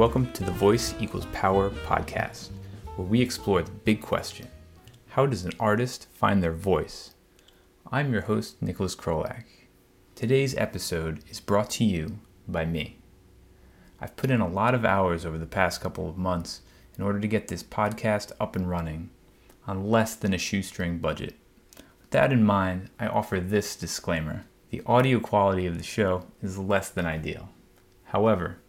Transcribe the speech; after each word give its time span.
Welcome 0.00 0.32
to 0.32 0.44
the 0.44 0.50
Voice 0.50 0.94
Equals 0.98 1.26
Power 1.26 1.68
podcast, 1.68 2.48
where 2.96 3.06
we 3.06 3.20
explore 3.20 3.60
the 3.60 3.70
big 3.70 4.00
question 4.00 4.48
How 5.08 5.26
does 5.26 5.44
an 5.44 5.52
artist 5.60 6.06
find 6.14 6.42
their 6.42 6.54
voice? 6.54 7.12
I'm 7.92 8.10
your 8.10 8.22
host, 8.22 8.62
Nicholas 8.62 8.96
Krolak. 8.96 9.44
Today's 10.14 10.56
episode 10.56 11.22
is 11.28 11.38
brought 11.38 11.68
to 11.72 11.84
you 11.84 12.18
by 12.48 12.64
me. 12.64 12.96
I've 14.00 14.16
put 14.16 14.30
in 14.30 14.40
a 14.40 14.48
lot 14.48 14.74
of 14.74 14.86
hours 14.86 15.26
over 15.26 15.36
the 15.36 15.44
past 15.44 15.82
couple 15.82 16.08
of 16.08 16.16
months 16.16 16.62
in 16.96 17.04
order 17.04 17.20
to 17.20 17.28
get 17.28 17.48
this 17.48 17.62
podcast 17.62 18.32
up 18.40 18.56
and 18.56 18.70
running 18.70 19.10
on 19.66 19.90
less 19.90 20.14
than 20.14 20.32
a 20.32 20.38
shoestring 20.38 20.96
budget. 20.96 21.34
With 22.00 22.08
that 22.12 22.32
in 22.32 22.42
mind, 22.42 22.88
I 22.98 23.06
offer 23.06 23.38
this 23.38 23.76
disclaimer 23.76 24.46
the 24.70 24.80
audio 24.86 25.20
quality 25.20 25.66
of 25.66 25.76
the 25.76 25.84
show 25.84 26.24
is 26.40 26.56
less 26.56 26.88
than 26.88 27.04
ideal. 27.04 27.50
However, 28.04 28.59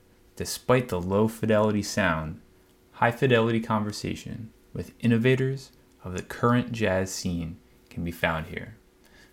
despite 0.41 0.87
the 0.87 0.99
low 0.99 1.27
fidelity 1.27 1.83
sound, 1.83 2.41
high 2.93 3.11
fidelity 3.11 3.59
conversation 3.59 4.49
with 4.73 4.91
innovators 4.99 5.69
of 6.03 6.17
the 6.17 6.23
current 6.23 6.71
jazz 6.71 7.13
scene 7.13 7.55
can 7.91 8.03
be 8.03 8.09
found 8.09 8.47
here. 8.47 8.75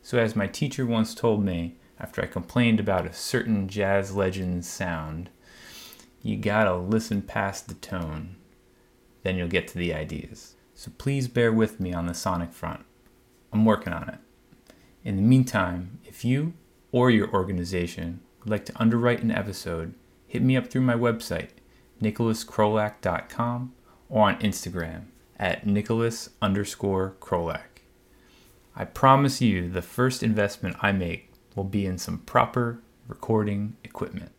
So, 0.03 0.19
as 0.19 0.37
my 0.37 0.47
teacher 0.47 0.85
once 0.85 1.15
told 1.15 1.43
me 1.43 1.77
after 1.99 2.21
I 2.21 2.27
complained 2.27 2.79
about 2.79 3.07
a 3.07 3.15
certain 3.15 3.69
jazz 3.69 4.15
legend's 4.15 4.69
sound, 4.69 5.31
you 6.21 6.37
gotta 6.37 6.77
listen 6.77 7.23
past 7.23 7.69
the 7.69 7.75
tone, 7.75 8.37
then 9.23 9.39
you'll 9.39 9.49
get 9.49 9.67
to 9.69 9.79
the 9.79 9.95
ideas. 9.95 10.57
So, 10.75 10.91
please 10.99 11.27
bear 11.27 11.51
with 11.51 11.81
me 11.81 11.95
on 11.95 12.05
the 12.05 12.13
sonic 12.13 12.53
front. 12.53 12.85
I'm 13.51 13.65
working 13.65 13.95
on 13.95 14.11
it. 14.11 14.19
In 15.05 15.17
the 15.17 15.23
meantime, 15.23 16.01
if 16.05 16.23
you 16.23 16.53
or 16.93 17.11
your 17.11 17.31
organization 17.31 18.21
would 18.41 18.51
like 18.51 18.67
to 18.67 18.79
underwrite 18.79 19.23
an 19.23 19.31
episode, 19.31 19.95
hit 20.29 20.43
me 20.43 20.57
up 20.57 20.69
through 20.69 20.83
my 20.83 20.95
website, 20.95 21.49
nicholaskrolak.com, 22.03 23.73
or 24.11 24.29
on 24.29 24.39
Instagram 24.41 25.07
at 25.39 25.67
nicholas 25.67 26.31
underscore 26.43 27.17
krolak. 27.21 27.83
I 28.77 28.85
promise 28.85 29.41
you 29.41 29.69
the 29.69 29.83
first 29.83 30.23
investment 30.23 30.77
I 30.81 30.93
make 30.93 31.33
will 31.57 31.65
be 31.65 31.87
in 31.87 31.99
some 31.99 32.19
proper 32.19 32.81
recording 33.09 33.77
equipment. 33.83 34.33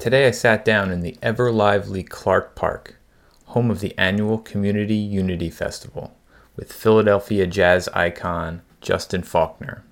Today 0.00 0.26
I 0.26 0.30
sat 0.30 0.64
down 0.64 0.90
in 0.90 1.00
the 1.00 1.16
ever 1.20 1.52
lively 1.52 2.02
Clark 2.02 2.54
Park, 2.54 2.98
home 3.46 3.70
of 3.70 3.80
the 3.80 3.96
annual 3.98 4.38
Community 4.38 4.96
Unity 4.96 5.50
Festival, 5.50 6.17
with 6.58 6.72
Philadelphia 6.72 7.46
jazz 7.46 7.88
icon 7.94 8.62
Justin 8.80 9.22
Faulkner. 9.22 9.84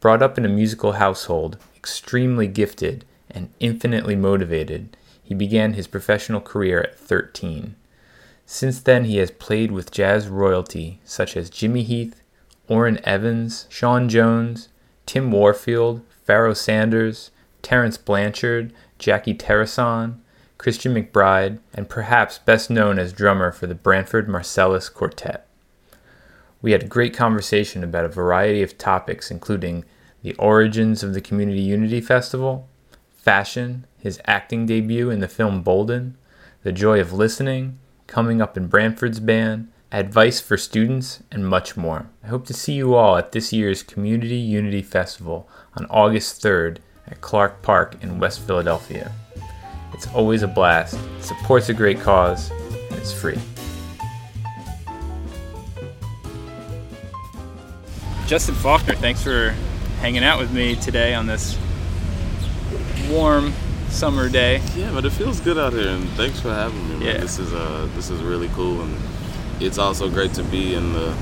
Brought 0.00 0.22
up 0.22 0.36
in 0.36 0.44
a 0.44 0.48
musical 0.48 0.92
household, 0.92 1.56
extremely 1.76 2.48
gifted 2.48 3.04
and 3.30 3.50
infinitely 3.60 4.16
motivated, 4.16 4.96
he 5.22 5.34
began 5.34 5.72
his 5.72 5.86
professional 5.86 6.40
career 6.40 6.80
at 6.80 6.98
13. 6.98 7.76
Since 8.44 8.80
then, 8.80 9.04
he 9.04 9.18
has 9.18 9.30
played 9.30 9.70
with 9.70 9.92
jazz 9.92 10.28
royalty 10.28 11.00
such 11.04 11.36
as 11.36 11.48
Jimmy 11.48 11.84
Heath, 11.84 12.20
Orrin 12.68 13.00
Evans, 13.04 13.66
Sean 13.70 14.08
Jones, 14.08 14.68
Tim 15.06 15.30
Warfield, 15.30 16.02
Pharoah 16.24 16.56
Sanders, 16.56 17.30
Terence 17.62 17.96
Blanchard, 17.96 18.72
Jacky 18.98 19.32
Terrasson, 19.32 20.16
Christian 20.58 20.94
McBride, 20.94 21.60
and 21.72 21.88
perhaps 21.88 22.38
best 22.38 22.68
known 22.68 22.98
as 22.98 23.12
drummer 23.12 23.52
for 23.52 23.66
the 23.66 23.74
Branford 23.74 24.28
Marsalis 24.28 24.92
Quartet. 24.92 25.46
We 26.64 26.72
had 26.72 26.82
a 26.84 26.86
great 26.86 27.12
conversation 27.12 27.84
about 27.84 28.06
a 28.06 28.08
variety 28.08 28.62
of 28.62 28.78
topics, 28.78 29.30
including 29.30 29.84
the 30.22 30.34
origins 30.36 31.02
of 31.02 31.12
the 31.12 31.20
Community 31.20 31.60
Unity 31.60 32.00
Festival, 32.00 32.66
fashion, 33.12 33.86
his 33.98 34.18
acting 34.24 34.64
debut 34.64 35.10
in 35.10 35.20
the 35.20 35.28
film 35.28 35.62
Bolden, 35.62 36.16
the 36.62 36.72
joy 36.72 37.02
of 37.02 37.12
listening, 37.12 37.78
coming 38.06 38.40
up 38.40 38.56
in 38.56 38.68
Branford's 38.68 39.20
band, 39.20 39.70
advice 39.92 40.40
for 40.40 40.56
students, 40.56 41.22
and 41.30 41.46
much 41.46 41.76
more. 41.76 42.08
I 42.22 42.28
hope 42.28 42.46
to 42.46 42.54
see 42.54 42.72
you 42.72 42.94
all 42.94 43.18
at 43.18 43.32
this 43.32 43.52
year's 43.52 43.82
Community 43.82 44.36
Unity 44.36 44.80
Festival 44.80 45.46
on 45.76 45.84
August 45.90 46.42
3rd 46.42 46.78
at 47.06 47.20
Clark 47.20 47.60
Park 47.60 48.02
in 48.02 48.18
West 48.18 48.40
Philadelphia. 48.40 49.12
It's 49.92 50.06
always 50.14 50.42
a 50.42 50.48
blast, 50.48 50.98
it 51.18 51.24
supports 51.24 51.68
a 51.68 51.74
great 51.74 52.00
cause, 52.00 52.50
and 52.50 52.94
it's 52.94 53.12
free. 53.12 53.38
Justin 58.26 58.54
Faulkner, 58.54 58.94
thanks 58.94 59.22
for 59.22 59.50
hanging 60.00 60.24
out 60.24 60.38
with 60.38 60.50
me 60.52 60.76
today 60.76 61.14
on 61.14 61.26
this 61.26 61.58
warm 63.10 63.52
summer 63.90 64.28
day. 64.28 64.62
Yeah, 64.74 64.90
but 64.92 65.04
it 65.04 65.10
feels 65.10 65.40
good 65.40 65.58
out 65.58 65.72
here, 65.74 65.88
and 65.88 66.08
thanks 66.10 66.40
for 66.40 66.48
having 66.48 66.82
me. 66.88 66.96
Man. 66.96 67.02
Yeah. 67.02 67.18
This 67.18 67.38
is 67.38 67.52
uh, 67.52 67.88
this 67.94 68.08
is 68.10 68.22
really 68.22 68.48
cool, 68.54 68.80
and 68.80 68.96
it's 69.60 69.78
also 69.78 70.08
great 70.08 70.32
to 70.34 70.42
be 70.44 70.74
in 70.74 70.92
the 70.94 71.14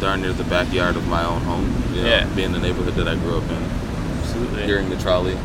darn 0.00 0.22
near 0.22 0.32
the 0.32 0.44
backyard 0.44 0.96
of 0.96 1.06
my 1.08 1.24
own 1.24 1.42
home. 1.42 1.70
You 1.94 2.02
know, 2.02 2.08
Yeah. 2.08 2.34
be 2.34 2.42
in 2.42 2.52
the 2.52 2.58
neighborhood 2.58 2.94
that 2.94 3.06
I 3.06 3.16
grew 3.16 3.36
up 3.36 3.48
in, 3.50 3.62
Absolutely. 4.22 4.64
hearing 4.64 4.88
the 4.88 4.96
trolley 4.96 5.36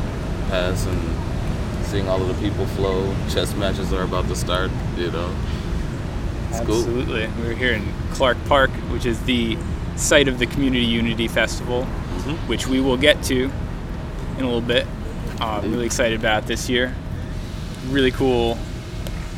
pass 0.49 0.85
and 0.85 1.85
seeing 1.87 2.07
all 2.07 2.21
of 2.21 2.27
the 2.29 2.41
people 2.41 2.65
flow. 2.67 3.13
Chess 3.29 3.53
matches 3.55 3.91
are 3.91 4.03
about 4.03 4.27
to 4.29 4.35
start. 4.35 4.71
You 4.97 5.11
know, 5.11 5.29
it's 6.49 6.61
cool. 6.61 6.77
Absolutely. 6.77 7.27
We're 7.41 7.53
here 7.53 7.73
in 7.73 7.85
Clark 8.13 8.37
Park, 8.45 8.71
which 8.91 9.05
is 9.05 9.19
the 9.23 9.57
site 9.99 10.27
of 10.27 10.39
the 10.39 10.45
Community 10.45 10.85
Unity 10.85 11.27
Festival, 11.27 11.85
Mhm. 12.19 12.35
which 12.47 12.67
we 12.67 12.79
will 12.81 12.97
get 12.97 13.21
to 13.23 13.51
in 14.37 14.43
a 14.43 14.47
little 14.47 14.61
bit. 14.61 14.87
Uh, 15.41 15.59
I'm 15.63 15.71
really 15.71 15.85
excited 15.85 16.19
about 16.19 16.47
this 16.47 16.69
year. 16.69 16.93
Really 17.89 18.11
cool 18.11 18.57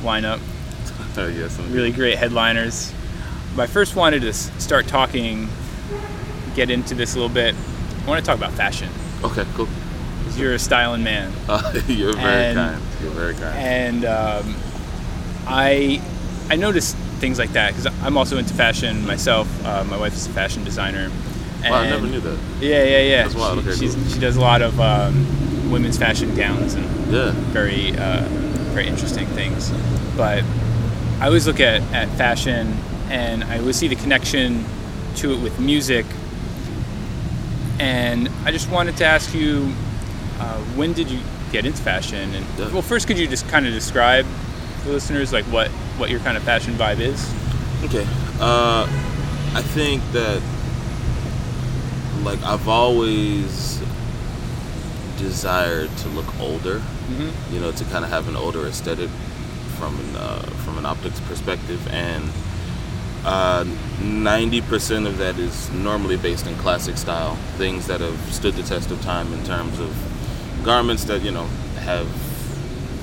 lineup, 0.04 0.40
yes, 1.18 1.58
indeed. 1.58 1.74
really 1.74 1.92
great 1.92 2.18
headliners. 2.18 2.92
But 3.56 3.64
I 3.64 3.68
first 3.68 3.96
wanted 3.96 4.22
to 4.22 4.34
start 4.34 4.88
talking, 4.88 5.50
get 6.56 6.70
into 6.70 6.96
this 6.96 7.14
a 7.14 7.20
little 7.20 7.30
bit. 7.34 7.56
I 8.06 8.10
want 8.10 8.24
to 8.24 8.26
talk 8.26 8.38
about 8.38 8.54
fashion. 8.54 8.90
Okay, 9.24 9.46
cool. 9.56 9.68
You're 10.38 10.54
a 10.54 10.60
styling 10.60 11.04
man. 11.04 11.32
Uh, 11.50 11.74
you're 11.88 12.14
very 12.16 12.46
And- 12.46 12.58
kind. 12.58 12.82
You're 13.02 13.12
very 13.12 13.34
kind. 13.34 13.58
and 13.58 14.06
um, 14.06 14.56
I 15.48 16.02
I 16.50 16.56
noticed 16.56 16.96
things 17.22 17.38
like 17.40 17.54
that 17.54 17.70
because 17.76 17.86
I'm 18.04 18.18
also 18.18 18.38
into 18.38 18.54
fashion 18.54 19.06
myself. 19.06 19.48
Uh, 19.66 19.84
my 19.86 19.96
wife 19.98 20.14
is 20.14 20.26
a 20.28 20.32
fashion 20.32 20.64
designer. 20.66 21.10
Wow, 21.64 21.76
I 21.76 21.90
never 21.90 22.08
knew 22.08 22.20
that. 22.20 22.40
Yeah, 22.60 22.84
yeah, 22.84 22.98
yeah. 23.02 23.24
That's 23.24 23.36
wild. 23.36 23.60
She, 23.64 23.70
Okay, 23.70 23.78
she's, 23.80 23.96
cool. 23.96 24.04
she 24.06 24.20
does 24.20 24.36
a 24.36 24.42
lot 24.42 24.62
of 24.64 24.78
um, 24.82 25.72
women's 25.72 25.98
fashion 25.98 26.34
gowns 26.36 26.74
and 26.74 26.86
Yeah. 27.14 27.32
very 27.54 27.96
uh, 27.96 28.24
very 28.74 28.88
interesting 28.88 29.28
things. 29.28 29.70
But 30.18 30.44
I 31.22 31.28
always 31.28 31.46
look 31.46 31.60
at, 31.60 31.82
at 31.94 32.10
fashion 32.18 32.76
and 33.10 33.44
I 33.44 33.60
always 33.60 33.76
see 33.76 33.88
the 33.88 33.96
connection 33.96 34.66
to 35.18 35.34
it 35.34 35.40
with 35.42 35.60
music. 35.60 36.06
And 37.80 38.30
I 38.46 38.52
just 38.52 38.70
wanted 38.72 38.98
to 38.98 39.06
ask 39.06 39.34
you, 39.34 39.72
uh, 40.40 40.58
when 40.76 40.94
did 40.94 41.10
you 41.12 41.20
get 41.52 41.66
into 41.66 41.82
fashion? 41.82 42.34
And 42.34 42.46
Yeah. 42.58 42.72
well, 42.72 42.82
first, 42.82 43.08
could 43.08 43.20
you 43.20 43.28
just 43.28 43.48
kind 43.50 43.68
of 43.68 43.74
describe 43.74 44.26
for 44.82 44.90
listeners 44.90 45.32
like 45.32 45.46
what 45.46 45.70
what 45.98 46.10
your 46.10 46.20
kind 46.22 46.38
of 46.38 46.44
fashion 46.44 46.74
vibe 46.74 47.00
is? 47.00 47.34
Okay. 47.84 48.06
Uh, 48.40 48.86
I 49.54 49.62
think 49.62 50.02
that 50.12 50.42
like 52.24 52.42
I've 52.44 52.68
always 52.68 53.82
desired 55.18 55.96
to 55.98 56.10
look 56.10 56.40
older. 56.40 56.80
Mm-hmm. 56.80 57.54
You 57.54 57.62
know, 57.62 57.72
to 57.72 57.84
kind 57.86 58.04
of 58.04 58.12
have 58.12 58.28
an 58.28 58.36
older 58.36 58.66
aesthetic 58.68 59.10
from 59.78 60.00
an 60.00 60.16
uh, 60.16 60.42
from 60.64 60.78
an 60.78 60.86
optics 60.86 61.20
perspective, 61.22 61.86
and 61.90 62.30
uh, 63.26 63.66
ninety 64.02 64.62
percent 64.62 65.08
of 65.08 65.18
that 65.18 65.38
is 65.38 65.70
normally 65.72 66.18
based 66.18 66.48
in 66.48 66.56
classic 66.56 66.98
style, 66.98 67.36
things 67.58 67.88
that 67.88 68.02
have 68.02 68.20
stood 68.34 68.56
the 68.56 68.64
test 68.64 68.92
of 68.92 69.02
time 69.02 69.32
in 69.34 69.44
terms 69.44 69.80
of 69.80 69.96
garments 70.64 71.06
that 71.06 71.22
you 71.22 71.32
know 71.32 71.46
have 71.82 72.08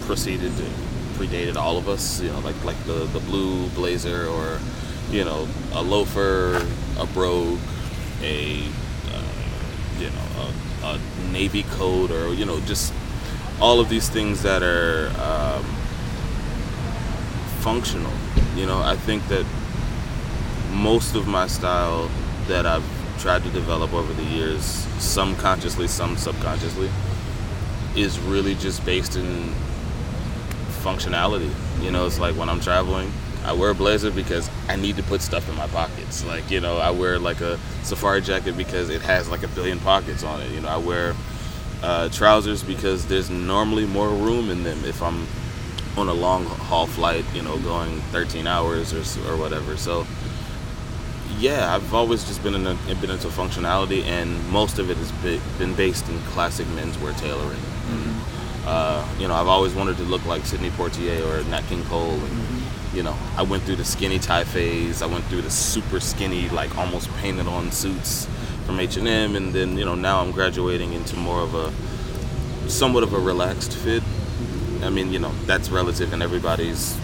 proceeded 0.06 0.56
to 0.56 0.87
predated 1.18 1.56
all 1.56 1.76
of 1.76 1.88
us. 1.88 2.20
You 2.20 2.30
know, 2.30 2.38
like 2.40 2.62
like 2.64 2.82
the 2.84 3.04
the 3.12 3.20
blue 3.20 3.68
blazer 3.70 4.26
or 4.28 4.60
you 5.10 5.24
know 5.24 5.48
a 5.72 5.82
loafer, 5.82 6.56
a 6.98 7.06
brogue, 7.06 7.58
a 8.22 8.62
uh, 9.12 9.22
you 9.98 10.10
know 10.10 10.52
a, 10.82 10.86
a 10.94 11.32
navy 11.32 11.64
coat, 11.64 12.10
or 12.10 12.32
you 12.32 12.44
know 12.44 12.60
just 12.60 12.92
all 13.60 13.80
of 13.80 13.88
these 13.88 14.08
things 14.08 14.42
that 14.42 14.62
are 14.62 15.08
um, 15.20 15.64
functional. 17.60 18.12
You 18.54 18.66
know, 18.66 18.80
I 18.80 18.96
think 18.96 19.26
that 19.28 19.44
most 20.72 21.14
of 21.14 21.26
my 21.26 21.46
style 21.46 22.08
that 22.46 22.66
I've 22.66 22.84
tried 23.18 23.42
to 23.42 23.50
develop 23.50 23.92
over 23.92 24.12
the 24.12 24.24
years, 24.24 24.62
some 24.98 25.34
consciously, 25.36 25.88
some 25.88 26.16
subconsciously, 26.16 26.88
is 27.96 28.18
really 28.20 28.54
just 28.54 28.84
based 28.84 29.16
in 29.16 29.52
functionality. 30.88 31.50
You 31.82 31.90
know, 31.90 32.06
it's 32.06 32.18
like 32.18 32.34
when 32.36 32.48
I'm 32.48 32.60
traveling, 32.60 33.12
I 33.44 33.52
wear 33.52 33.70
a 33.70 33.74
blazer 33.74 34.10
because 34.10 34.50
I 34.68 34.76
need 34.76 34.96
to 34.96 35.02
put 35.02 35.20
stuff 35.20 35.48
in 35.48 35.54
my 35.56 35.66
pockets. 35.68 36.24
Like, 36.24 36.50
you 36.50 36.60
know, 36.60 36.78
I 36.78 36.90
wear 36.90 37.18
like 37.18 37.40
a 37.40 37.58
safari 37.82 38.20
jacket 38.20 38.56
because 38.56 38.90
it 38.90 39.02
has 39.02 39.28
like 39.28 39.42
a 39.42 39.48
billion 39.48 39.78
pockets 39.80 40.22
on 40.22 40.40
it. 40.40 40.50
You 40.50 40.60
know, 40.60 40.68
I 40.68 40.78
wear 40.78 41.14
uh, 41.82 42.08
trousers 42.08 42.62
because 42.62 43.06
there's 43.06 43.30
normally 43.30 43.86
more 43.86 44.08
room 44.08 44.50
in 44.50 44.64
them 44.64 44.84
if 44.84 45.02
I'm 45.02 45.26
on 45.96 46.08
a 46.08 46.14
long 46.14 46.44
haul 46.44 46.86
flight, 46.86 47.24
you 47.34 47.42
know, 47.42 47.58
going 47.58 48.00
13 48.12 48.46
hours 48.46 48.92
or, 48.92 49.30
or 49.30 49.36
whatever. 49.36 49.76
So, 49.76 50.06
yeah, 51.38 51.74
I've 51.74 51.94
always 51.94 52.24
just 52.24 52.42
been 52.42 52.54
in 52.54 52.64
been 53.00 53.10
into 53.10 53.28
functionality, 53.28 54.02
and 54.04 54.48
most 54.50 54.78
of 54.78 54.90
it 54.90 54.96
has 54.96 55.40
been 55.58 55.74
based 55.74 56.08
in 56.08 56.18
classic 56.32 56.66
menswear 56.68 57.16
tailoring. 57.18 57.58
Mm-hmm. 57.58 58.37
Uh, 58.68 59.02
you 59.18 59.26
know, 59.26 59.34
I've 59.34 59.48
always 59.48 59.74
wanted 59.74 59.96
to 59.96 60.02
look 60.02 60.24
like 60.26 60.44
Sidney 60.44 60.68
Poitier 60.68 61.24
or 61.24 61.42
Nat 61.48 61.62
King 61.62 61.82
Cole, 61.84 62.10
and 62.10 62.20
mm-hmm. 62.20 62.96
you 62.96 63.02
know, 63.02 63.16
I 63.34 63.42
went 63.42 63.62
through 63.62 63.76
the 63.76 63.84
skinny 63.84 64.18
tie 64.18 64.44
phase. 64.44 65.00
I 65.00 65.06
went 65.06 65.24
through 65.24 65.40
the 65.40 65.50
super 65.50 66.00
skinny, 66.00 66.50
like 66.50 66.76
almost 66.76 67.10
painted 67.16 67.46
on 67.46 67.72
suits 67.72 68.28
from 68.66 68.78
H 68.78 68.98
and 68.98 69.08
M, 69.08 69.36
and 69.36 69.54
then 69.54 69.78
you 69.78 69.86
know, 69.86 69.94
now 69.94 70.20
I'm 70.20 70.32
graduating 70.32 70.92
into 70.92 71.16
more 71.16 71.40
of 71.40 71.54
a 71.54 71.72
somewhat 72.68 73.04
of 73.04 73.14
a 73.14 73.18
relaxed 73.18 73.72
fit. 73.72 74.02
I 74.82 74.90
mean, 74.90 75.14
you 75.14 75.18
know, 75.18 75.32
that's 75.46 75.70
relative, 75.70 76.12
and 76.12 76.22
everybody's 76.22 76.94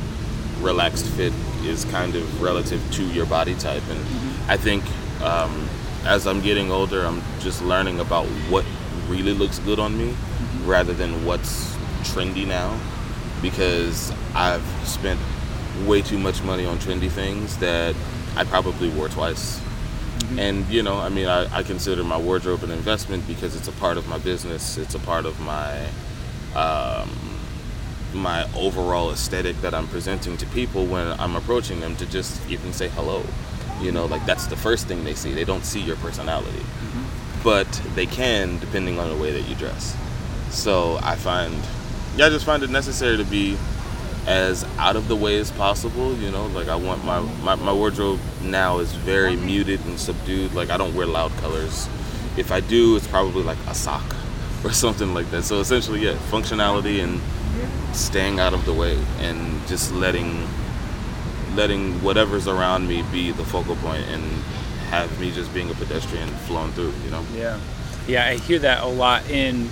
relaxed 0.60 1.06
fit 1.06 1.32
is 1.62 1.86
kind 1.86 2.14
of 2.14 2.42
relative 2.42 2.82
to 2.92 3.04
your 3.06 3.24
body 3.24 3.54
type. 3.54 3.82
And 3.88 4.04
mm-hmm. 4.04 4.50
I 4.50 4.58
think 4.58 4.84
um, 5.22 5.66
as 6.04 6.26
I'm 6.26 6.42
getting 6.42 6.70
older, 6.70 7.06
I'm 7.06 7.22
just 7.40 7.62
learning 7.62 8.00
about 8.00 8.26
what 8.50 8.66
really 9.08 9.32
looks 9.32 9.60
good 9.60 9.78
on 9.78 9.96
me. 9.96 10.14
Rather 10.64 10.92
than 10.92 11.24
what's 11.24 11.74
trendy 12.02 12.46
now 12.46 12.78
because 13.42 14.12
I've 14.34 14.64
spent 14.86 15.20
way 15.86 16.02
too 16.02 16.18
much 16.18 16.42
money 16.42 16.64
on 16.64 16.78
trendy 16.78 17.10
things 17.10 17.58
that 17.58 17.94
I 18.36 18.44
probably 18.44 18.88
wore 18.88 19.08
twice. 19.08 19.58
Mm-hmm. 19.58 20.38
And, 20.38 20.68
you 20.68 20.82
know, 20.82 20.96
I 20.96 21.08
mean, 21.08 21.26
I, 21.26 21.54
I, 21.54 21.62
consider 21.62 22.02
my 22.04 22.16
wardrobe 22.16 22.62
an 22.62 22.70
investment 22.70 23.26
because 23.26 23.54
it's 23.54 23.68
a 23.68 23.72
part 23.72 23.98
of 23.98 24.08
my 24.08 24.18
business, 24.18 24.78
it's 24.78 24.94
a 24.94 25.00
part 25.00 25.26
of 25.26 25.38
my. 25.40 25.86
Um, 26.54 27.10
my 28.14 28.48
overall 28.54 29.10
aesthetic 29.10 29.60
that 29.60 29.74
I'm 29.74 29.88
presenting 29.88 30.36
to 30.36 30.46
people 30.46 30.86
when 30.86 31.08
I'm 31.18 31.34
approaching 31.34 31.80
them 31.80 31.96
to 31.96 32.06
just 32.06 32.40
even 32.48 32.72
say 32.72 32.88
hello. 32.90 33.24
You 33.80 33.90
know, 33.90 34.06
like 34.06 34.24
that's 34.24 34.46
the 34.46 34.56
first 34.56 34.86
thing 34.86 35.02
they 35.02 35.14
see. 35.14 35.32
They 35.32 35.44
don't 35.44 35.64
see 35.64 35.80
your 35.80 35.96
personality, 35.96 36.60
mm-hmm. 36.60 37.42
but 37.42 37.66
they 37.96 38.06
can 38.06 38.58
depending 38.60 39.00
on 39.00 39.10
the 39.10 39.16
way 39.16 39.32
that 39.32 39.48
you 39.48 39.56
dress. 39.56 39.96
So 40.54 40.98
I 41.02 41.16
find, 41.16 41.54
yeah, 42.16 42.26
I 42.26 42.30
just 42.30 42.46
find 42.46 42.62
it 42.62 42.70
necessary 42.70 43.16
to 43.16 43.24
be 43.24 43.56
as 44.26 44.64
out 44.78 44.96
of 44.96 45.08
the 45.08 45.16
way 45.16 45.38
as 45.38 45.50
possible. 45.50 46.14
You 46.16 46.30
know, 46.30 46.46
like 46.46 46.68
I 46.68 46.76
want 46.76 47.04
my, 47.04 47.20
my, 47.42 47.54
my 47.56 47.72
wardrobe 47.72 48.20
now 48.42 48.78
is 48.78 48.92
very 48.92 49.36
muted 49.36 49.84
and 49.86 49.98
subdued. 49.98 50.54
Like 50.54 50.70
I 50.70 50.76
don't 50.76 50.94
wear 50.94 51.06
loud 51.06 51.32
colors. 51.38 51.88
If 52.36 52.50
I 52.50 52.60
do, 52.60 52.96
it's 52.96 53.06
probably 53.06 53.42
like 53.42 53.58
a 53.66 53.74
sock 53.74 54.16
or 54.64 54.72
something 54.72 55.12
like 55.12 55.30
that. 55.30 55.42
So 55.42 55.60
essentially, 55.60 56.00
yeah, 56.00 56.14
functionality 56.30 57.02
and 57.02 57.20
staying 57.94 58.40
out 58.40 58.54
of 58.54 58.64
the 58.64 58.72
way 58.72 58.98
and 59.18 59.66
just 59.68 59.92
letting 59.92 60.46
letting 61.54 62.02
whatever's 62.02 62.48
around 62.48 62.88
me 62.88 63.02
be 63.12 63.30
the 63.30 63.44
focal 63.44 63.76
point 63.76 64.02
and 64.08 64.22
have 64.90 65.20
me 65.20 65.30
just 65.30 65.52
being 65.54 65.70
a 65.70 65.74
pedestrian 65.74 66.28
flowing 66.46 66.72
through 66.72 66.92
you 67.04 67.10
know 67.10 67.24
yeah 67.32 67.58
yeah 68.08 68.26
i 68.26 68.34
hear 68.34 68.58
that 68.58 68.82
a 68.82 68.86
lot 68.86 69.28
in 69.30 69.68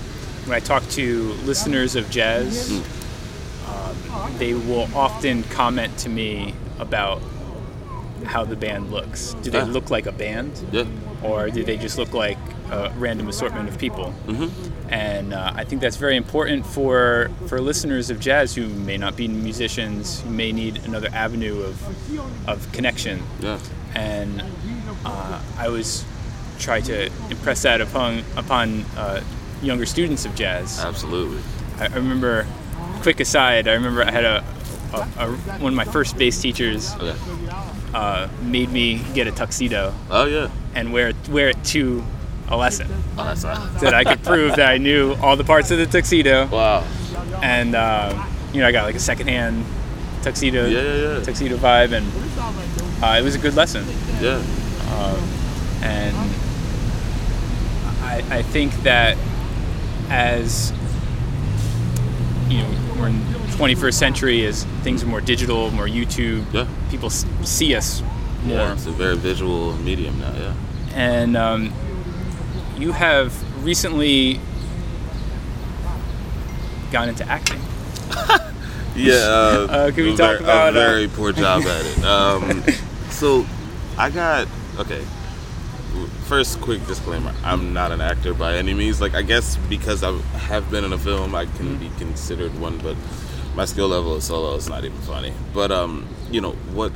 when 0.47 0.57
i 0.57 0.61
talk 0.61 0.83
to 0.89 1.33
listeners 1.45 1.97
of 1.97 2.09
jazz 2.11 2.71
mm. 2.71 2.85
um, 3.69 4.39
they 4.39 4.55
will 4.55 4.89
often 4.95 5.43
comment 5.45 5.97
to 5.99 6.09
me 6.09 6.55
about 6.79 7.23
how 8.25 8.45
the 8.45 8.57
band 8.57 8.91
looks 8.91 9.35
do 9.43 9.51
they 9.51 9.61
ah. 9.61 9.65
look 9.65 9.91
like 9.91 10.07
a 10.07 10.13
band 10.13 10.53
yeah 10.73 10.85
or 11.23 11.51
do 11.51 11.63
they 11.65 11.77
just 11.77 11.99
look 11.99 12.13
like 12.13 12.39
a 12.73 12.91
random 12.97 13.29
assortment 13.29 13.69
of 13.69 13.79
people. 13.79 14.15
Mm-hmm. 14.27 14.91
And 14.93 15.33
uh, 15.33 15.53
I 15.55 15.65
think 15.65 15.81
that's 15.81 15.97
very 15.97 16.17
important 16.17 16.67
for 16.67 17.31
for 17.47 17.61
listeners 17.61 18.11
of 18.11 18.19
jazz 18.19 18.55
who 18.55 18.67
may 18.69 18.97
not 18.97 19.17
be 19.17 19.29
musicians, 19.29 20.21
who 20.21 20.31
may 20.31 20.53
need 20.53 20.85
another 20.85 21.09
avenue 21.13 21.63
of 21.63 22.49
of 22.49 22.71
connection. 22.73 23.23
Yeah. 23.41 23.59
And 23.95 24.43
uh, 25.05 25.41
I 25.59 25.67
always 25.67 26.05
try 26.59 26.81
to 26.81 27.11
impress 27.31 27.63
that 27.63 27.81
upon 27.81 28.25
upon 28.37 28.85
uh, 28.97 29.23
younger 29.63 29.87
students 29.87 30.25
of 30.25 30.35
jazz. 30.35 30.81
Absolutely. 30.81 31.41
I, 31.79 31.85
I 31.85 31.95
remember. 31.97 32.47
Quick 33.03 33.19
aside, 33.21 33.67
I 33.67 33.73
remember 33.73 34.05
I 34.05 34.13
had 34.13 34.25
a, 34.25 34.45
a, 34.93 34.99
a 35.19 35.33
one 35.59 35.73
of 35.73 35.77
my 35.77 35.85
first 35.85 36.17
bass 36.17 36.41
teachers. 36.41 36.95
Okay. 36.95 37.17
Uh, 37.93 38.29
made 38.43 38.71
me 38.71 39.03
get 39.13 39.27
a 39.27 39.33
tuxedo. 39.33 39.93
Oh 40.11 40.27
yeah. 40.27 40.51
And 40.75 40.93
wear 40.93 41.13
wear 41.31 41.49
it 41.49 41.65
to 41.65 42.05
a 42.49 42.57
lesson. 42.57 42.89
Oh, 43.19 43.25
that's 43.25 43.43
that 43.43 43.93
I 43.95 44.05
could 44.05 44.23
prove 44.25 44.57
that 44.57 44.69
I 44.69 44.79
knew 44.79 45.15
all 45.15 45.37
the 45.37 45.45
parts 45.45 45.71
of 45.71 45.79
the 45.79 45.87
tuxedo. 45.87 46.47
Wow. 46.47 46.87
And 47.43 47.75
uh, 47.75 48.27
you 48.53 48.61
know, 48.61 48.69
I 48.69 48.73
got 48.73 48.85
like 48.85 48.95
a 48.95 49.01
secondhand 49.01 49.65
tuxedo, 50.23 50.67
yeah, 50.67 50.81
yeah, 50.81 51.17
yeah. 51.19 51.25
tuxedo 51.25 51.57
vibe, 51.57 51.93
and 51.93 52.07
uh, 53.03 53.19
it 53.19 53.23
was 53.23 53.35
a 53.35 53.39
good 53.39 53.55
lesson. 53.55 53.85
Yeah. 54.21 54.37
Um, 54.95 55.19
and 55.83 56.17
I, 58.03 58.23
I 58.31 58.43
think 58.43 58.73
that 58.83 59.17
as 60.13 60.73
you 62.49 62.59
know, 62.59 62.95
we're 62.99 63.09
in 63.09 63.19
21st 63.57 63.95
century, 63.95 64.45
as 64.45 64.65
things 64.83 65.03
are 65.03 65.07
more 65.07 65.23
digital, 65.23 65.71
more 65.71 65.87
YouTube, 65.87 66.45
yeah. 66.53 66.69
people 66.91 67.09
see 67.09 67.75
us 67.75 68.03
more. 68.45 68.59
Yeah, 68.59 68.73
it's 68.75 68.85
a 68.85 68.91
very 68.91 69.17
visual 69.17 69.73
medium 69.79 70.21
now. 70.21 70.35
Yeah. 70.35 70.55
And 70.95 71.35
um, 71.35 71.73
you 72.77 72.93
have 72.93 73.65
recently 73.65 74.39
gone 76.91 77.09
into 77.09 77.27
acting. 77.27 77.61
yeah. 78.95 79.15
Uh, 79.15 79.67
uh, 79.71 79.91
can 79.93 80.05
we 80.05 80.15
talk 80.15 80.41
about 80.41 80.69
a 80.69 80.73
very 80.73 81.07
uh, 81.07 81.11
poor 81.15 81.33
job 81.33 81.63
at 81.63 81.87
it? 81.87 81.99
Um, 82.05 82.63
so, 83.09 83.47
I 83.97 84.11
got 84.11 84.49
okay. 84.79 85.03
First, 86.27 86.61
quick 86.61 86.87
disclaimer: 86.87 87.35
I'm 87.45 87.73
not 87.73 87.93
an 87.93 88.01
actor 88.01 88.33
by 88.33 88.57
any 88.57 88.75
means. 88.75 89.01
Like, 89.01 89.15
I 89.15 89.23
guess 89.23 89.57
because 89.69 90.03
I 90.03 90.13
have 90.47 90.71
been 90.71 90.85
in 90.85 90.93
a 90.93 90.99
film, 90.99 91.35
I 91.35 91.47
can 91.47 91.77
be 91.79 91.91
considered 91.99 92.59
one, 92.59 92.79
but 92.79 92.97
my 93.55 93.65
skill 93.65 93.89
level 93.89 94.15
of 94.15 94.23
solo 94.23 94.55
is 94.55 94.69
not 94.69 94.85
even 94.85 94.99
funny. 94.99 95.33
But 95.53 95.71
um, 95.71 96.09
you 96.31 96.41
know 96.41 96.53
what? 96.73 96.91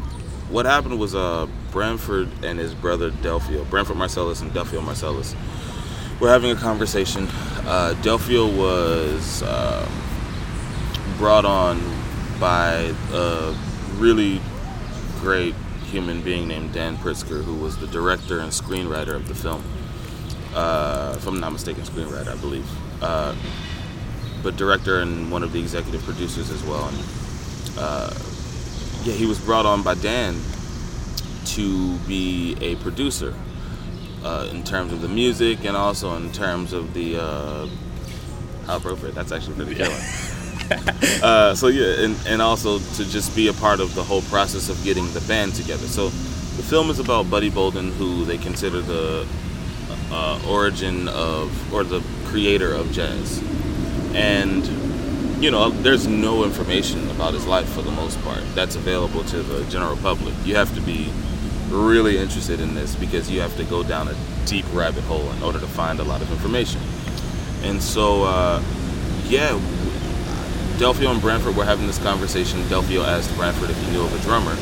What 0.49 0.64
happened 0.64 0.99
was 0.99 1.14
uh, 1.14 1.47
Branford 1.73 2.28
and 2.45 2.59
his 2.59 2.73
brother 2.75 3.11
Delfeayo, 3.11 3.68
Branford 3.68 3.97
Marsalis 3.97 4.42
and 4.42 4.52
Delfeayo 4.52 4.80
Marsalis, 4.80 5.35
we're 6.21 6.30
having 6.30 6.50
a 6.50 6.56
conversation. 6.56 7.26
Uh, 7.66 7.95
Delfeayo 8.00 8.56
was 8.56 9.42
uh, 9.42 9.87
brought 11.18 11.45
on 11.45 11.80
by 12.38 12.95
a 13.12 13.54
really 13.99 14.40
great 15.21 15.54
human 15.90 16.21
being 16.23 16.49
named 16.49 16.73
Dan 16.73 16.97
Pritzker, 16.97 17.43
who 17.43 17.55
was 17.55 17.76
the 17.78 17.87
director 17.87 18.40
and 18.40 18.50
screenwriter 18.50 19.14
of 19.14 19.28
the 19.28 19.35
film. 19.35 19.62
Uh, 20.55 21.14
if 21.16 21.26
I'm 21.26 21.40
not 21.40 21.52
mistaken, 21.52 21.83
screenwriter, 21.85 22.28
I 22.28 22.37
believe. 22.37 22.69
Uh, 23.02 23.35
but 24.43 24.57
director 24.57 25.00
and 25.00 25.31
one 25.31 25.43
of 25.43 25.52
the 25.52 25.61
executive 25.61 26.02
producers 26.02 26.50
as 26.50 26.62
well. 26.64 26.88
And, 26.88 26.99
uh, 27.78 28.14
yeah, 29.05 29.14
he 29.14 29.26
was 29.26 29.38
brought 29.38 29.66
on 29.66 29.83
by 29.83 29.95
Dan 29.95 30.37
to 31.47 31.97
be 32.07 32.57
a 32.61 32.76
producer 32.76 33.35
uh, 34.25 34.49
in 34.50 34.64
terms 34.64 34.93
of 34.93 35.00
the 35.00 35.09
music 35.09 35.64
and 35.64 35.76
also 35.76 36.16
in 36.16 36.33
terms 36.33 36.73
of 36.73 36.95
the 36.95 37.16
uh, 37.16 37.66
how 38.66 38.76
appropriate. 38.76 39.14
That's 39.14 39.33
actually 39.33 39.55
pretty 39.55 39.75
killer. 39.75 40.00
uh, 41.23 41.54
so 41.54 41.68
yeah, 41.68 42.04
and, 42.04 42.16
and 42.26 42.42
also 42.42 42.78
to 42.78 43.04
just 43.04 43.35
be 43.37 43.49
a 43.49 43.52
part 43.52 43.80
of 43.80 43.94
the 43.94 44.02
whole 44.02 44.23
process 44.23 44.68
of 44.68 44.82
getting 44.85 45.12
the 45.12 45.20
band 45.23 45.54
together. 45.54 45.87
So 45.87 46.08
the 46.08 46.62
film 46.62 46.90
is 46.90 46.99
about 46.99 47.30
Buddy 47.30 47.50
Bolden, 47.50 47.92
who 47.92 48.25
they 48.25 48.38
consider 48.38 48.80
the 48.80 49.26
uh, 50.11 50.40
origin 50.49 51.08
of 51.08 51.75
or 51.75 51.85
the 51.85 52.02
creator 52.25 52.73
of 52.73 52.90
jazz, 52.92 53.42
and 54.14 54.66
you 55.42 55.50
know 55.50 55.70
there's 55.70 56.06
no 56.06 56.44
information 56.44 57.08
about 57.11 57.35
his 57.35 57.46
life 57.46 57.68
for 57.68 57.82
the 57.82 57.90
most 57.90 58.20
part 58.23 58.42
that's 58.54 58.76
available 58.76 59.23
to 59.25 59.42
the 59.42 59.64
general 59.70 59.96
public. 59.99 60.35
You 60.44 60.56
have 60.56 60.75
to 60.75 60.80
be 60.80 61.11
really 61.68 62.18
interested 62.18 62.61
in 62.61 62.75
this 62.75 62.94
because 62.94 63.30
you 63.30 63.40
have 63.40 63.56
to 63.56 63.64
go 63.64 63.82
down 63.82 64.08
a 64.08 64.14
deep 64.46 64.64
rabbit 64.73 65.02
hole 65.04 65.30
in 65.32 65.42
order 65.42 65.58
to 65.58 65.66
find 65.66 66.00
a 66.00 66.04
lot 66.04 66.23
of 66.23 66.30
information. 66.30 66.80
And 67.62 67.82
so, 67.82 68.23
uh, 68.25 68.62
yeah, 69.28 69.58
Delfeayo 70.76 71.11
and 71.11 71.21
Branford 71.21 71.56
were 71.56 71.64
having 71.64 71.87
this 71.87 71.99
conversation. 71.99 72.61
Delfeayo 72.64 73.04
asked 73.04 73.35
Branford 73.37 73.71
if 73.71 73.80
he 73.83 73.90
knew 73.92 74.02
of 74.02 74.12
a 74.14 74.18
drummer, 74.23 74.56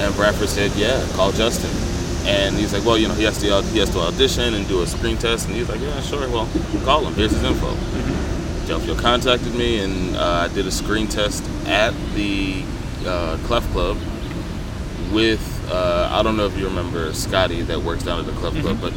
and 0.00 0.14
Branford 0.14 0.48
said, 0.48 0.72
"Yeah, 0.76 1.04
call 1.14 1.32
Justin." 1.32 1.70
And 2.26 2.56
he's 2.56 2.72
like, 2.72 2.84
"Well, 2.84 2.98
you 2.98 3.08
know, 3.08 3.14
he 3.14 3.24
has 3.24 3.38
to 3.38 3.62
he 3.72 3.78
has 3.78 3.90
to 3.90 4.00
audition 4.00 4.54
and 4.54 4.66
do 4.66 4.82
a 4.82 4.86
screen 4.86 5.16
test." 5.18 5.46
And 5.46 5.54
he's 5.56 5.68
like, 5.68 5.80
"Yeah, 5.80 6.00
sure. 6.00 6.28
Well, 6.28 6.48
call 6.84 7.04
him. 7.04 7.14
Here's 7.14 7.32
his 7.32 7.42
info." 7.42 7.68
Mm-hmm. 7.68 8.66
Delfeayo 8.66 8.98
contacted 8.98 9.54
me, 9.54 9.80
and 9.80 10.16
uh, 10.16 10.48
I 10.50 10.54
did 10.54 10.66
a 10.66 10.72
screen 10.72 11.06
test 11.08 11.44
at 11.66 11.94
the 12.14 12.64
uh, 13.06 13.38
Clef 13.44 13.70
Club 13.72 13.98
with 15.12 15.70
uh, 15.70 16.08
I 16.10 16.22
don't 16.22 16.36
know 16.36 16.46
if 16.46 16.56
you 16.58 16.66
remember 16.66 17.12
Scotty 17.12 17.62
that 17.62 17.80
works 17.80 18.02
down 18.02 18.18
at 18.18 18.26
the 18.26 18.32
Clef 18.32 18.54
Club, 18.60 18.80
but 18.80 18.92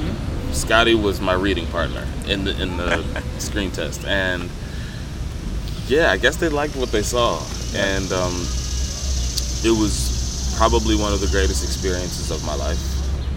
Scotty 0.54 0.96
was 0.96 1.20
my 1.22 1.34
reading 1.34 1.68
partner 1.68 2.08
in 2.28 2.46
the 2.46 2.62
in 2.62 2.78
the 2.78 3.04
screen 3.38 3.72
test, 3.72 4.06
and 4.06 4.50
yeah, 5.90 6.12
I 6.12 6.18
guess 6.18 6.36
they 6.36 6.50
liked 6.50 6.76
what 6.76 6.92
they 6.92 7.02
saw, 7.02 7.44
and 7.74 8.12
um, 8.14 8.34
it 9.66 9.76
was 9.76 10.54
probably 10.56 10.96
one 10.96 11.12
of 11.14 11.20
the 11.20 11.28
greatest 11.28 11.64
experiences 11.64 12.30
of 12.30 12.46
my 12.46 12.54
life, 12.54 12.80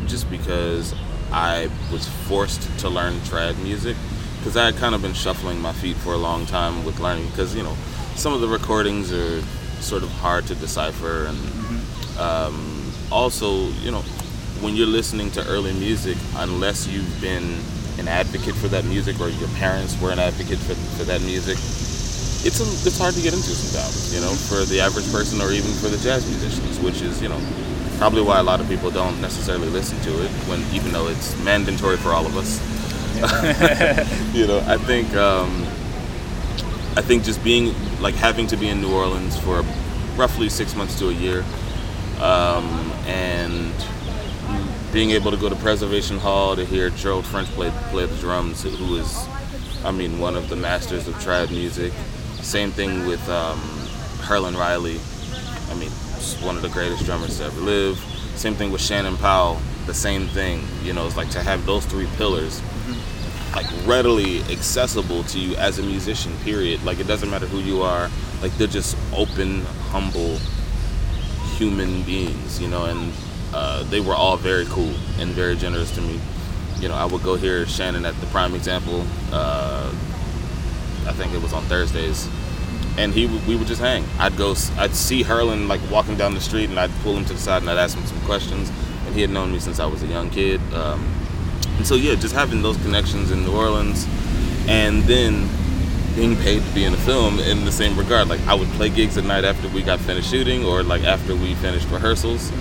just 0.06 0.28
because 0.28 0.94
I 1.32 1.70
was 1.90 2.06
forced 2.28 2.78
to 2.80 2.90
learn 2.90 3.14
trad 3.20 3.60
music. 3.62 3.96
Because 4.38 4.56
I 4.56 4.66
had 4.66 4.76
kind 4.76 4.94
of 4.94 5.00
been 5.00 5.14
shuffling 5.14 5.60
my 5.60 5.72
feet 5.72 5.96
for 5.96 6.14
a 6.14 6.16
long 6.18 6.46
time 6.46 6.84
with 6.84 6.98
learning 6.98 7.28
because 7.28 7.54
you 7.54 7.62
know 7.62 7.76
some 8.16 8.32
of 8.32 8.40
the 8.40 8.48
recordings 8.48 9.12
are 9.12 9.40
sort 9.80 10.02
of 10.02 10.10
hard 10.10 10.46
to 10.48 10.56
decipher 10.56 11.26
and 11.26 11.38
um, 12.18 12.92
also 13.12 13.68
you 13.84 13.92
know 13.92 14.02
when 14.60 14.74
you're 14.74 14.88
listening 14.88 15.30
to 15.30 15.46
early 15.46 15.72
music 15.74 16.16
unless 16.38 16.88
you've 16.88 17.20
been 17.20 17.56
an 18.00 18.08
advocate 18.08 18.56
for 18.56 18.66
that 18.66 18.84
music 18.86 19.20
or 19.20 19.28
your 19.28 19.48
parents 19.50 20.00
were 20.00 20.10
an 20.10 20.18
advocate 20.18 20.58
for, 20.58 20.74
for 20.74 21.04
that 21.04 21.20
music 21.22 21.56
it's 22.44 22.60
a, 22.60 22.64
it's 22.86 22.98
hard 22.98 23.14
to 23.14 23.22
get 23.22 23.32
into 23.32 23.50
sometimes 23.50 24.14
you 24.14 24.20
know 24.20 24.32
for 24.32 24.64
the 24.64 24.80
average 24.80 25.10
person 25.12 25.40
or 25.40 25.52
even 25.52 25.70
for 25.72 25.88
the 25.88 25.98
jazz 25.98 26.26
musicians 26.28 26.80
which 26.80 27.02
is 27.02 27.22
you 27.22 27.28
know 27.28 27.40
probably 27.98 28.22
why 28.22 28.40
a 28.40 28.42
lot 28.42 28.60
of 28.60 28.68
people 28.68 28.90
don't 28.90 29.20
necessarily 29.20 29.68
listen 29.68 29.98
to 30.00 30.10
it 30.24 30.30
when 30.48 30.60
even 30.74 30.92
though 30.92 31.08
it's 31.08 31.36
mandatory 31.44 31.96
for 31.96 32.10
all 32.10 32.26
of 32.26 32.36
us 32.36 32.60
you 34.34 34.46
know, 34.48 34.64
I 34.66 34.78
think 34.78 35.14
um, 35.14 35.62
I 36.96 37.02
think 37.02 37.22
just 37.22 37.44
being 37.44 37.72
like 38.00 38.14
having 38.14 38.48
to 38.48 38.56
be 38.56 38.68
in 38.68 38.80
New 38.80 38.92
Orleans 38.92 39.38
for 39.38 39.62
roughly 40.16 40.48
six 40.48 40.74
months 40.74 40.98
to 40.98 41.08
a 41.08 41.12
year, 41.12 41.44
um, 42.20 42.90
and 43.06 43.72
being 44.92 45.10
able 45.10 45.30
to 45.30 45.36
go 45.36 45.48
to 45.48 45.54
Preservation 45.56 46.18
Hall 46.18 46.56
to 46.56 46.64
hear 46.64 46.90
Gerald 46.90 47.24
French 47.26 47.48
play 47.50 47.70
play 47.90 48.06
the 48.06 48.16
drums, 48.16 48.62
who 48.64 48.96
is, 48.96 49.26
I 49.84 49.92
mean, 49.92 50.18
one 50.18 50.34
of 50.34 50.48
the 50.48 50.56
masters 50.56 51.06
of 51.06 51.14
trad 51.16 51.50
music. 51.50 51.92
Same 52.42 52.70
thing 52.70 53.06
with 53.06 53.26
um, 53.28 53.58
Herlin 54.20 54.56
Riley. 54.56 55.00
I 55.70 55.74
mean, 55.74 55.90
one 56.44 56.56
of 56.56 56.62
the 56.62 56.68
greatest 56.68 57.04
drummers 57.04 57.38
to 57.38 57.44
ever 57.44 57.60
live. 57.60 57.98
Same 58.36 58.54
thing 58.54 58.70
with 58.72 58.80
Shannon 58.80 59.16
Powell. 59.16 59.60
The 59.86 59.94
same 59.94 60.26
thing. 60.28 60.62
You 60.82 60.92
know, 60.92 61.06
it's 61.06 61.16
like 61.16 61.30
to 61.30 61.40
have 61.40 61.64
those 61.66 61.86
three 61.86 62.06
pillars 62.16 62.60
like 63.54 63.66
readily 63.86 64.40
accessible 64.44 65.22
to 65.24 65.38
you 65.38 65.54
as 65.56 65.78
a 65.78 65.82
musician 65.82 66.32
period 66.38 66.82
like 66.84 66.98
it 66.98 67.06
doesn't 67.06 67.30
matter 67.30 67.46
who 67.46 67.58
you 67.58 67.82
are 67.82 68.10
like 68.40 68.50
they're 68.56 68.66
just 68.66 68.96
open 69.14 69.60
humble 69.90 70.38
human 71.56 72.02
beings 72.04 72.60
you 72.60 72.68
know 72.68 72.86
and 72.86 73.12
uh, 73.52 73.82
they 73.84 74.00
were 74.00 74.14
all 74.14 74.36
very 74.38 74.64
cool 74.66 74.94
and 75.18 75.30
very 75.32 75.54
generous 75.54 75.94
to 75.94 76.00
me 76.00 76.18
you 76.78 76.88
know 76.88 76.94
i 76.94 77.04
would 77.04 77.22
go 77.22 77.34
hear 77.34 77.66
shannon 77.66 78.06
at 78.06 78.18
the 78.20 78.26
prime 78.28 78.54
example 78.54 79.04
uh, 79.32 79.92
i 81.06 81.12
think 81.12 81.32
it 81.34 81.42
was 81.42 81.52
on 81.52 81.62
thursdays. 81.64 82.28
And 82.98 83.14
he 83.14 83.26
we 83.48 83.56
would 83.56 83.68
just 83.68 83.80
hang. 83.80 84.04
I'd 84.18 84.36
go 84.36 84.50
i'd 84.78 84.94
see 84.94 85.24
herlin 85.24 85.66
like 85.66 85.80
walking 85.90 86.16
down 86.16 86.34
the 86.34 86.40
street 86.40 86.68
and 86.68 86.78
i'd 86.78 86.90
pull 87.02 87.16
him 87.16 87.24
to 87.24 87.32
the 87.32 87.38
side 87.38 87.62
and 87.62 87.70
i'd 87.70 87.78
ask 87.78 87.96
him 87.96 88.04
some 88.06 88.20
questions. 88.22 88.70
And 89.06 89.14
he 89.14 89.22
had 89.22 89.30
known 89.30 89.50
me 89.50 89.58
since 89.58 89.80
i 89.80 89.86
was 89.86 90.02
a 90.02 90.06
young 90.06 90.30
kid. 90.30 90.60
Um, 90.74 91.06
and 91.76 91.86
so 91.86 91.94
yeah, 91.94 92.14
just 92.14 92.34
having 92.34 92.62
those 92.62 92.76
connections 92.78 93.30
in 93.30 93.44
New 93.44 93.56
Orleans, 93.56 94.06
and 94.68 95.02
then 95.04 95.48
being 96.14 96.36
paid 96.36 96.62
to 96.62 96.74
be 96.74 96.84
in 96.84 96.92
a 96.92 96.98
film 96.98 97.38
in 97.40 97.64
the 97.64 97.72
same 97.72 97.98
regard. 97.98 98.28
Like 98.28 98.40
I 98.46 98.54
would 98.54 98.68
play 98.70 98.88
gigs 98.88 99.16
at 99.16 99.24
night 99.24 99.44
after 99.44 99.68
we 99.68 99.82
got 99.82 99.98
finished 100.00 100.30
shooting, 100.30 100.64
or 100.64 100.82
like 100.82 101.02
after 101.02 101.34
we 101.34 101.54
finished 101.56 101.88
rehearsals, 101.90 102.52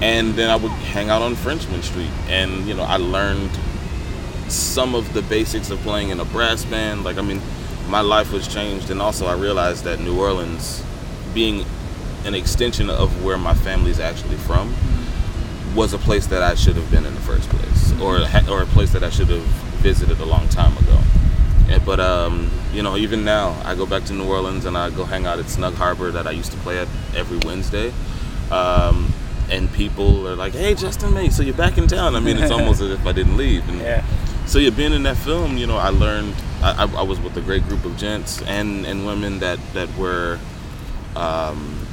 and 0.00 0.34
then 0.34 0.50
I 0.50 0.56
would 0.56 0.72
hang 0.72 1.10
out 1.10 1.22
on 1.22 1.34
Frenchmen 1.34 1.82
Street, 1.82 2.10
and 2.28 2.66
you 2.66 2.74
know 2.74 2.82
I 2.82 2.96
learned 2.96 3.50
some 4.48 4.94
of 4.94 5.12
the 5.12 5.22
basics 5.22 5.70
of 5.70 5.78
playing 5.80 6.10
in 6.10 6.20
a 6.20 6.24
brass 6.24 6.64
band. 6.64 7.04
Like 7.04 7.18
I 7.18 7.22
mean, 7.22 7.40
my 7.88 8.00
life 8.00 8.32
was 8.32 8.48
changed, 8.48 8.90
and 8.90 9.00
also 9.00 9.26
I 9.26 9.34
realized 9.34 9.84
that 9.84 10.00
New 10.00 10.18
Orleans, 10.18 10.84
being 11.34 11.64
an 12.24 12.34
extension 12.34 12.90
of 12.90 13.24
where 13.24 13.38
my 13.38 13.54
family's 13.54 14.00
actually 14.00 14.36
from, 14.36 14.74
was 15.74 15.92
a 15.92 15.98
place 15.98 16.26
that 16.28 16.42
I 16.42 16.54
should 16.54 16.76
have 16.76 16.90
been 16.90 17.04
in 17.04 17.14
the 17.14 17.20
first 17.20 17.48
place, 17.50 18.00
or 18.00 18.18
or 18.50 18.62
a 18.62 18.66
place 18.66 18.92
that 18.92 19.04
I 19.04 19.10
should 19.10 19.28
have 19.28 19.44
visited 19.82 20.18
a 20.20 20.24
long 20.24 20.48
time 20.48 20.76
ago. 20.78 20.98
And, 21.68 21.84
but 21.84 22.00
um, 22.00 22.50
you 22.72 22.82
know, 22.82 22.96
even 22.96 23.24
now, 23.24 23.60
I 23.64 23.74
go 23.74 23.86
back 23.86 24.04
to 24.04 24.12
New 24.12 24.28
Orleans 24.28 24.64
and 24.64 24.76
I 24.76 24.90
go 24.90 25.04
hang 25.04 25.26
out 25.26 25.38
at 25.38 25.48
Snug 25.48 25.74
Harbor 25.74 26.10
that 26.10 26.26
I 26.26 26.30
used 26.30 26.52
to 26.52 26.58
play 26.58 26.78
at 26.78 26.88
every 27.14 27.38
Wednesday. 27.38 27.92
Um, 28.50 29.12
and 29.50 29.72
people 29.72 30.26
are 30.26 30.34
like, 30.34 30.54
"Hey, 30.54 30.74
Justin 30.74 31.14
May, 31.14 31.30
so 31.30 31.42
you're 31.42 31.54
back 31.54 31.78
in 31.78 31.86
town?" 31.86 32.16
I 32.16 32.20
mean, 32.20 32.36
it's 32.36 32.50
almost 32.58 32.80
as 32.80 32.90
if 32.90 33.06
I 33.06 33.12
didn't 33.12 33.36
leave. 33.36 33.68
And 33.68 33.80
yeah. 33.80 34.04
So 34.46 34.58
yeah, 34.58 34.70
being 34.70 34.92
in 34.92 35.02
that 35.02 35.16
film, 35.16 35.56
you 35.56 35.66
know, 35.66 35.76
I 35.76 35.90
learned. 35.90 36.34
I, 36.62 36.84
I, 36.84 37.02
was 37.02 37.20
with 37.20 37.36
a 37.36 37.42
great 37.42 37.68
group 37.68 37.84
of 37.84 37.96
gents 37.98 38.40
and 38.42 38.86
and 38.86 39.06
women 39.06 39.40
that 39.40 39.58
that 39.74 39.94
were. 39.96 40.38
Um, 41.14 41.86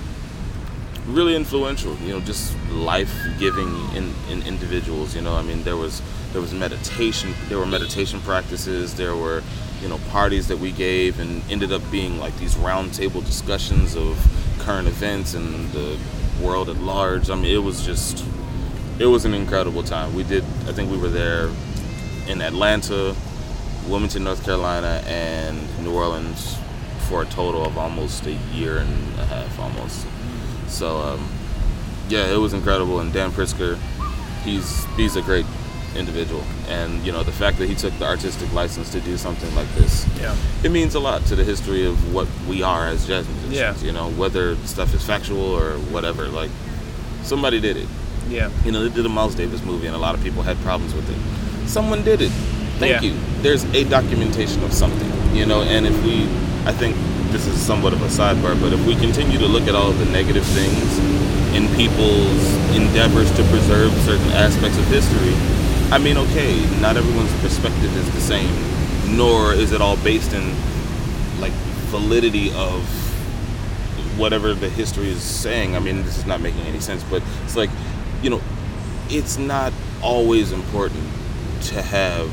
really 1.08 1.36
influential. 1.36 1.96
You 1.98 2.14
know, 2.14 2.20
just 2.22 2.56
life-giving 2.70 3.96
in, 3.96 4.14
in 4.30 4.42
individuals. 4.44 5.16
You 5.16 5.22
know, 5.22 5.36
I 5.36 5.42
mean, 5.42 5.64
there 5.64 5.78
was 5.78 6.02
there 6.32 6.42
was 6.42 6.54
meditation. 6.54 7.34
There 7.50 7.58
were 7.58 7.66
meditation 7.66 8.20
practices. 8.22 8.96
There 8.96 9.16
were 9.16 9.44
you 9.82 9.90
know 9.90 9.98
parties 10.10 10.48
that 10.48 10.58
we 10.58 10.72
gave, 10.72 11.20
and 11.20 11.44
ended 11.50 11.72
up 11.72 11.82
being 11.92 12.20
like 12.20 12.38
these 12.38 12.56
roundtable 12.56 13.26
discussions 13.26 13.96
of 13.96 14.18
current 14.60 14.88
events 14.88 15.34
and 15.34 15.70
the 15.72 15.98
world 16.42 16.70
at 16.70 16.78
large. 16.78 17.30
I 17.30 17.36
mean, 17.36 17.54
it 17.54 17.64
was 17.64 17.86
just 17.86 18.26
it 19.00 19.08
was 19.08 19.26
an 19.26 19.34
incredible 19.34 19.84
time. 19.84 20.14
We 20.14 20.24
did. 20.24 20.44
I 20.68 20.72
think 20.72 20.92
we 20.92 20.98
were 20.98 21.10
there 21.10 21.50
in 22.28 22.42
Atlanta, 22.42 23.16
Wilmington, 23.88 24.24
North 24.24 24.44
Carolina, 24.46 25.02
and 25.08 25.58
New 25.84 25.94
Orleans 25.94 26.58
for 27.10 27.24
a 27.24 27.26
total 27.26 27.66
of 27.66 27.78
almost 27.78 28.26
a 28.26 28.34
year 28.54 28.78
and 28.78 29.20
a 29.20 29.26
half, 29.26 29.60
almost. 29.60 30.06
So 30.68 30.98
um, 31.00 31.28
yeah, 32.10 32.28
it 32.34 32.38
was 32.38 32.54
incredible. 32.54 33.00
And 33.00 33.12
Dan 33.12 33.32
Pritzker, 33.32 33.78
he's 34.44 34.86
he's 34.96 35.16
a 35.16 35.22
great 35.22 35.46
individual, 35.96 36.44
and 36.70 37.06
you 37.06 37.12
know 37.12 37.22
the 37.22 37.32
fact 37.32 37.58
that 37.60 37.68
he 37.70 37.76
took 37.76 37.94
the 38.00 38.06
artistic 38.06 38.52
license 38.54 38.90
to 38.92 39.00
do 39.02 39.16
something 39.18 39.54
like 39.54 39.68
this, 39.76 40.08
Yeah. 40.20 40.36
it 40.64 40.72
means 40.72 40.96
a 40.96 41.00
lot 41.00 41.24
to 41.28 41.36
the 41.36 41.44
history 41.44 41.86
of 41.86 42.14
what 42.14 42.28
we 42.50 42.64
are 42.64 42.88
as 42.88 43.06
jazz 43.06 43.28
musicians. 43.28 43.54
Yeah. 43.84 43.88
You 43.88 43.92
know, 43.94 44.10
whether 44.12 44.56
stuff 44.66 44.92
is 44.96 45.06
factual 45.06 45.42
or 45.54 45.74
whatever, 45.92 46.30
like 46.30 46.50
somebody 47.22 47.60
did 47.60 47.78
it. 47.78 47.88
Yeah. 48.28 48.50
You 48.66 48.72
know, 48.72 48.88
they 48.88 48.96
did 48.96 49.06
a 49.06 49.10
Miles 49.10 49.36
Davis 49.36 49.64
movie, 49.64 49.86
and 49.86 49.96
a 49.96 50.00
lot 50.00 50.16
of 50.16 50.24
people 50.24 50.42
had 50.42 50.58
problems 50.62 50.96
with 50.96 51.08
it. 51.12 51.18
Someone 51.68 52.04
did 52.04 52.22
it. 52.22 52.32
Thank 52.80 52.92
Yeah. 52.92 53.02
you. 53.02 53.14
There's 53.42 53.64
a 53.74 53.84
documentation 53.86 54.64
of 54.64 54.74
something. 54.74 55.12
You 55.36 55.46
know, 55.46 55.62
and 55.64 55.86
if 55.86 56.04
we, 56.04 56.24
I 56.66 56.72
think 56.72 56.96
this 57.32 57.48
is 57.48 57.60
somewhat 57.60 57.94
of 57.94 58.02
a 58.04 58.08
sidebar, 58.08 58.60
but 58.62 58.74
if 58.74 58.86
we 58.86 58.96
continue 58.96 59.38
to 59.40 59.48
look 59.48 59.68
at 59.68 59.76
all 59.76 59.90
of 59.90 59.98
the 60.00 60.06
negative 60.06 60.46
things 60.46 61.00
in 61.56 61.68
people's 61.76 62.46
endeavors 62.76 63.32
to 63.32 63.44
preserve 63.46 63.92
certain 64.06 64.30
aspects 64.32 64.78
of 64.78 64.86
history, 64.88 65.34
I 65.92 65.98
mean, 65.98 66.18
okay, 66.18 66.54
not 66.80 66.98
everyone's 66.98 67.34
perspective 67.42 67.96
is 67.98 68.10
the 68.14 68.22
same, 68.22 68.50
nor 69.18 69.54
is 69.54 69.72
it 69.72 69.82
all 69.82 69.98
based 69.98 70.34
in 70.34 70.54
like 71.40 71.54
validity 71.90 72.52
of 72.56 72.82
whatever 74.18 74.54
the 74.54 74.70
history 74.70 75.10
is 75.10 75.22
saying. 75.22 75.76
I 75.76 75.80
mean, 75.80 76.04
this 76.04 76.18
is 76.18 76.26
not 76.26 76.42
making 76.42 76.62
any 76.62 76.80
sense, 76.80 77.04
but 77.10 77.24
it's 77.44 77.56
like, 77.56 77.70
you 78.22 78.30
know, 78.30 78.42
it's 79.10 79.38
not 79.38 79.74
always 80.02 80.52
important 80.52 81.04
to 81.70 81.82
have 81.82 82.30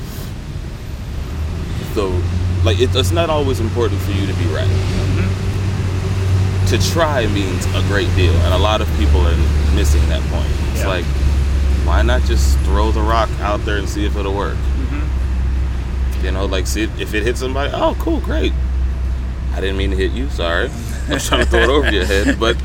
the 1.94 2.04
like. 2.64 2.78
It, 2.80 2.94
it's 2.94 3.10
not 3.12 3.30
always 3.30 3.60
important 3.60 4.00
for 4.02 4.12
you 4.12 4.26
to 4.26 4.34
be 4.34 4.44
right. 4.46 4.66
Mm-hmm. 4.68 6.66
To 6.68 6.78
try 6.92 7.26
means 7.28 7.66
a 7.74 7.82
great 7.88 8.14
deal, 8.14 8.32
and 8.32 8.54
a 8.54 8.58
lot 8.58 8.80
of 8.80 8.88
people 8.98 9.20
are 9.26 9.36
missing 9.74 10.06
that 10.08 10.22
point. 10.30 10.48
It's 10.72 10.80
Yeah. 10.82 10.88
like, 10.88 11.04
why 11.84 12.02
not 12.02 12.22
just 12.22 12.58
throw 12.60 12.92
the 12.92 13.00
rock 13.00 13.28
out 13.40 13.64
there 13.64 13.78
and 13.78 13.88
see 13.88 14.04
if 14.04 14.16
it'll 14.16 14.36
work? 14.36 14.54
Mm-hmm. 14.56 16.24
You 16.26 16.32
know, 16.32 16.46
like 16.46 16.66
see 16.66 16.82
if 16.84 17.12
it 17.14 17.22
hits 17.24 17.40
somebody. 17.40 17.72
Oh, 17.74 17.96
cool, 17.98 18.20
great. 18.20 18.52
I 19.52 19.60
didn't 19.60 19.78
mean 19.78 19.90
to 19.90 19.96
hit 19.96 20.12
you. 20.12 20.28
Sorry, 20.30 20.70
I 21.08 21.14
was 21.14 21.26
trying 21.26 21.44
to 21.44 21.50
throw 21.50 21.60
it 21.62 21.68
over 21.68 21.90
your 21.90 22.04
head, 22.04 22.38
but 22.38 22.56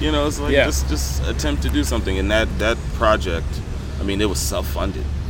you 0.00 0.12
know, 0.12 0.26
it's 0.28 0.38
like 0.38 0.52
Yeah. 0.52 0.66
just 0.66 0.88
just 0.88 1.26
attempt 1.26 1.62
to 1.62 1.70
do 1.70 1.82
something. 1.82 2.18
And 2.18 2.30
that 2.30 2.46
that 2.60 2.78
project, 2.94 3.46
I 4.00 4.04
mean, 4.04 4.20
it 4.20 4.28
was 4.28 4.38
self 4.38 4.66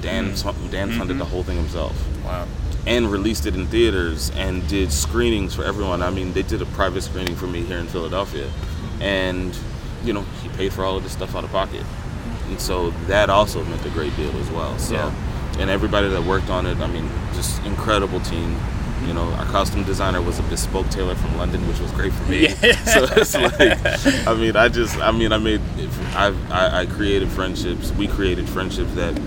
Dan 0.00 0.30
mm-hmm. 0.32 0.70
Dan 0.70 0.90
funded 0.92 1.18
the 1.18 1.24
mm-hmm. 1.24 1.32
whole 1.32 1.42
thing 1.42 1.56
himself 1.56 1.94
Wow. 2.24 2.46
and 2.86 3.10
released 3.10 3.46
it 3.46 3.54
in 3.54 3.66
theaters 3.66 4.30
and 4.36 4.66
did 4.68 4.92
screenings 4.92 5.54
for 5.54 5.64
everyone. 5.64 6.02
I 6.02 6.10
mean, 6.10 6.32
they 6.32 6.42
did 6.42 6.62
a 6.62 6.66
private 6.66 7.02
screening 7.02 7.34
for 7.36 7.46
me 7.46 7.62
here 7.62 7.78
in 7.78 7.86
Philadelphia, 7.86 8.50
and 9.00 9.56
you 10.04 10.12
know, 10.12 10.22
he 10.42 10.48
paid 10.50 10.72
for 10.72 10.84
all 10.84 10.96
of 10.96 11.02
this 11.02 11.12
stuff 11.12 11.34
out 11.34 11.44
of 11.44 11.50
pocket, 11.50 11.84
and 12.48 12.60
so 12.60 12.90
that 13.06 13.30
also 13.30 13.64
meant 13.64 13.84
a 13.84 13.90
great 13.90 14.14
deal 14.16 14.34
as 14.38 14.50
well. 14.50 14.78
So, 14.78 14.94
Yeah. 14.94 15.12
and 15.58 15.70
everybody 15.70 16.08
that 16.08 16.22
worked 16.24 16.50
on 16.50 16.66
it, 16.66 16.78
I 16.78 16.86
mean, 16.86 17.08
just 17.34 17.62
incredible 17.64 18.20
team. 18.20 18.56
You 19.06 19.14
know, 19.14 19.32
our 19.32 19.46
costume 19.46 19.84
designer 19.84 20.20
was 20.20 20.38
a 20.38 20.42
bespoke 20.44 20.88
tailor 20.90 21.14
from 21.14 21.38
London, 21.38 21.66
which 21.66 21.80
was 21.80 21.90
great 21.92 22.12
for 22.12 22.24
me. 22.30 22.48
Yeah. 22.48 22.84
so 22.84 23.06
it's 23.16 23.34
like, 23.34 24.26
I 24.28 24.34
mean, 24.34 24.56
I 24.56 24.68
just, 24.68 24.98
I 24.98 25.10
mean, 25.10 25.32
I 25.32 25.38
made, 25.38 25.62
I, 26.14 26.34
I, 26.50 26.80
I 26.80 26.86
created 26.86 27.30
friendships. 27.30 27.92
We 27.92 28.08
created 28.08 28.46
friendships 28.46 28.92
that 28.94 29.18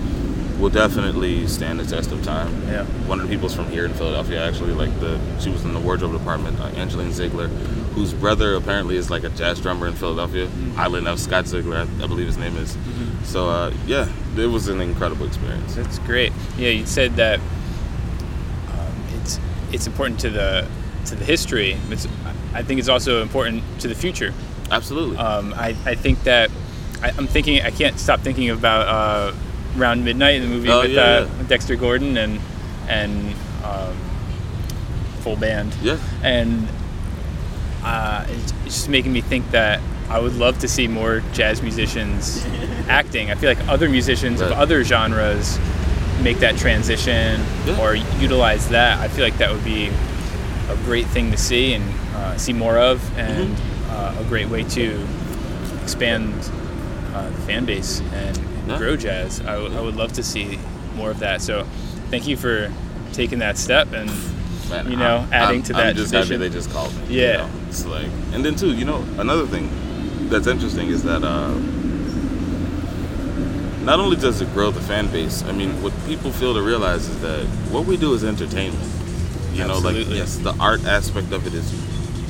will 0.64 0.70
definitely 0.70 1.46
stand 1.46 1.78
the 1.78 1.84
test 1.84 2.10
of 2.10 2.24
time. 2.24 2.50
Yeah. 2.68 2.84
One 3.06 3.20
of 3.20 3.28
the 3.28 3.34
people's 3.34 3.54
from 3.54 3.68
here 3.68 3.84
in 3.84 3.92
Philadelphia, 3.92 4.42
actually, 4.42 4.72
like 4.72 4.98
the, 4.98 5.20
she 5.38 5.50
was 5.50 5.62
in 5.62 5.74
the 5.74 5.78
wardrobe 5.78 6.12
department, 6.12 6.58
uh, 6.58 6.68
Angeline 6.68 7.12
Ziegler, 7.12 7.48
whose 7.48 8.14
brother 8.14 8.54
apparently 8.54 8.96
is 8.96 9.10
like 9.10 9.24
a 9.24 9.28
jazz 9.28 9.60
drummer 9.60 9.86
in 9.86 9.92
Philadelphia. 9.92 10.48
Island 10.78 11.06
of 11.06 11.20
Scott 11.20 11.46
Ziegler, 11.46 11.76
I, 11.76 11.82
I 11.82 12.06
believe 12.06 12.26
his 12.26 12.38
name 12.38 12.56
is. 12.56 12.78
So 13.24 13.50
uh, 13.50 13.74
yeah, 13.86 14.10
it 14.38 14.46
was 14.46 14.68
an 14.68 14.80
incredible 14.80 15.26
experience. 15.26 15.74
That's 15.74 15.98
great. 15.98 16.32
Yeah, 16.56 16.70
you 16.70 16.86
said 16.86 17.14
that 17.16 17.40
um, 18.70 19.04
it's 19.20 19.38
it's 19.70 19.86
important 19.86 20.18
to 20.20 20.30
the 20.30 20.66
to 21.04 21.14
the 21.14 21.26
history. 21.26 21.76
It's, 21.90 22.08
I 22.54 22.62
think 22.62 22.78
it's 22.78 22.88
also 22.88 23.20
important 23.20 23.62
to 23.80 23.88
the 23.88 23.94
future. 23.94 24.32
Absolutely. 24.70 25.18
Um, 25.18 25.52
I, 25.52 25.76
I 25.84 25.94
think 25.94 26.22
that 26.22 26.50
I, 27.02 27.12
I'm 27.18 27.26
thinking 27.26 27.60
I 27.60 27.70
can't 27.70 27.98
stop 27.98 28.20
thinking 28.20 28.48
about 28.48 28.88
uh, 28.88 29.36
Around 29.78 30.04
Midnight, 30.04 30.36
in 30.36 30.42
the 30.42 30.48
movie 30.48 30.68
Oh, 30.70 30.82
with 30.82 30.92
yeah, 30.92 31.00
uh, 31.02 31.28
yeah. 31.36 31.42
Dexter 31.48 31.76
Gordon 31.76 32.16
and 32.16 32.40
and 32.88 33.34
um, 33.64 33.96
full 35.20 35.36
band. 35.36 35.74
yeah. 35.82 35.96
and 36.22 36.68
uh, 37.82 38.24
it's, 38.28 38.52
it's 38.66 38.74
just 38.76 38.88
making 38.88 39.12
me 39.12 39.20
think 39.20 39.50
that 39.50 39.80
I 40.08 40.18
would 40.18 40.34
love 40.34 40.58
to 40.60 40.68
see 40.68 40.86
more 40.86 41.22
jazz 41.32 41.62
musicians 41.62 42.44
acting. 42.88 43.30
I 43.30 43.34
feel 43.34 43.48
like 43.48 43.68
other 43.68 43.88
musicians 43.88 44.40
of 44.40 44.52
other 44.52 44.84
genres 44.84 45.58
make 46.22 46.38
that 46.38 46.56
transition 46.56 47.40
Yeah. 47.66 47.80
or 47.80 47.94
utilize 47.94 48.68
that. 48.68 48.98
I 49.00 49.08
feel 49.08 49.24
like 49.24 49.38
that 49.38 49.50
would 49.50 49.64
be 49.64 49.86
a 50.68 50.76
great 50.84 51.06
thing 51.06 51.30
to 51.30 51.36
see 51.38 51.74
and 51.74 51.84
uh, 52.16 52.36
see 52.36 52.52
more 52.52 52.78
of, 52.78 53.00
and 53.18 53.48
Mm-hmm. 53.56 53.90
uh, 53.90 54.20
a 54.20 54.24
great 54.28 54.48
way 54.48 54.62
to 54.64 55.06
expand 55.82 56.32
uh, 57.14 57.28
the 57.28 57.36
fan 57.46 57.64
base 57.64 58.00
and, 58.12 58.38
Yeah. 58.66 58.78
grow 58.78 58.96
jazz. 58.96 59.40
I 59.42 59.58
would 59.58 59.96
love 59.96 60.12
to 60.14 60.22
see 60.22 60.58
more 60.96 61.10
of 61.10 61.18
that. 61.20 61.42
So, 61.42 61.66
thank 62.10 62.26
you 62.26 62.36
for 62.36 62.72
taking 63.12 63.38
that 63.40 63.58
step 63.58 63.92
and 63.92 64.10
Man, 64.70 64.90
you 64.90 64.96
know, 64.96 65.16
I'm- 65.18 65.28
adding 65.32 65.56
I'm- 65.56 65.62
to 65.64 65.74
I'm 65.76 65.86
that 65.88 65.96
just 65.96 66.12
tradition. 66.12 66.40
happy 66.40 66.48
they 66.48 66.54
just 66.54 66.70
called 66.72 66.92
me. 66.96 67.14
you 67.14 67.20
Yeah. 67.22 67.36
know? 67.38 67.48
It's 67.68 67.84
like, 67.86 68.06
and 68.32 68.44
then 68.44 68.54
too, 68.56 68.72
you 68.72 68.84
know, 68.84 69.04
another 69.18 69.46
thing 69.46 69.68
that's 70.30 70.46
interesting 70.46 70.88
is 70.88 71.02
that 71.02 71.22
uh, 71.22 71.50
not 73.84 74.00
only 74.00 74.16
does 74.16 74.40
it 74.40 74.52
grow 74.54 74.70
the 74.70 74.80
fan 74.80 75.06
base. 75.08 75.44
I 75.46 75.52
mean, 75.52 75.82
what 75.82 75.92
people 76.06 76.30
fail 76.32 76.54
to 76.54 76.62
realize 76.62 77.06
is 77.08 77.20
that 77.20 77.44
what 77.70 77.84
we 77.84 77.96
do 77.98 78.14
is 78.14 78.24
entertainment. 78.24 78.82
You 79.52 79.66
know, 79.66 79.78
like 79.78 79.96
yes, 80.08 80.36
the 80.38 80.54
art 80.58 80.84
aspect 80.86 81.32
of 81.32 81.46
it 81.46 81.54
is 81.54 81.70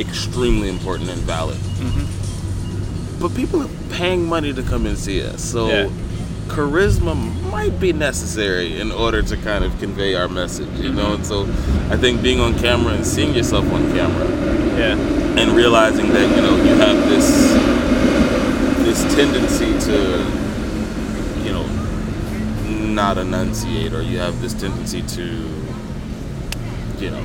extremely 0.00 0.68
important 0.68 1.08
and 1.10 1.20
valid. 1.22 1.56
Mm-hmm. 1.56 3.20
But 3.22 3.34
people 3.36 3.62
are 3.62 3.70
paying 3.90 4.28
money 4.28 4.52
to 4.52 4.62
come 4.62 4.84
and 4.86 4.98
see 4.98 5.22
us, 5.24 5.40
so. 5.42 5.68
Yeah. 5.68 5.88
Charisma 6.48 7.14
might 7.50 7.78
be 7.80 7.92
necessary 7.92 8.78
in 8.80 8.92
order 8.92 9.22
to 9.22 9.36
kind 9.38 9.64
of 9.64 9.76
convey 9.78 10.14
our 10.14 10.28
message, 10.28 10.68
you 10.78 10.90
Mm-hmm. 10.90 10.96
know. 10.96 11.14
And 11.14 11.26
so, 11.26 11.42
I 11.90 11.96
think 11.96 12.22
being 12.22 12.40
on 12.40 12.58
camera 12.58 12.92
and 12.94 13.06
seeing 13.06 13.34
yourself 13.34 13.64
on 13.72 13.90
camera 13.92 14.28
yeah. 14.78 14.96
and 15.40 15.52
realizing 15.52 16.08
that 16.10 16.36
you 16.36 16.42
know 16.42 16.56
you 16.56 16.74
have 16.76 17.08
this 17.08 17.52
this 18.84 19.14
tendency 19.14 19.72
to 19.90 19.98
you 21.44 21.52
know 21.52 21.66
not 22.92 23.16
enunciate 23.18 23.92
or 23.92 24.02
you 24.02 24.18
have 24.18 24.40
this 24.40 24.52
tendency 24.54 25.02
to 25.02 25.22
you 27.02 27.10
know 27.10 27.24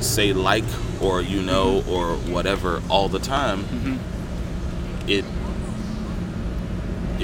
say 0.00 0.32
like 0.32 0.64
or 1.00 1.22
you 1.22 1.40
know 1.42 1.82
or 1.88 2.14
whatever 2.32 2.82
all 2.90 3.08
the 3.08 3.18
time 3.18 3.64
it 5.08 5.24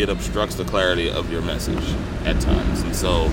it 0.03 0.09
obstructs 0.09 0.55
the 0.57 0.65
clarity 0.65 1.11
of 1.11 1.31
your 1.33 1.43
message 1.43 1.83
at 2.25 2.41
times 2.41 2.83
and 2.83 2.95
so 2.95 3.31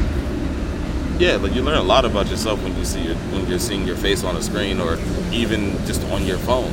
yeah, 1.20 1.36
like 1.38 1.56
you 1.56 1.64
learn 1.64 1.78
a 1.80 1.84
lot 1.84 2.06
about 2.06 2.28
yourself 2.28 2.62
when 2.62 2.78
you 2.78 2.86
see 2.86 3.02
your, 3.02 3.16
when 3.16 3.48
you're 3.48 3.58
seeing 3.58 3.88
your 3.88 3.96
face 3.96 4.24
on 4.24 4.36
a 4.38 4.42
screen 4.42 4.80
or 4.80 5.00
even 5.32 5.72
just 5.88 6.04
on 6.12 6.24
your 6.28 6.38
phone. 6.38 6.72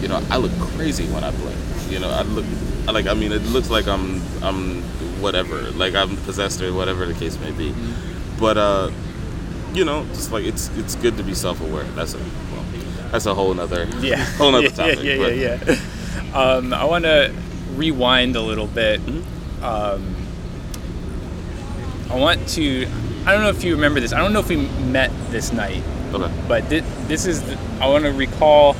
You 0.00 0.06
know, 0.06 0.22
I 0.30 0.36
look 0.36 0.52
crazy 0.76 1.04
when 1.08 1.24
I 1.24 1.32
play. 1.32 1.54
You 1.90 1.98
know, 1.98 2.08
I 2.08 2.22
look 2.22 2.44
I 2.86 2.92
like 2.92 3.06
I 3.08 3.14
mean 3.14 3.32
it 3.32 3.42
looks 3.46 3.70
like 3.70 3.88
I'm 3.88 4.22
I'm 4.42 4.82
whatever, 5.20 5.62
like 5.72 5.94
I'm 5.96 6.16
possessed 6.18 6.62
or 6.62 6.72
whatever 6.72 7.06
the 7.06 7.14
case 7.14 7.38
may 7.40 7.50
be. 7.50 7.74
But 8.38 8.56
uh 8.56 8.90
you 9.74 9.84
know, 9.84 10.04
just 10.14 10.30
like 10.30 10.44
it's 10.44 10.68
it's 10.78 10.94
good 10.94 11.16
to 11.16 11.24
be 11.24 11.34
self-aware. 11.34 11.84
That's 11.96 12.14
a 12.14 12.18
well, 12.18 12.64
that's 13.10 13.26
a 13.26 13.34
whole 13.34 13.52
nother 13.52 13.88
Yeah. 14.00 14.16
whole 14.36 14.52
nother 14.52 14.62
yeah, 14.68 14.70
topic. 14.70 15.02
Yeah, 15.02 15.16
but 15.16 15.36
yeah, 15.36 15.58
yeah. 15.66 16.38
Um, 16.38 16.72
I 16.72 16.84
want 16.84 17.02
to 17.04 17.34
rewind 17.76 18.36
a 18.36 18.40
little 18.40 18.66
bit. 18.66 19.00
Mm-hmm. 19.00 19.64
Um, 19.64 20.16
I 22.10 22.16
want 22.18 22.46
to. 22.50 22.86
I 23.24 23.32
don't 23.32 23.42
know 23.42 23.48
if 23.50 23.62
you 23.64 23.74
remember 23.74 24.00
this. 24.00 24.12
I 24.12 24.18
don't 24.18 24.32
know 24.32 24.40
if 24.40 24.48
we 24.48 24.56
met 24.56 25.10
this 25.30 25.52
night, 25.52 25.82
Okay. 26.12 26.32
but 26.48 26.64
thi- 26.64 26.80
this 27.06 27.26
is. 27.26 27.42
The, 27.42 27.58
I 27.80 27.88
want 27.88 28.04
to 28.04 28.12
recall 28.12 28.76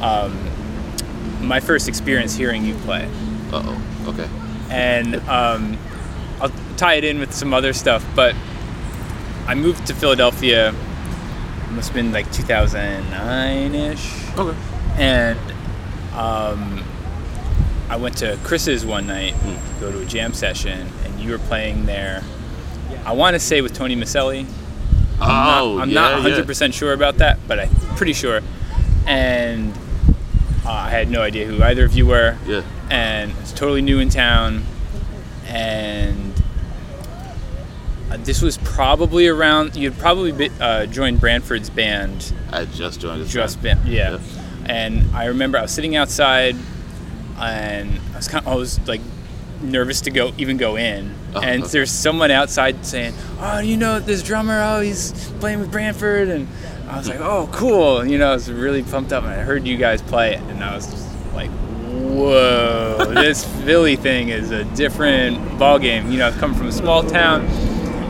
um, 0.00 0.36
my 1.40 1.60
first 1.60 1.88
experience 1.88 2.34
hearing 2.34 2.64
you 2.64 2.74
play, 2.78 3.08
Uh 3.52 3.62
oh. 3.64 3.82
Okay. 4.08 4.28
and 4.70 5.16
um, 5.28 5.78
I'll 6.40 6.50
tie 6.76 6.94
it 6.94 7.04
in 7.04 7.20
with 7.20 7.32
some 7.32 7.54
other 7.54 7.72
stuff. 7.72 8.04
But 8.16 8.34
I 9.46 9.54
moved 9.54 9.86
to 9.86 9.94
Philadelphia. 9.94 10.70
it 10.70 11.70
Must 11.70 11.88
have 11.88 11.94
been 11.94 12.12
like 12.12 12.30
2009 12.32 13.74
ish. 13.74 14.12
Okay. 14.36 14.58
and 14.98 15.38
um, 16.14 16.84
I 17.92 17.96
went 17.96 18.16
to 18.18 18.38
Chris's 18.42 18.86
one 18.86 19.06
night, 19.06 19.34
Hmm. 19.34 19.80
go 19.80 19.92
to 19.92 20.00
a 20.00 20.04
jam 20.06 20.32
session, 20.32 20.88
and 21.04 21.20
you 21.20 21.30
were 21.30 21.38
playing 21.38 21.84
there. 21.84 22.22
I 23.04 23.12
want 23.12 23.34
to 23.34 23.38
say 23.38 23.60
with 23.60 23.74
Tony 23.74 23.94
Maselli. 23.96 24.46
Oh, 25.20 25.78
I'm 25.78 25.90
yeah, 25.90 26.00
not 26.00 26.22
100% 26.22 26.72
sure 26.72 26.94
about 26.94 27.18
that, 27.18 27.38
but 27.46 27.60
I'm 27.60 27.68
pretty 27.96 28.14
sure. 28.14 28.40
And 29.06 29.74
uh, 30.64 30.70
I 30.70 30.88
had 30.88 31.10
no 31.10 31.20
idea 31.20 31.44
who 31.46 31.62
either 31.62 31.84
of 31.84 31.92
you 31.92 32.06
were, 32.06 32.36
Yeah. 32.46 32.62
and 32.88 33.32
it's 33.42 33.52
totally 33.52 33.82
new 33.82 33.98
in 33.98 34.08
town. 34.08 34.64
And 35.46 36.32
uh, 38.10 38.16
this 38.24 38.40
was 38.40 38.56
probably 38.58 39.26
around. 39.28 39.76
You'd 39.76 39.98
probably 39.98 40.32
be, 40.32 40.50
uh, 40.60 40.86
joined 40.86 41.20
Branford's 41.20 41.68
band 41.68 42.32
I 42.50 42.64
just 42.64 43.00
joined 43.02 43.20
this. 43.20 43.30
just 43.32 43.62
band. 43.62 43.84
been 43.84 43.92
yeah. 43.92 44.12
Yeah. 44.12 44.18
And 44.64 45.14
I 45.14 45.26
remember 45.26 45.58
I 45.58 45.62
was 45.62 45.72
sitting 45.72 45.94
outside, 45.94 46.56
and 47.48 48.00
I 48.12 48.16
was 48.16 48.28
kind 48.28 48.46
of, 48.46 48.52
I 48.52 48.56
was 48.56 48.78
like 48.88 49.00
nervous 49.60 50.00
to 50.02 50.10
go 50.10 50.32
even 50.38 50.56
go 50.56 50.76
in. 50.76 51.14
Oh, 51.34 51.40
and 51.40 51.62
okay. 51.62 51.72
there's 51.72 51.90
someone 51.90 52.30
outside 52.30 52.84
saying, 52.84 53.14
"Oh, 53.40 53.58
you 53.60 53.76
know 53.76 54.00
this 54.00 54.22
drummer? 54.22 54.60
Oh, 54.62 54.80
he's 54.80 55.12
playing 55.40 55.60
with 55.60 55.70
Branford." 55.70 56.28
And 56.28 56.48
I 56.88 56.98
was 56.98 57.08
like, 57.08 57.20
"Oh, 57.20 57.48
cool!" 57.52 58.04
You 58.04 58.18
know, 58.18 58.30
I 58.30 58.34
was 58.34 58.50
really 58.50 58.82
pumped 58.82 59.12
up, 59.12 59.24
and 59.24 59.32
I 59.32 59.42
heard 59.42 59.66
you 59.66 59.76
guys 59.76 60.02
play 60.02 60.34
it, 60.34 60.40
and 60.42 60.62
I 60.62 60.74
was 60.74 60.86
just 60.90 61.08
like, 61.34 61.50
"Whoa, 61.50 63.06
this 63.14 63.44
Philly 63.64 63.96
thing 63.96 64.28
is 64.28 64.50
a 64.50 64.64
different 64.74 65.58
ball 65.58 65.78
game." 65.78 66.10
You 66.10 66.18
know, 66.18 66.26
I've 66.28 66.38
come 66.38 66.54
from 66.54 66.66
a 66.68 66.72
small 66.72 67.02
town. 67.02 67.48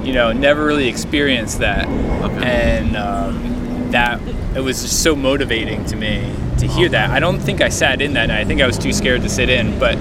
You 0.05 0.13
know, 0.15 0.33
never 0.33 0.65
really 0.67 0.89
experienced 0.89 1.61
that, 1.61 1.87
Okay. 2.25 2.45
and 2.45 2.97
um, 2.97 3.62
that 3.93 4.21
it 4.57 4.61
was 4.61 4.83
just 4.83 5.03
so 5.03 5.15
motivating 5.17 5.85
to 5.87 5.97
me 5.97 6.33
to 6.59 6.67
hear 6.67 6.89
that. 6.91 7.11
I 7.11 7.21
don't 7.21 7.39
think 7.39 7.61
I 7.61 7.69
sat 7.69 8.01
in 8.03 8.13
that 8.15 8.27
night. 8.27 8.41
I 8.41 8.45
think 8.45 8.61
I 8.61 8.67
was 8.67 8.79
too 8.79 8.93
scared 8.93 9.23
to 9.23 9.29
sit 9.29 9.49
in, 9.49 9.79
but 9.79 9.97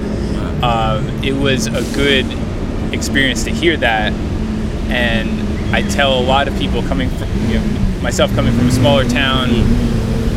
um, 0.63 1.07
it 1.23 1.33
was 1.33 1.67
a 1.67 1.81
good 1.95 2.25
experience 2.93 3.43
to 3.45 3.51
hear 3.51 3.77
that. 3.77 4.11
And 4.89 5.29
I 5.73 5.81
tell 5.89 6.19
a 6.19 6.23
lot 6.23 6.47
of 6.47 6.57
people 6.57 6.81
coming 6.83 7.09
from, 7.11 7.29
you 7.49 7.59
know, 7.59 7.99
myself 8.01 8.33
coming 8.33 8.53
from 8.57 8.67
a 8.67 8.71
smaller 8.71 9.07
town 9.07 9.49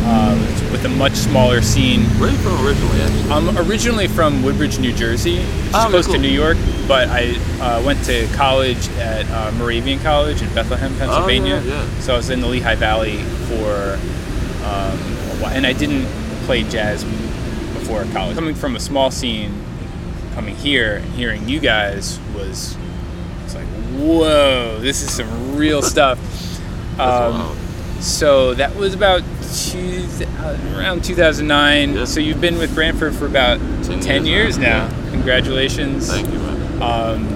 um, 0.07 0.38
with 0.71 0.85
a 0.85 0.88
much 0.88 1.14
smaller 1.14 1.61
scene. 1.62 2.03
Where 2.21 2.29
are 2.29 2.33
you 2.33 2.38
from 2.38 2.67
originally? 2.67 3.01
Actually? 3.01 3.31
I'm 3.31 3.59
originally 3.69 4.07
from 4.09 4.43
Woodbridge, 4.43 4.79
New 4.79 4.93
Jersey, 4.93 5.38
which 5.38 5.47
is 5.47 5.75
Oh, 5.75 5.87
close 5.90 6.07
cool. 6.07 6.14
to 6.17 6.21
New 6.21 6.29
York, 6.29 6.57
but 6.87 7.09
I 7.09 7.35
uh, 7.61 7.83
went 7.85 8.05
to 8.05 8.27
college 8.35 8.88
at 8.99 9.29
uh, 9.31 9.53
Moravian 9.59 9.99
College 10.01 10.42
in 10.42 10.53
Bethlehem, 10.55 10.94
Pennsylvania. 10.99 11.61
Oh, 11.62 11.66
yeah. 11.66 12.01
So 12.01 12.14
I 12.14 12.16
was 12.16 12.31
in 12.31 12.40
the 12.40 12.47
Lehigh 12.49 12.75
Valley 12.75 13.18
for 13.49 13.94
um, 14.64 14.99
a 14.99 15.37
while, 15.40 15.53
and 15.53 15.66
I 15.66 15.73
didn't 15.73 16.07
play 16.47 16.62
jazz 16.64 17.05
before 17.75 18.05
college. 18.12 18.37
Coming 18.37 18.55
from 18.55 18.77
a 18.77 18.81
small 18.81 19.11
scene, 19.11 19.64
coming 20.35 20.57
here 20.57 20.97
and 20.97 21.14
hearing 21.14 21.49
you 21.49 21.61
guys 21.61 22.18
was 22.35 22.77
it's 23.44 23.55
like, 23.55 23.66
whoa, 23.99 24.79
this 24.81 25.03
is 25.03 25.11
some 25.12 25.57
real 25.57 25.83
stuff. 25.94 26.18
That's 26.97 27.35
Um, 27.35 27.57
so 28.01 28.55
that 28.55 28.75
was 28.77 28.94
about 28.94 29.23
two, 29.57 30.07
uh, 30.38 30.59
around 30.77 31.05
2009. 31.05 31.94
Yeah. 31.94 32.05
So 32.05 32.20
you've 32.20 32.40
been 32.40 32.59
with 32.59 32.75
Branford 32.75 33.14
for 33.14 33.27
about 33.27 33.59
10, 33.85 34.01
10 34.01 34.27
years, 34.27 34.27
years 34.27 34.59
now. 34.59 34.88
now. 34.88 35.11
Congratulations. 35.11 36.11
Thank 36.11 36.29
you, 36.31 36.38
man. 36.38 36.54
Um, 36.83 37.29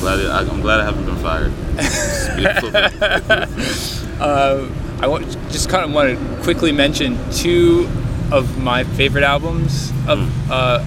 Glad 0.00 0.18
it, 0.20 0.30
I, 0.30 0.40
I'm 0.40 0.60
glad 0.62 0.80
I 0.80 0.84
haven't 0.84 1.04
been 1.04 1.16
fired. 1.16 1.52
Uh, 4.20 4.68
I 5.00 5.06
want, 5.06 5.24
just 5.50 5.70
kind 5.70 5.82
of 5.82 5.92
want 5.94 6.10
to 6.18 6.42
quickly 6.42 6.72
mention 6.72 7.16
two 7.32 7.88
of 8.30 8.58
my 8.58 8.84
favorite 8.84 9.24
albums 9.24 9.90
of 10.06 10.18
Hmm. 10.20 10.52
uh, 10.52 10.84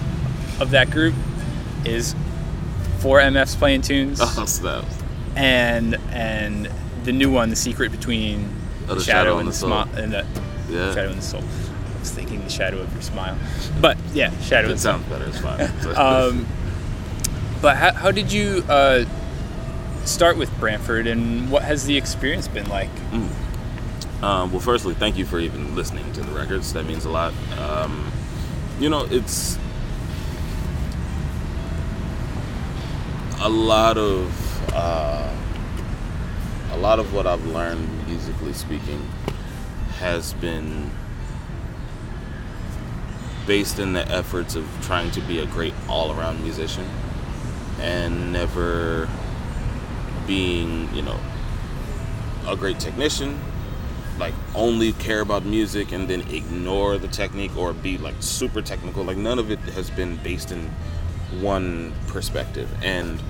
of 0.59 0.69
that 0.71 0.91
group 0.91 1.15
is 1.83 2.13
four 2.99 3.17
MFs 3.19 3.55
playing 3.57 3.81
tunes 3.81 4.19
Oh, 4.23 4.45
and 5.35 5.95
and 6.11 6.69
the 7.05 7.11
new 7.11 7.31
one, 7.31 7.49
The 7.49 7.55
Secret 7.55 7.91
Between 7.91 8.47
Oh, 8.87 8.93
the, 8.93 9.01
Shadow, 9.01 9.31
Shadow 9.31 9.37
and 9.39 9.47
the. 9.49 9.53
Smile 9.53 9.89
and 9.95 10.13
the 10.13 10.25
Yeah. 10.69 10.93
Shadow 10.93 11.09
and 11.09 11.17
the 11.17 11.21
Soul. 11.23 11.41
I 11.41 11.99
was 11.99 12.11
thinking 12.11 12.43
The 12.43 12.51
Shadow 12.51 12.77
of 12.81 12.93
Your 12.93 13.01
Smile, 13.01 13.35
but 13.81 13.97
yeah, 14.13 14.29
Shadow 14.41 14.67
and 14.67 14.73
It 14.73 14.75
the 14.75 14.79
Soul. 14.79 14.99
sounds 14.99 15.09
better. 15.09 15.25
as 15.25 15.39
fine. 15.41 15.71
Um, 16.39 16.45
but 17.63 17.77
how, 17.77 17.93
how 17.93 18.11
did 18.11 18.29
you 18.29 18.61
uh, 18.67 19.05
start 20.03 20.37
with 20.37 20.51
Branford, 20.59 21.07
and 21.07 21.49
what 21.49 21.63
has 21.63 21.85
the 21.85 21.95
experience 21.97 22.49
been 22.49 22.67
like? 22.67 22.89
Um, 24.21 24.51
well, 24.51 24.59
firstly, 24.59 24.93
thank 24.93 25.17
you 25.17 25.25
for 25.25 25.39
even 25.39 25.73
listening 25.73 26.11
to 26.11 26.21
the 26.21 26.31
records. 26.33 26.73
That 26.73 26.85
means 26.85 27.05
a 27.05 27.09
lot. 27.09 27.33
Um, 27.57 28.11
you 28.79 28.89
know, 28.89 29.05
it's 29.09 29.57
a 33.39 33.49
lot 33.49 33.97
of 33.97 34.73
uh, 34.73 35.33
a 36.71 36.77
lot 36.77 36.99
of 36.99 37.13
what 37.13 37.25
I've 37.25 37.45
learned, 37.45 38.07
musically 38.07 38.51
speaking, 38.51 39.09
has 39.99 40.33
been 40.33 40.91
based 43.47 43.79
in 43.79 43.93
the 43.93 44.05
efforts 44.11 44.55
of 44.55 44.67
trying 44.81 45.11
to 45.11 45.21
be 45.21 45.39
a 45.39 45.45
great 45.45 45.73
all-around 45.87 46.41
musician, 46.43 46.85
and 47.83 48.33
never 48.33 49.07
being, 50.25 50.93
you 50.95 51.03
know, 51.03 51.19
a 52.47 52.55
great 52.55 52.79
technician 52.79 53.39
like 54.19 54.33
only 54.53 54.93
care 54.93 55.21
about 55.21 55.43
music 55.43 55.91
and 55.91 56.07
then 56.07 56.21
ignore 56.29 56.97
the 56.97 57.07
technique 57.07 57.55
or 57.57 57.73
be 57.73 57.97
like 57.97 58.15
super 58.19 58.61
technical. 58.61 59.03
Like 59.03 59.17
none 59.17 59.39
of 59.39 59.49
it 59.51 59.59
has 59.59 59.89
been 59.89 60.17
based 60.17 60.51
in 60.51 60.69
one 61.41 61.93
perspective. 62.07 62.69
And 62.83 63.21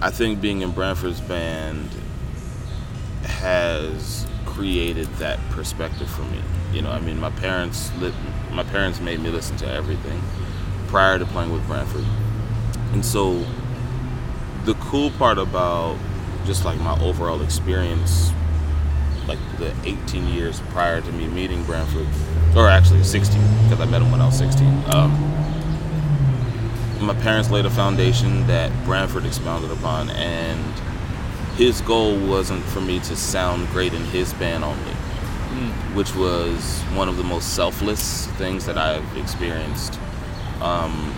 i 0.00 0.10
think 0.10 0.40
being 0.40 0.60
in 0.62 0.70
Branford's 0.70 1.20
band 1.20 1.90
has 3.24 4.26
created 4.46 5.08
that 5.16 5.40
perspective 5.50 6.08
for 6.08 6.22
me. 6.22 6.40
You 6.72 6.82
know 6.82 6.90
i 6.90 7.00
mean 7.00 7.18
my 7.18 7.30
parents 7.30 7.92
lit, 7.98 8.14
my 8.52 8.62
parents 8.62 9.00
made 9.00 9.20
me 9.20 9.30
listen 9.30 9.56
to 9.58 9.70
everything 9.70 10.22
prior 10.86 11.18
to 11.18 11.26
playing 11.26 11.52
with 11.52 11.66
Branford, 11.66 12.04
and 12.92 13.04
so 13.04 13.44
the 14.68 14.74
cool 14.74 15.10
part 15.12 15.38
about 15.38 15.96
just 16.44 16.66
like 16.66 16.78
my 16.80 16.92
overall 17.00 17.40
experience 17.40 18.30
like 19.26 19.38
the 19.56 19.74
18 19.84 20.28
years 20.28 20.60
prior 20.68 21.00
to 21.00 21.12
me 21.12 21.26
meeting 21.26 21.64
Branford, 21.64 22.06
or 22.54 22.68
actually 22.68 23.02
16, 23.02 23.40
because 23.62 23.80
I 23.80 23.86
met 23.86 24.02
him 24.02 24.10
when 24.10 24.20
I 24.20 24.26
was 24.26 24.36
16. 24.36 24.66
Um, 24.94 25.10
my 27.00 27.14
parents 27.22 27.50
laid 27.50 27.64
a 27.64 27.70
foundation 27.70 28.46
that 28.46 28.70
Branford 28.84 29.24
expounded 29.24 29.70
upon, 29.70 30.10
and 30.10 30.62
his 31.56 31.80
goal 31.80 32.18
wasn't 32.26 32.62
for 32.64 32.82
me 32.82 32.98
to 33.00 33.16
sound 33.16 33.68
great 33.68 33.94
in 33.94 34.04
his 34.04 34.34
band 34.34 34.64
only, 34.64 34.92
which 35.94 36.14
was 36.14 36.82
one 36.92 37.08
of 37.08 37.16
the 37.16 37.24
most 37.24 37.54
selfless 37.54 38.26
things 38.32 38.66
that 38.66 38.76
I've 38.76 39.16
experienced. 39.16 39.98
Um, 40.60 41.14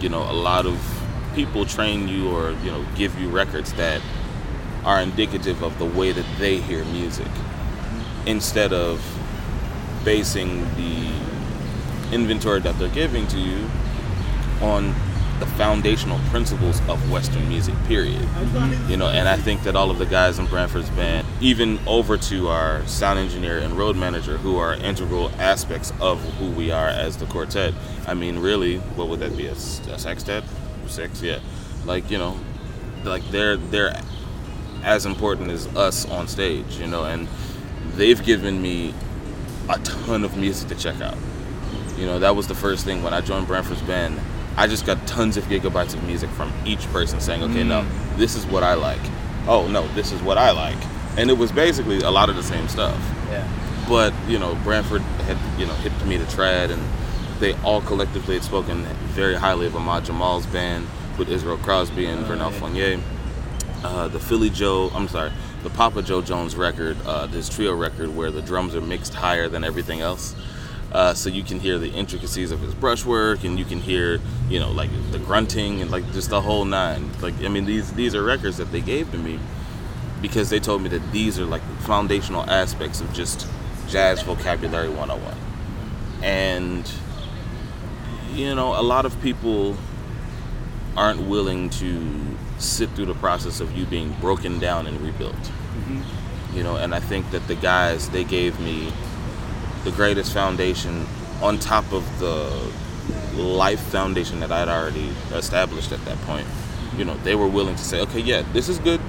you 0.00 0.08
know, 0.08 0.22
a 0.30 0.32
lot 0.32 0.64
of 0.64 0.97
people 1.34 1.64
train 1.64 2.08
you 2.08 2.30
or, 2.30 2.52
you 2.64 2.70
know, 2.70 2.84
give 2.94 3.18
you 3.20 3.28
records 3.28 3.72
that 3.74 4.00
are 4.84 5.00
indicative 5.00 5.62
of 5.62 5.78
the 5.78 5.84
way 5.84 6.12
that 6.12 6.26
they 6.38 6.58
hear 6.60 6.84
music 6.86 7.28
instead 8.26 8.72
of 8.72 9.02
basing 10.04 10.60
the 10.76 11.10
inventory 12.12 12.60
that 12.60 12.78
they're 12.78 12.88
giving 12.88 13.26
to 13.28 13.38
you 13.38 13.68
on 14.62 14.94
the 15.38 15.46
foundational 15.46 16.18
principles 16.30 16.80
of 16.88 17.10
Western 17.10 17.48
music, 17.48 17.74
period. 17.84 18.26
You 18.88 18.96
know, 18.96 19.06
and 19.06 19.28
I 19.28 19.36
think 19.36 19.62
that 19.62 19.76
all 19.76 19.90
of 19.90 19.98
the 19.98 20.06
guys 20.06 20.38
in 20.38 20.46
Branford's 20.46 20.90
band, 20.90 21.26
even 21.40 21.78
over 21.86 22.16
to 22.16 22.48
our 22.48 22.84
sound 22.86 23.18
engineer 23.18 23.58
and 23.58 23.74
road 23.74 23.96
manager, 23.96 24.36
who 24.38 24.56
are 24.56 24.74
integral 24.74 25.30
aspects 25.38 25.92
of 26.00 26.20
who 26.34 26.50
we 26.50 26.70
are 26.70 26.88
as 26.88 27.16
the 27.16 27.26
quartet. 27.26 27.72
I 28.06 28.14
mean, 28.14 28.40
really, 28.40 28.78
what 28.78 29.08
would 29.08 29.20
that 29.20 29.36
be? 29.36 29.46
A, 29.46 29.52
a 29.52 29.98
sextet? 29.98 30.42
Six, 30.88 31.22
yeah. 31.22 31.38
Like, 31.84 32.10
you 32.10 32.18
know, 32.18 32.38
like 33.04 33.22
they're 33.30 33.56
they're 33.56 34.00
as 34.82 35.06
important 35.06 35.50
as 35.50 35.66
us 35.76 36.08
on 36.08 36.28
stage, 36.28 36.78
you 36.78 36.86
know, 36.86 37.04
and 37.04 37.28
they've 37.94 38.22
given 38.22 38.60
me 38.60 38.94
a 39.68 39.78
ton 39.80 40.24
of 40.24 40.36
music 40.36 40.68
to 40.68 40.74
check 40.74 41.00
out. 41.00 41.16
You 41.96 42.06
know, 42.06 42.18
that 42.20 42.36
was 42.36 42.46
the 42.46 42.54
first 42.54 42.84
thing 42.84 43.02
when 43.02 43.12
I 43.12 43.20
joined 43.20 43.46
Branford's 43.46 43.82
band. 43.82 44.20
I 44.56 44.66
just 44.66 44.86
got 44.86 45.04
tons 45.06 45.36
of 45.36 45.44
gigabytes 45.44 45.94
of 45.94 46.02
music 46.04 46.30
from 46.30 46.52
each 46.64 46.84
person 46.88 47.20
saying, 47.20 47.42
okay, 47.44 47.62
no, 47.62 47.82
mm. 47.82 48.16
this 48.16 48.34
is 48.34 48.44
what 48.46 48.62
I 48.62 48.74
like. 48.74 49.00
Oh, 49.46 49.68
no, 49.68 49.86
this 49.94 50.12
is 50.12 50.20
what 50.22 50.36
I 50.36 50.50
like. 50.50 50.78
And 51.16 51.30
it 51.30 51.38
was 51.38 51.52
basically 51.52 52.00
a 52.00 52.10
lot 52.10 52.28
of 52.28 52.36
the 52.36 52.42
same 52.42 52.68
stuff. 52.68 52.98
Yeah. 53.30 53.46
But, 53.88 54.12
you 54.28 54.38
know, 54.38 54.54
Branford 54.64 55.02
had, 55.02 55.38
you 55.60 55.66
know, 55.66 55.74
hit 55.74 55.92
me 56.06 56.18
to 56.18 56.24
trad, 56.24 56.70
and 56.70 56.82
they 57.40 57.54
all 57.62 57.80
collectively 57.80 58.34
had 58.34 58.44
spoken 58.44 58.84
very 59.14 59.34
highly 59.34 59.66
of 59.66 59.76
Ahmad 59.76 60.04
Jamal's 60.04 60.46
band 60.46 60.86
with 61.18 61.28
Israel 61.28 61.58
Crosby 61.58 62.06
and 62.06 62.24
Vernel 62.26 62.50
Fournier. 62.50 63.00
Uh, 63.84 64.08
the 64.08 64.18
Philly 64.18 64.50
Joe, 64.50 64.90
I'm 64.94 65.08
sorry, 65.08 65.30
the 65.62 65.70
Papa 65.70 66.02
Joe 66.02 66.20
Jones 66.20 66.56
record, 66.56 66.96
uh, 67.06 67.26
this 67.26 67.48
trio 67.48 67.74
record 67.74 68.14
where 68.14 68.30
the 68.30 68.42
drums 68.42 68.74
are 68.74 68.80
mixed 68.80 69.14
higher 69.14 69.48
than 69.48 69.62
everything 69.64 70.00
else. 70.00 70.34
Uh, 70.92 71.12
so 71.12 71.28
you 71.28 71.42
can 71.42 71.60
hear 71.60 71.78
the 71.78 71.90
intricacies 71.90 72.50
of 72.50 72.60
his 72.60 72.74
brushwork, 72.74 73.44
and 73.44 73.58
you 73.58 73.64
can 73.64 73.80
hear, 73.80 74.20
you 74.48 74.58
know, 74.58 74.70
like 74.70 74.90
the 75.12 75.18
grunting 75.18 75.82
and 75.82 75.90
like 75.90 76.10
just 76.12 76.30
the 76.30 76.40
whole 76.40 76.64
nine. 76.64 77.10
Like, 77.20 77.34
I 77.42 77.48
mean, 77.48 77.66
these 77.66 77.92
these 77.92 78.14
are 78.14 78.22
records 78.24 78.56
that 78.56 78.72
they 78.72 78.80
gave 78.80 79.10
to 79.12 79.18
me 79.18 79.38
because 80.22 80.48
they 80.50 80.58
told 80.58 80.82
me 80.82 80.88
that 80.88 81.12
these 81.12 81.38
are 81.38 81.44
like 81.44 81.62
the 81.68 81.82
foundational 81.84 82.48
aspects 82.48 83.00
of 83.00 83.12
just 83.12 83.46
jazz 83.88 84.22
vocabulary 84.22 84.88
101. 84.88 85.34
And 86.22 86.90
you 88.38 88.54
know, 88.54 88.78
a 88.80 88.82
lot 88.82 89.04
of 89.04 89.20
people 89.20 89.76
aren't 90.96 91.22
willing 91.22 91.70
to 91.70 92.20
sit 92.58 92.88
through 92.90 93.06
the 93.06 93.14
process 93.14 93.60
of 93.60 93.76
you 93.76 93.84
being 93.86 94.12
broken 94.20 94.60
down 94.60 94.86
and 94.86 95.00
rebuilt. 95.00 95.34
Mm-hmm. 95.34 96.56
You 96.56 96.62
know, 96.62 96.76
and 96.76 96.94
I 96.94 97.00
think 97.00 97.30
that 97.32 97.46
the 97.48 97.56
guys 97.56 98.08
they 98.10 98.24
gave 98.24 98.58
me 98.60 98.92
the 99.84 99.90
greatest 99.90 100.32
foundation 100.32 101.06
on 101.42 101.58
top 101.58 101.92
of 101.92 102.04
the 102.20 102.72
life 103.36 103.80
foundation 103.80 104.40
that 104.40 104.52
I'd 104.52 104.68
already 104.68 105.10
established 105.32 105.92
at 105.92 106.04
that 106.04 106.18
point. 106.22 106.46
You 106.96 107.04
know, 107.04 107.16
they 107.18 107.34
were 107.34 107.48
willing 107.48 107.76
to 107.76 107.84
say, 107.84 108.00
okay, 108.02 108.20
yeah, 108.20 108.42
this 108.52 108.68
is 108.68 108.78
good, 108.78 109.00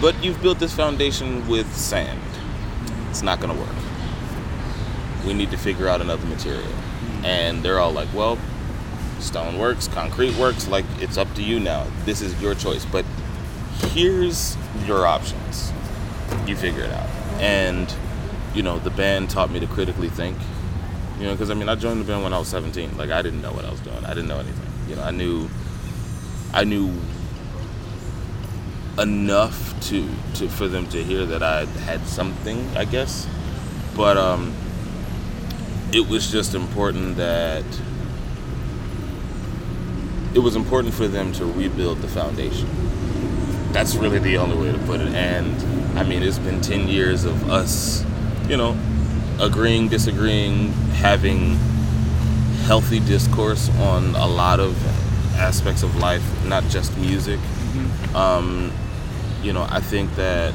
but 0.00 0.22
you've 0.22 0.40
built 0.42 0.58
this 0.58 0.74
foundation 0.74 1.46
with 1.48 1.72
sand. 1.74 2.20
It's 3.10 3.22
not 3.22 3.40
going 3.40 3.54
to 3.54 3.60
work. 3.60 3.74
We 5.26 5.32
need 5.32 5.50
to 5.50 5.56
figure 5.56 5.88
out 5.88 6.00
another 6.00 6.26
material. 6.26 6.72
And 7.24 7.62
they're 7.62 7.78
all 7.78 7.92
like, 7.92 8.12
well, 8.14 8.38
stone 9.18 9.58
works, 9.58 9.88
concrete 9.88 10.36
works, 10.36 10.68
like 10.68 10.84
it's 10.98 11.16
up 11.16 11.32
to 11.34 11.42
you 11.42 11.58
now. 11.58 11.86
This 12.04 12.20
is 12.20 12.40
your 12.40 12.54
choice. 12.54 12.84
But 12.84 13.04
here's 13.92 14.56
your 14.84 15.06
options. 15.06 15.72
You 16.46 16.56
figure 16.56 16.84
it 16.84 16.92
out. 16.92 17.08
And, 17.40 17.92
you 18.54 18.62
know, 18.62 18.78
the 18.78 18.90
band 18.90 19.30
taught 19.30 19.50
me 19.50 19.60
to 19.60 19.66
critically 19.66 20.08
think. 20.08 20.36
You 21.18 21.24
know, 21.24 21.32
because 21.32 21.50
I 21.50 21.54
mean, 21.54 21.68
I 21.68 21.74
joined 21.74 22.00
the 22.00 22.04
band 22.04 22.22
when 22.22 22.32
I 22.32 22.38
was 22.38 22.48
17. 22.48 22.96
Like, 22.96 23.10
I 23.10 23.22
didn't 23.22 23.40
know 23.40 23.52
what 23.52 23.64
I 23.64 23.70
was 23.70 23.80
doing. 23.80 24.04
I 24.04 24.08
didn't 24.08 24.28
know 24.28 24.38
anything. 24.38 24.70
You 24.88 24.96
know, 24.96 25.02
I 25.02 25.10
knew, 25.10 25.48
I 26.52 26.64
knew 26.64 26.92
enough 28.98 29.78
to, 29.88 30.08
to 30.34 30.48
for 30.48 30.68
them 30.68 30.86
to 30.88 31.02
hear 31.02 31.24
that 31.26 31.42
I 31.42 31.64
had 31.64 32.06
something, 32.06 32.76
I 32.76 32.84
guess. 32.84 33.26
But 33.94 34.16
um, 34.16 34.54
it 35.92 36.08
was 36.08 36.30
just 36.30 36.54
important 36.54 37.16
that 37.16 37.64
it 40.34 40.40
was 40.40 40.56
important 40.56 40.92
for 40.92 41.08
them 41.08 41.32
to 41.32 41.46
rebuild 41.46 42.02
the 42.02 42.08
foundation. 42.08 42.68
That's 43.72 43.94
really 43.94 44.18
the 44.18 44.36
only 44.36 44.56
way 44.56 44.72
to 44.72 44.78
put 44.84 45.00
it. 45.00 45.08
And 45.14 45.98
I 45.98 46.02
mean, 46.02 46.22
it's 46.22 46.38
been 46.38 46.60
10 46.60 46.88
years 46.88 47.24
of 47.24 47.50
us, 47.50 48.04
you 48.48 48.56
know, 48.56 48.76
agreeing, 49.40 49.88
disagreeing, 49.88 50.72
having 50.98 51.56
healthy 52.64 53.00
discourse 53.00 53.70
on 53.78 54.14
a 54.16 54.26
lot 54.26 54.60
of 54.60 54.76
aspects 55.36 55.82
of 55.82 55.96
life, 55.96 56.22
not 56.46 56.64
just 56.64 56.96
music. 56.98 57.38
Um, 58.14 58.72
you 59.42 59.52
know, 59.52 59.66
I 59.70 59.80
think 59.80 60.14
that 60.16 60.54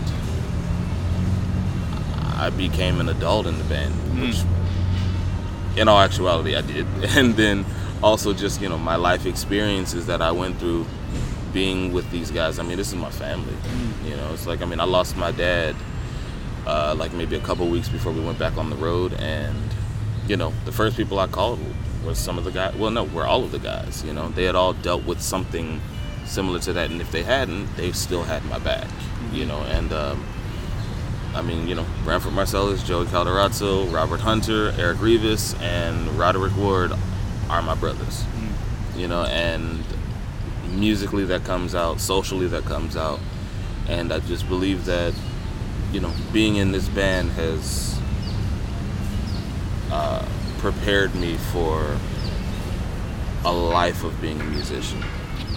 I 2.35 2.49
became 2.49 2.99
an 2.99 3.09
adult 3.09 3.47
in 3.47 3.57
the 3.57 3.63
band, 3.63 3.93
which 4.19 4.43
in 5.77 5.87
all 5.87 5.99
actuality 5.99 6.55
I 6.55 6.61
did. 6.61 6.85
And 7.17 7.35
then 7.35 7.65
also 8.03 8.33
just, 8.33 8.61
you 8.61 8.69
know, 8.69 8.77
my 8.77 8.95
life 8.95 9.25
experiences 9.25 10.07
that 10.07 10.21
I 10.21 10.31
went 10.31 10.57
through 10.57 10.85
being 11.53 11.91
with 11.91 12.09
these 12.11 12.31
guys. 12.31 12.59
I 12.59 12.63
mean, 12.63 12.77
this 12.77 12.89
is 12.89 12.95
my 12.95 13.11
family. 13.11 13.55
You 14.05 14.15
know, 14.15 14.31
it's 14.33 14.47
like 14.47 14.61
I 14.61 14.65
mean, 14.65 14.79
I 14.79 14.85
lost 14.85 15.17
my 15.17 15.31
dad 15.31 15.75
uh, 16.65 16.95
like 16.97 17.13
maybe 17.13 17.35
a 17.35 17.39
couple 17.39 17.67
weeks 17.67 17.89
before 17.89 18.11
we 18.11 18.21
went 18.21 18.39
back 18.39 18.57
on 18.57 18.69
the 18.69 18.75
road, 18.75 19.13
and 19.13 19.57
you 20.27 20.37
know, 20.37 20.53
the 20.65 20.71
first 20.71 20.97
people 20.97 21.19
I 21.19 21.27
called 21.27 21.59
were 22.05 22.15
some 22.15 22.37
of 22.37 22.43
the 22.43 22.51
guys. 22.51 22.75
Well, 22.75 22.91
no, 22.91 23.03
were 23.03 23.25
all 23.25 23.43
of 23.43 23.51
the 23.51 23.59
guys. 23.59 24.03
You 24.03 24.13
know, 24.13 24.29
they 24.29 24.43
had 24.43 24.55
all 24.55 24.73
dealt 24.73 25.05
with 25.05 25.21
something 25.21 25.81
similar 26.25 26.59
to 26.59 26.73
that, 26.73 26.91
and 26.91 27.01
if 27.01 27.11
they 27.11 27.23
hadn't, 27.23 27.75
they 27.75 27.91
still 27.91 28.23
had 28.23 28.43
my 28.45 28.59
back. 28.59 28.87
You 29.31 29.45
know, 29.45 29.59
and 29.63 29.91
um, 29.93 30.25
I 31.33 31.41
mean, 31.41 31.67
you 31.67 31.75
know, 31.75 31.85
Branford 32.03 32.33
Marsalis, 32.33 32.83
Joey 32.85 33.05
Calderazzo, 33.05 33.91
Robert 33.93 34.19
Hunter, 34.19 34.73
Eric 34.77 34.97
Revis, 34.97 35.59
and 35.61 36.07
Roderick 36.19 36.55
Ward 36.57 36.91
are 37.49 37.61
my 37.61 37.75
brothers. 37.75 38.23
Mm. 38.23 38.99
You 38.99 39.07
know, 39.07 39.23
and 39.23 39.83
musically 40.67 41.23
that 41.25 41.45
comes 41.45 41.73
out, 41.73 42.01
socially 42.01 42.47
that 42.47 42.65
comes 42.65 42.97
out, 42.97 43.19
and 43.87 44.11
I 44.11 44.19
just 44.19 44.47
believe 44.49 44.85
that, 44.85 45.13
you 45.93 46.01
know, 46.01 46.11
being 46.33 46.57
in 46.57 46.73
this 46.73 46.89
band 46.89 47.31
has 47.31 47.97
uh, 49.91 50.25
prepared 50.57 51.15
me 51.15 51.37
for 51.53 51.97
a 53.45 53.51
life 53.51 54.03
of 54.03 54.19
being 54.21 54.39
a 54.41 54.45
musician. 54.45 55.01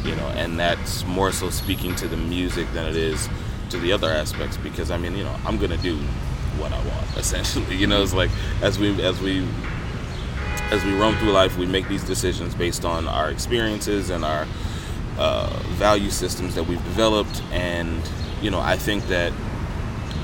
You 0.05 0.15
know, 0.17 0.27
and 0.37 0.59
that's 0.61 1.05
more 1.05 1.33
so 1.33 1.49
speaking 1.51 1.95
to 1.97 2.07
the 2.07 2.17
music 2.17 2.71
than 2.75 2.87
it 2.87 2.97
is 2.97 3.29
to 3.75 3.81
the 3.81 3.93
other 3.93 4.09
aspects 4.09 4.57
because 4.57 4.91
I 4.91 4.97
mean, 4.99 5.17
you 5.17 5.25
know, 5.25 5.37
I'm 5.45 5.59
gonna 5.59 5.77
do 5.77 5.97
what 6.59 6.73
I 6.73 6.79
want 6.79 7.07
essentially. 7.17 7.77
You 7.77 7.87
know, 7.87 8.03
it's 8.03 8.15
like 8.15 8.31
as 8.63 8.79
we 8.79 9.03
as 9.03 9.21
we 9.21 9.47
as 10.71 10.85
we 10.85 10.97
roam 10.97 11.17
through 11.17 11.33
life, 11.33 11.59
we 11.59 11.67
make 11.67 11.89
these 11.89 12.05
decisions 12.05 12.55
based 12.55 12.85
on 12.85 13.07
our 13.09 13.31
experiences 13.31 14.11
and 14.11 14.25
our 14.25 14.47
uh, 15.19 15.49
value 15.73 16.11
systems 16.11 16.55
that 16.55 16.65
we've 16.65 16.83
developed. 16.85 17.43
And 17.51 18.01
you 18.41 18.51
know, 18.51 18.61
I 18.61 18.77
think 18.77 19.07
that 19.09 19.33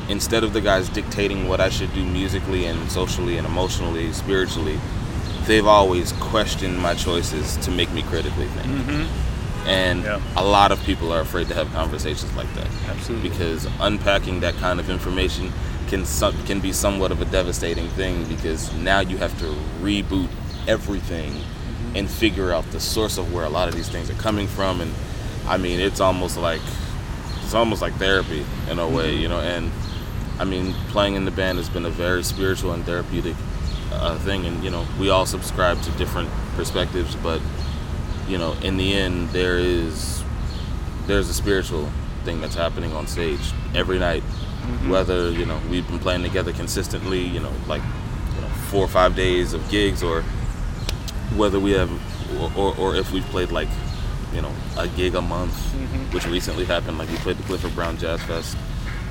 instead 0.08 0.44
of 0.44 0.52
the 0.52 0.60
guys 0.60 0.88
dictating 0.88 1.48
what 1.48 1.60
I 1.60 1.68
should 1.70 1.92
do 1.92 2.04
musically 2.04 2.66
and 2.66 2.90
socially 2.90 3.36
and 3.36 3.46
emotionally, 3.46 4.12
spiritually, 4.12 4.78
they've 5.46 5.66
always 5.66 6.12
questioned 6.12 6.78
my 6.80 6.94
choices 6.94 7.56
to 7.58 7.70
make 7.72 7.90
me 7.92 8.02
critically 8.02 8.46
think. 8.46 8.66
Mm-hmm 8.66 9.29
and 9.66 10.02
yeah. 10.02 10.20
a 10.36 10.44
lot 10.44 10.72
of 10.72 10.82
people 10.84 11.12
are 11.12 11.20
afraid 11.20 11.48
to 11.48 11.54
have 11.54 11.70
conversations 11.72 12.34
like 12.34 12.52
that. 12.54 12.66
Absolutely. 12.88 13.28
Because 13.28 13.66
unpacking 13.80 14.40
that 14.40 14.54
kind 14.54 14.80
of 14.80 14.90
information 14.90 15.52
can 15.90 16.04
can 16.46 16.60
be 16.60 16.72
somewhat 16.72 17.10
of 17.10 17.20
a 17.20 17.24
devastating 17.26 17.88
thing 17.90 18.24
because 18.28 18.72
now 18.74 19.00
you 19.00 19.16
have 19.18 19.36
to 19.40 19.46
reboot 19.82 20.28
everything 20.68 21.32
mm-hmm. 21.32 21.96
and 21.96 22.08
figure 22.08 22.52
out 22.52 22.64
the 22.70 22.78
source 22.78 23.18
of 23.18 23.32
where 23.34 23.44
a 23.44 23.48
lot 23.48 23.68
of 23.68 23.74
these 23.74 23.88
things 23.88 24.08
are 24.08 24.14
coming 24.14 24.46
from 24.46 24.80
and 24.80 24.94
I 25.48 25.56
mean 25.56 25.80
it's 25.80 26.00
almost 26.00 26.36
like 26.36 26.60
it's 27.42 27.54
almost 27.54 27.82
like 27.82 27.92
therapy 27.94 28.46
in 28.70 28.78
a 28.78 28.88
way, 28.88 29.12
mm-hmm. 29.12 29.22
you 29.22 29.28
know, 29.28 29.40
and 29.40 29.72
I 30.38 30.44
mean 30.44 30.74
playing 30.90 31.16
in 31.16 31.24
the 31.24 31.32
band 31.32 31.58
has 31.58 31.68
been 31.68 31.84
a 31.84 31.90
very 31.90 32.22
spiritual 32.22 32.72
and 32.72 32.84
therapeutic 32.84 33.34
uh, 33.92 34.16
thing 34.18 34.46
and 34.46 34.62
you 34.62 34.70
know, 34.70 34.86
we 35.00 35.10
all 35.10 35.26
subscribe 35.26 35.82
to 35.82 35.90
different 35.92 36.30
perspectives 36.54 37.16
but 37.16 37.42
you 38.30 38.38
know, 38.38 38.52
in 38.62 38.76
the 38.76 38.94
end, 38.94 39.30
there 39.30 39.58
is 39.58 40.22
there's 41.06 41.28
a 41.28 41.34
spiritual 41.34 41.90
thing 42.24 42.40
that's 42.40 42.54
happening 42.54 42.92
on 42.92 43.06
stage 43.08 43.40
every 43.74 43.98
night. 43.98 44.22
Mm-hmm. 44.22 44.90
Whether 44.90 45.30
you 45.32 45.44
know 45.44 45.60
we've 45.68 45.86
been 45.88 45.98
playing 45.98 46.22
together 46.22 46.52
consistently, 46.52 47.22
you 47.22 47.40
know, 47.40 47.52
like 47.66 47.82
you 48.36 48.40
know, 48.40 48.48
four 48.70 48.84
or 48.84 48.88
five 48.88 49.16
days 49.16 49.52
of 49.52 49.68
gigs, 49.68 50.02
or 50.02 50.22
whether 51.34 51.58
we 51.58 51.72
have, 51.72 51.90
or, 52.40 52.52
or, 52.56 52.76
or 52.78 52.96
if 52.96 53.10
we've 53.10 53.24
played 53.24 53.50
like 53.50 53.68
you 54.32 54.40
know 54.40 54.52
a 54.78 54.86
gig 54.86 55.16
a 55.16 55.20
month, 55.20 55.52
mm-hmm. 55.52 56.14
which 56.14 56.26
recently 56.26 56.64
happened. 56.64 56.98
Like 56.98 57.10
we 57.10 57.16
played 57.16 57.36
the 57.36 57.42
Clifford 57.42 57.74
Brown 57.74 57.98
Jazz 57.98 58.22
Fest, 58.22 58.56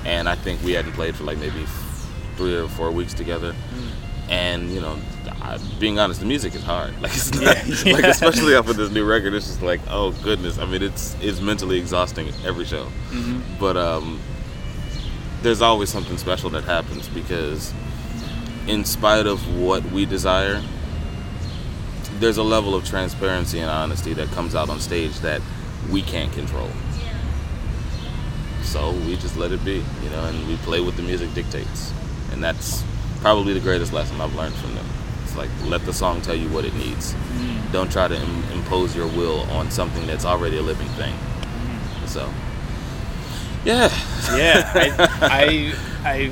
and 0.05 0.29
I 0.29 0.35
think 0.35 0.63
we 0.63 0.71
hadn't 0.71 0.93
played 0.93 1.15
for 1.15 1.25
like 1.25 1.39
maybe 1.39 1.65
three 2.37 2.55
or 2.55 2.69
four 2.69 2.89
weeks 2.91 3.13
together. 3.13 3.51
Mm. 3.51 3.88
And 4.29 4.71
you 4.71 4.79
know, 4.79 4.97
I, 5.41 5.57
being 5.79 5.99
honest, 5.99 6.19
the 6.19 6.25
music 6.25 6.53
is 6.55 6.63
hard. 6.63 6.93
Like 7.01 7.11
it's 7.15 7.33
not, 7.33 7.41
yeah, 7.85 7.93
like 7.93 8.03
especially 8.05 8.55
off 8.55 8.69
of 8.69 8.77
this 8.77 8.91
new 8.91 9.05
record, 9.05 9.33
it's 9.33 9.47
just 9.47 9.61
like, 9.61 9.81
oh 9.89 10.11
goodness. 10.23 10.59
I 10.59 10.65
mean, 10.65 10.83
it's 10.83 11.15
it's 11.21 11.41
mentally 11.41 11.79
exhausting 11.79 12.29
every 12.45 12.65
show. 12.65 12.85
Mm-hmm. 13.09 13.59
But 13.59 13.75
um, 13.75 14.19
there's 15.41 15.61
always 15.61 15.89
something 15.89 16.17
special 16.17 16.49
that 16.51 16.63
happens 16.65 17.07
because, 17.09 17.73
in 18.67 18.85
spite 18.85 19.25
of 19.25 19.59
what 19.59 19.83
we 19.85 20.05
desire, 20.05 20.61
there's 22.19 22.37
a 22.37 22.43
level 22.43 22.75
of 22.75 22.85
transparency 22.85 23.59
and 23.59 23.69
honesty 23.69 24.13
that 24.13 24.27
comes 24.29 24.53
out 24.53 24.69
on 24.69 24.79
stage 24.79 25.19
that 25.19 25.41
we 25.89 26.01
can't 26.01 26.31
control. 26.33 26.69
So 28.61 28.91
we 28.91 29.15
just 29.15 29.37
let 29.37 29.51
it 29.51 29.63
be, 29.65 29.83
you 30.03 30.09
know, 30.11 30.25
and 30.25 30.47
we 30.47 30.57
play 30.57 30.81
what 30.81 30.95
the 30.95 31.01
music 31.01 31.33
dictates, 31.33 31.91
and 32.31 32.43
that's 32.43 32.83
probably 33.21 33.53
the 33.53 33.59
greatest 33.59 33.93
lesson 33.93 34.19
I've 34.21 34.35
learned 34.35 34.55
from 34.55 34.75
them. 34.75 34.85
It's 35.23 35.35
like 35.35 35.49
let 35.65 35.85
the 35.85 35.93
song 35.93 36.21
tell 36.21 36.35
you 36.35 36.49
what 36.49 36.65
it 36.65 36.73
needs. 36.75 37.13
Mm. 37.13 37.71
Don't 37.71 37.91
try 37.91 38.07
to 38.07 38.15
Im- 38.15 38.43
impose 38.51 38.95
your 38.95 39.07
will 39.07 39.41
on 39.51 39.69
something 39.71 40.05
that's 40.07 40.25
already 40.25 40.57
a 40.57 40.61
living 40.61 40.87
thing. 40.89 41.13
Mm. 41.13 42.07
So, 42.07 42.31
yeah, 43.65 43.89
yeah, 44.35 44.71
I, 44.73 45.73
I, 46.03 46.09
I 46.09 46.31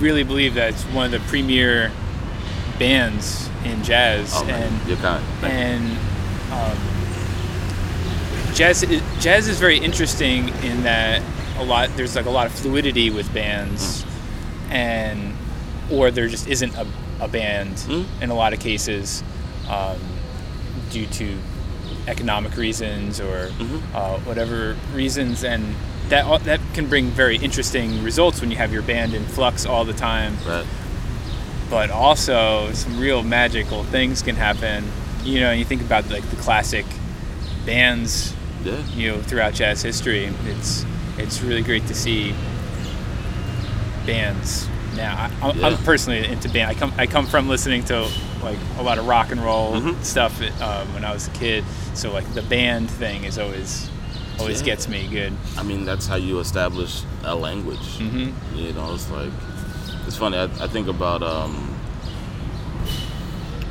really 0.00 0.22
believe 0.22 0.54
that 0.54 0.74
it's 0.74 0.84
one 0.84 1.06
of 1.06 1.12
the 1.12 1.20
premier 1.28 1.90
bands 2.78 3.48
in 3.64 3.82
jazz, 3.82 4.32
oh, 4.34 4.46
and 4.46 4.88
you're 4.88 4.96
kind. 4.98 5.24
and 5.42 5.98
um, 6.52 6.78
jazz 8.54 8.84
jazz 9.20 9.48
is 9.48 9.58
very 9.58 9.78
interesting 9.78 10.48
in 10.62 10.84
that 10.84 11.22
a 11.58 11.64
lot 11.64 11.88
there's 11.96 12.14
like 12.14 12.26
a 12.26 12.30
lot 12.30 12.46
of 12.46 12.52
fluidity 12.52 13.10
with 13.10 13.32
bands, 13.34 14.04
mm. 14.04 14.70
and 14.70 15.34
or 15.90 16.10
there 16.10 16.28
just 16.28 16.48
isn't 16.48 16.74
a 16.76 16.86
a 17.20 17.28
band 17.28 17.74
mm. 17.76 18.06
in 18.22 18.30
a 18.30 18.34
lot 18.34 18.52
of 18.52 18.60
cases 18.60 19.22
um, 19.68 19.98
due 20.90 21.06
to 21.06 21.36
economic 22.06 22.56
reasons 22.56 23.20
or 23.20 23.48
mm-hmm. 23.48 23.96
uh, 23.96 24.18
whatever 24.20 24.76
reasons, 24.94 25.44
and 25.44 25.74
that 26.08 26.44
that 26.44 26.60
can 26.74 26.88
bring 26.88 27.08
very 27.08 27.36
interesting 27.36 28.02
results 28.02 28.40
when 28.40 28.50
you 28.50 28.56
have 28.56 28.72
your 28.72 28.82
band 28.82 29.14
in 29.14 29.24
flux 29.24 29.66
all 29.66 29.84
the 29.84 29.92
time. 29.92 30.36
Right. 30.46 30.66
But 31.70 31.90
also, 31.90 32.72
some 32.72 32.98
real 32.98 33.22
magical 33.22 33.84
things 33.84 34.22
can 34.22 34.36
happen. 34.36 34.84
You 35.22 35.40
know, 35.40 35.52
you 35.52 35.66
think 35.66 35.82
about 35.82 36.08
like 36.08 36.24
the 36.30 36.36
classic 36.36 36.86
bands, 37.66 38.34
yeah. 38.64 38.82
you 38.94 39.10
know, 39.10 39.20
throughout 39.20 39.52
jazz 39.52 39.82
history. 39.82 40.30
It's 40.46 40.86
it's 41.18 41.42
really 41.42 41.62
great 41.62 41.86
to 41.88 41.94
see 41.94 42.34
bands 44.06 44.66
now. 44.98 45.30
I, 45.40 45.48
am 45.48 45.56
yeah. 45.58 45.80
personally 45.84 46.26
into 46.26 46.50
band. 46.50 46.70
I 46.70 46.74
come 46.74 46.92
I 46.98 47.06
come 47.06 47.24
from 47.24 47.48
listening 47.48 47.84
to 47.84 48.06
like 48.42 48.58
a 48.76 48.82
lot 48.82 48.98
of 48.98 49.06
rock 49.06 49.30
and 49.30 49.40
roll 49.42 49.72
mm-hmm. 49.72 50.02
stuff 50.02 50.38
um, 50.60 50.92
when 50.92 51.04
I 51.04 51.14
was 51.14 51.28
a 51.28 51.30
kid. 51.30 51.64
So 51.94 52.12
like 52.12 52.30
the 52.34 52.42
band 52.42 52.90
thing 52.90 53.24
is 53.24 53.38
always 53.38 53.88
always 54.38 54.60
yeah. 54.60 54.66
gets 54.66 54.88
me 54.88 55.08
good. 55.08 55.32
I 55.56 55.62
mean, 55.62 55.84
that's 55.86 56.06
how 56.06 56.16
you 56.16 56.38
establish 56.40 57.02
a 57.24 57.34
language. 57.34 57.98
Mm-hmm. 57.98 58.56
You 58.56 58.72
know, 58.74 58.92
it's 58.94 59.10
like 59.10 59.32
it's 60.06 60.16
funny. 60.16 60.36
I, 60.36 60.44
I 60.44 60.68
think 60.68 60.88
about 60.88 61.22
um, 61.22 61.74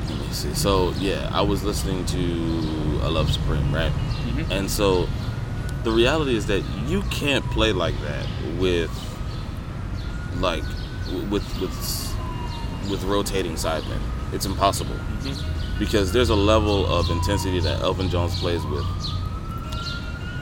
let 0.10 0.20
me 0.20 0.32
see. 0.32 0.54
So 0.56 0.92
yeah, 0.98 1.30
I 1.32 1.42
was 1.42 1.64
listening 1.64 2.06
to 2.08 2.18
A 3.04 3.10
Love 3.10 3.32
Supreme, 3.32 3.74
right? 3.74 3.92
Mm-hmm. 3.92 4.52
And 4.52 4.72
so 4.72 5.08
the 5.84 5.92
reality 5.92 6.36
is 6.36 6.48
that 6.48 6.64
you 6.88 7.02
can't 7.04 7.46
play 7.52 7.72
like 7.72 7.96
that 8.02 8.26
with 8.58 8.92
like 10.40 10.64
with 11.30 11.44
with 11.60 11.74
with 12.90 13.04
rotating 13.04 13.54
sidemen. 13.54 14.00
It's 14.32 14.46
impossible 14.46 14.96
mm-hmm. 14.96 15.80
because 15.80 16.12
there's 16.12 16.30
a 16.30 16.36
level 16.36 16.86
of 16.86 17.10
intensity 17.10 17.60
that 17.62 17.82
Elvin 17.82 18.10
Jones 18.10 18.40
plays 18.40 18.66
with. 18.66 18.86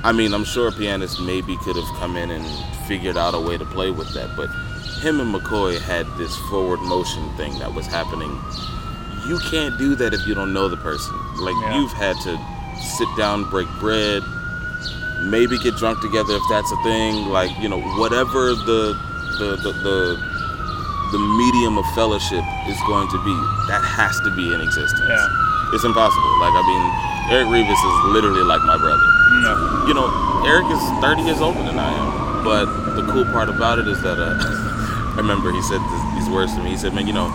I 0.03 0.11
mean, 0.11 0.33
I'm 0.33 0.43
sure 0.43 0.67
a 0.67 0.71
pianist 0.71 1.19
maybe 1.19 1.57
could 1.57 1.75
have 1.75 1.97
come 1.97 2.15
in 2.15 2.29
and 2.29 2.45
figured 2.87 3.17
out 3.17 3.33
a 3.33 3.39
way 3.39 3.57
to 3.57 3.65
play 3.65 3.89
with 3.89 4.13
that, 4.13 4.35
but 4.37 4.49
him 5.01 5.19
and 5.19 5.33
McCoy 5.33 5.79
had 5.81 6.05
this 6.17 6.35
forward 6.49 6.79
motion 6.81 7.27
thing 7.37 7.57
that 7.59 7.73
was 7.73 7.87
happening. 7.87 8.29
You 9.27 9.39
can't 9.49 9.77
do 9.79 9.95
that 9.95 10.13
if 10.13 10.27
you 10.27 10.35
don't 10.35 10.53
know 10.53 10.69
the 10.69 10.77
person. 10.77 11.15
Like 11.37 11.55
yeah. 11.61 11.79
you've 11.79 11.91
had 11.91 12.15
to 12.17 12.37
sit 12.79 13.07
down, 13.17 13.49
break 13.49 13.67
bread, 13.79 14.21
maybe 15.23 15.57
get 15.57 15.75
drunk 15.77 16.01
together 16.01 16.35
if 16.35 16.43
that's 16.49 16.71
a 16.71 16.83
thing. 16.83 17.25
Like 17.29 17.57
you 17.59 17.69
know, 17.69 17.81
whatever 17.97 18.53
the 18.53 18.93
the 19.39 19.55
the, 19.57 19.71
the 19.71 20.34
the 21.15 21.23
medium 21.39 21.79
of 21.79 21.87
fellowship 21.95 22.43
is 22.67 22.75
going 22.91 23.07
to 23.07 23.19
be. 23.23 23.31
That 23.71 23.79
has 23.79 24.19
to 24.27 24.35
be 24.35 24.51
in 24.51 24.59
existence. 24.59 25.07
Yeah. 25.07 25.71
It's 25.71 25.87
impossible. 25.87 26.31
Like 26.43 26.51
I 26.51 26.63
mean, 26.67 26.83
Eric 27.31 27.47
Revis 27.47 27.79
is 27.79 27.95
literally 28.11 28.43
like 28.43 28.59
my 28.67 28.75
brother. 28.75 29.07
No. 29.39 29.87
You 29.87 29.95
know, 29.95 30.11
Eric 30.43 30.67
is 30.67 30.83
30 30.99 31.23
years 31.23 31.39
older 31.39 31.63
than 31.63 31.79
I 31.79 31.87
am. 31.87 32.43
But 32.43 32.67
the 32.99 33.07
cool 33.07 33.23
part 33.31 33.47
about 33.47 33.79
it 33.79 33.87
is 33.87 34.01
that 34.03 34.19
uh, 34.19 34.35
I 35.15 35.15
remember 35.15 35.51
he 35.55 35.61
said 35.63 35.79
this, 35.79 36.03
these 36.19 36.29
words 36.29 36.53
to 36.55 36.61
me. 36.61 36.71
He 36.71 36.77
said, 36.77 36.93
"Man, 36.93 37.07
you 37.07 37.13
know, 37.13 37.31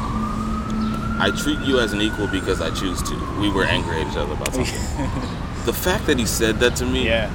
I 1.16 1.32
treat 1.40 1.58
you 1.60 1.80
as 1.80 1.94
an 1.94 2.02
equal 2.02 2.28
because 2.28 2.60
I 2.60 2.68
choose 2.70 3.00
to." 3.08 3.40
We 3.40 3.48
were 3.50 3.64
angry 3.64 4.02
at 4.02 4.12
each 4.12 4.16
other 4.16 4.34
about 4.34 4.52
something. 4.52 4.76
the 5.64 5.72
fact 5.72 6.04
that 6.06 6.18
he 6.18 6.26
said 6.26 6.60
that 6.60 6.76
to 6.76 6.84
me 6.84 7.06
yeah. 7.06 7.32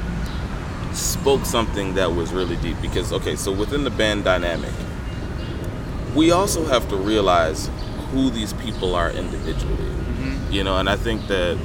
spoke 0.94 1.44
something 1.44 1.96
that 1.96 2.14
was 2.14 2.32
really 2.32 2.56
deep 2.58 2.78
because 2.84 3.12
okay, 3.12 3.36
so 3.36 3.52
within 3.52 3.84
the 3.84 3.90
band 3.90 4.24
dynamic, 4.24 4.72
we 6.16 6.32
also 6.32 6.66
have 6.66 6.88
to 6.90 6.96
realize 6.96 7.70
who 8.12 8.30
these 8.30 8.54
people 8.54 8.96
are 8.96 9.12
individually. 9.12 9.76
Mm-hmm. 9.76 10.54
You 10.54 10.64
know, 10.64 10.78
and 10.78 10.90
I 10.90 10.96
think 10.96 11.28
that 11.28 11.58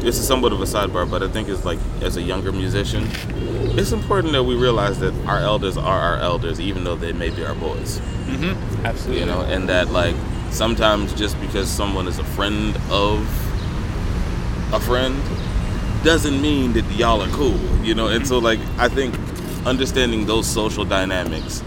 this 0.00 0.18
is 0.18 0.26
somewhat 0.26 0.52
of 0.52 0.60
a 0.60 0.64
sidebar, 0.64 1.08
but 1.08 1.22
I 1.22 1.28
think 1.28 1.48
it's 1.48 1.64
like 1.64 1.78
as 2.02 2.16
a 2.16 2.22
younger 2.22 2.52
musician, 2.52 3.06
it's 3.78 3.92
important 3.92 4.32
that 4.32 4.42
we 4.42 4.56
realize 4.56 4.98
that 5.00 5.14
our 5.26 5.38
elders 5.38 5.76
are 5.76 6.00
our 6.00 6.16
elders, 6.18 6.60
even 6.60 6.84
though 6.84 6.96
they 6.96 7.12
may 7.12 7.30
be 7.30 7.44
our 7.44 7.54
boys. 7.54 7.98
Mm-hmm. 8.26 8.86
Absolutely. 8.86 9.20
You 9.20 9.26
know, 9.26 9.42
and 9.42 9.68
that 9.68 9.90
like 9.90 10.16
sometimes 10.50 11.14
just 11.14 11.40
because 11.40 11.68
someone 11.68 12.08
is 12.08 12.18
a 12.18 12.24
friend 12.24 12.76
of 12.90 13.20
a 14.72 14.80
friend 14.80 15.20
doesn't 16.02 16.40
mean 16.40 16.72
that 16.72 16.90
y'all 16.92 17.22
are 17.22 17.28
cool. 17.28 17.58
You 17.84 17.94
know, 17.94 18.08
and 18.08 18.26
so 18.26 18.38
like 18.38 18.58
I 18.78 18.88
think 18.88 19.14
understanding 19.66 20.26
those 20.26 20.46
social 20.46 20.86
dynamics 20.86 21.62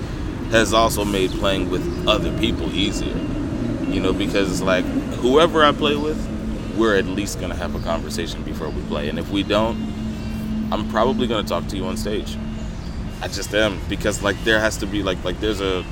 has 0.54 0.72
also 0.72 1.04
made 1.04 1.32
playing 1.32 1.72
with 1.72 2.08
other 2.08 2.32
people 2.38 2.72
easier. 2.72 3.18
You 3.88 4.00
know, 4.00 4.14
because 4.14 4.52
it's 4.52 4.62
like 4.62 4.86
whoever 5.16 5.64
I 5.64 5.72
play 5.72 5.96
with, 5.96 6.20
we're 6.78 6.96
at 6.96 7.06
least 7.06 7.42
gonna 7.42 7.56
have 7.56 7.74
a 7.76 7.80
conversation 7.80 8.44
before 8.44 8.70
we 8.70 8.82
play, 8.84 9.10
and 9.10 9.18
if 9.18 9.30
we 9.32 9.42
don't, 9.42 9.78
I'm 10.72 10.88
probably 10.90 11.28
gonna 11.28 11.48
talk 11.48 11.68
to 11.68 11.76
you 11.76 11.86
on 11.86 11.98
stage. 11.98 12.38
I 13.22 13.28
just 13.30 13.54
am 13.56 13.80
because 13.90 14.22
like 14.22 14.42
there 14.44 14.60
has 14.60 14.78
to 14.78 14.86
be 14.86 15.02
like 15.02 15.24
like 15.24 15.40
there's 15.40 15.60
a 15.60 15.84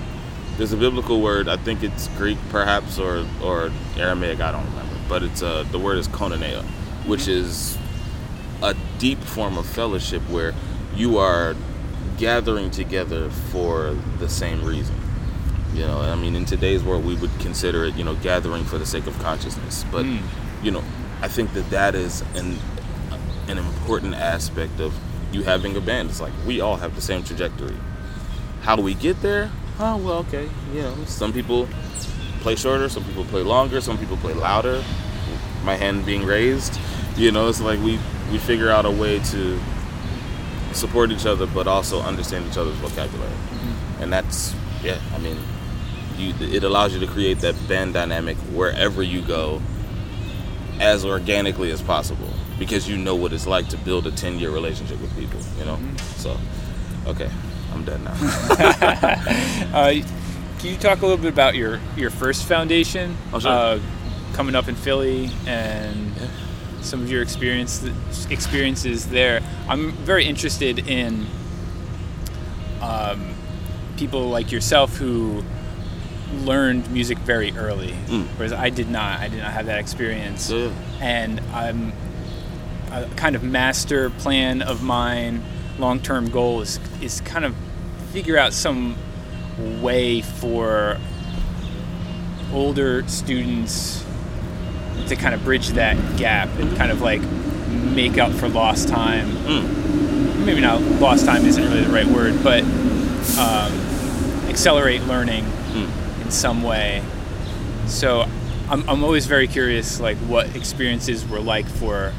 there's 0.57 0.73
a 0.73 0.77
biblical 0.77 1.21
word 1.21 1.47
I 1.47 1.57
think 1.57 1.81
it's 1.81 2.07
Greek 2.09 2.37
perhaps 2.49 2.99
or 2.99 3.25
or 3.41 3.71
Aramaic 3.97 4.41
I 4.41 4.51
don't 4.51 4.65
remember 4.65 4.95
but 5.07 5.23
it's 5.23 5.41
uh 5.41 5.63
the 5.71 5.79
word 5.79 5.97
is 5.97 6.09
koinonia 6.09 6.63
which 7.07 7.29
is 7.29 7.77
a 8.61 8.75
deep 8.99 9.19
form 9.19 9.57
of 9.57 9.65
fellowship 9.65 10.21
where 10.23 10.53
you 10.93 11.17
are 11.17 11.55
gathering 12.21 12.69
together 12.69 13.31
for 13.51 13.97
the 14.19 14.29
same 14.29 14.63
reason. 14.63 14.95
You 15.73 15.87
know, 15.87 16.01
I 16.01 16.13
mean, 16.13 16.35
in 16.35 16.45
today's 16.45 16.83
world, 16.83 17.03
we 17.03 17.15
would 17.15 17.31
consider 17.39 17.85
it, 17.85 17.95
you 17.95 18.03
know, 18.03 18.13
gathering 18.15 18.63
for 18.63 18.77
the 18.77 18.85
sake 18.85 19.07
of 19.07 19.17
consciousness. 19.19 19.83
But, 19.91 20.05
mm. 20.05 20.21
you 20.61 20.69
know, 20.69 20.83
I 21.23 21.27
think 21.27 21.51
that 21.53 21.67
that 21.71 21.95
is 21.95 22.21
an 22.35 22.59
an 23.47 23.57
important 23.57 24.13
aspect 24.13 24.79
of 24.79 24.93
you 25.31 25.41
having 25.41 25.75
a 25.75 25.81
band. 25.81 26.11
It's 26.11 26.21
like 26.21 26.31
we 26.45 26.61
all 26.61 26.77
have 26.77 26.93
the 26.93 27.01
same 27.01 27.23
trajectory. 27.23 27.75
How 28.61 28.75
do 28.75 28.83
we 28.83 28.93
get 28.93 29.19
there? 29.23 29.49
Oh 29.79 29.97
well, 29.97 30.19
okay. 30.19 30.47
You 30.73 30.83
know, 30.83 30.95
some 31.05 31.33
people 31.33 31.67
play 32.41 32.55
shorter, 32.55 32.87
some 32.87 33.03
people 33.03 33.25
play 33.25 33.41
longer, 33.41 33.81
some 33.81 33.97
people 33.97 34.17
play 34.17 34.33
louder. 34.35 34.83
My 35.63 35.75
hand 35.75 36.05
being 36.05 36.23
raised. 36.23 36.79
You 37.17 37.31
know, 37.31 37.49
it's 37.49 37.61
like 37.61 37.79
we 37.79 37.99
we 38.31 38.37
figure 38.37 38.69
out 38.69 38.85
a 38.85 38.91
way 38.91 39.19
to 39.31 39.59
support 40.75 41.11
each 41.11 41.25
other, 41.25 41.47
but 41.47 41.67
also 41.67 42.01
understand 42.01 42.47
each 42.49 42.57
other's 42.57 42.75
vocabulary. 42.75 43.29
Mm-hmm. 43.29 44.03
And 44.03 44.13
that's 44.13 44.55
yeah. 44.83 44.99
I 45.13 45.19
mean, 45.19 45.37
you, 46.17 46.33
it 46.39 46.63
allows 46.63 46.93
you 46.93 46.99
to 46.99 47.07
create 47.07 47.39
that 47.39 47.55
band 47.67 47.93
dynamic 47.93 48.37
wherever 48.53 49.03
you 49.03 49.21
go, 49.21 49.61
as 50.79 51.05
organically 51.05 51.71
as 51.71 51.81
possible, 51.81 52.29
because 52.57 52.87
you 52.89 52.97
know 52.97 53.15
what 53.15 53.33
it's 53.33 53.47
like 53.47 53.69
to 53.69 53.77
build 53.77 54.07
a 54.07 54.11
ten 54.11 54.39
year 54.39 54.51
relationship 54.51 54.99
with 55.01 55.15
people. 55.17 55.39
You 55.57 55.65
know, 55.65 55.75
mm-hmm. 55.75 55.97
so 56.17 56.37
okay, 57.07 57.29
I'm 57.73 57.83
done 57.83 58.03
now. 58.03 58.13
uh, 59.73 59.93
can 60.59 60.69
you 60.69 60.77
talk 60.77 61.01
a 61.01 61.05
little 61.05 61.21
bit 61.21 61.33
about 61.33 61.55
your 61.55 61.79
your 61.95 62.09
first 62.09 62.45
foundation? 62.45 63.15
Oh, 63.33 63.39
sure. 63.39 63.51
uh, 63.51 63.79
coming 64.33 64.55
up 64.55 64.67
in 64.67 64.75
Philly 64.75 65.29
and. 65.45 66.15
Yeah 66.15 66.27
some 66.81 67.01
of 67.01 67.11
your 67.11 67.21
experience 67.21 67.85
experiences 68.29 69.07
there. 69.07 69.41
I'm 69.67 69.91
very 69.91 70.25
interested 70.25 70.87
in 70.87 71.25
um, 72.81 73.35
people 73.97 74.29
like 74.29 74.51
yourself 74.51 74.97
who 74.97 75.43
learned 76.39 76.89
music 76.91 77.17
very 77.19 77.51
early, 77.53 77.91
mm. 78.07 78.25
whereas 78.37 78.53
I 78.53 78.69
did 78.69 78.89
not. 78.89 79.19
I 79.19 79.27
did 79.27 79.39
not 79.39 79.51
have 79.51 79.67
that 79.67 79.79
experience, 79.79 80.49
yeah. 80.49 80.71
and 80.99 81.39
I'm 81.53 81.93
a 82.91 83.05
kind 83.15 83.35
of 83.35 83.43
master 83.43 84.09
plan 84.09 84.61
of 84.61 84.81
mine. 84.81 85.43
Long-term 85.79 86.29
goal 86.29 86.61
is 86.61 86.79
is 87.01 87.21
kind 87.21 87.45
of 87.45 87.55
figure 88.11 88.37
out 88.37 88.53
some 88.53 88.95
way 89.81 90.21
for 90.21 90.97
older 92.51 93.07
students 93.07 94.03
to 95.07 95.15
kind 95.15 95.33
of 95.33 95.43
bridge 95.43 95.69
that 95.69 96.17
gap 96.17 96.49
and 96.59 96.75
kind 96.77 96.91
of 96.91 97.01
like 97.01 97.21
make 97.95 98.17
up 98.17 98.31
for 98.31 98.47
lost 98.47 98.87
time. 98.87 99.29
Mm. 99.29 100.45
Maybe 100.45 100.61
not 100.61 100.81
lost 100.81 101.25
time 101.25 101.45
isn't 101.45 101.63
really 101.63 101.83
the 101.83 101.93
right 101.93 102.07
word, 102.07 102.43
but 102.43 102.63
um, 103.37 103.71
accelerate 104.47 105.01
learning 105.03 105.43
mm. 105.43 106.21
in 106.21 106.31
some 106.31 106.63
way. 106.63 107.03
So 107.87 108.25
I'm, 108.69 108.87
I'm 108.89 109.03
always 109.03 109.25
very 109.25 109.47
curious, 109.47 109.99
like 109.99 110.17
what 110.17 110.55
experiences 110.55 111.27
were 111.27 111.41
like 111.41 111.67
for 111.67 112.13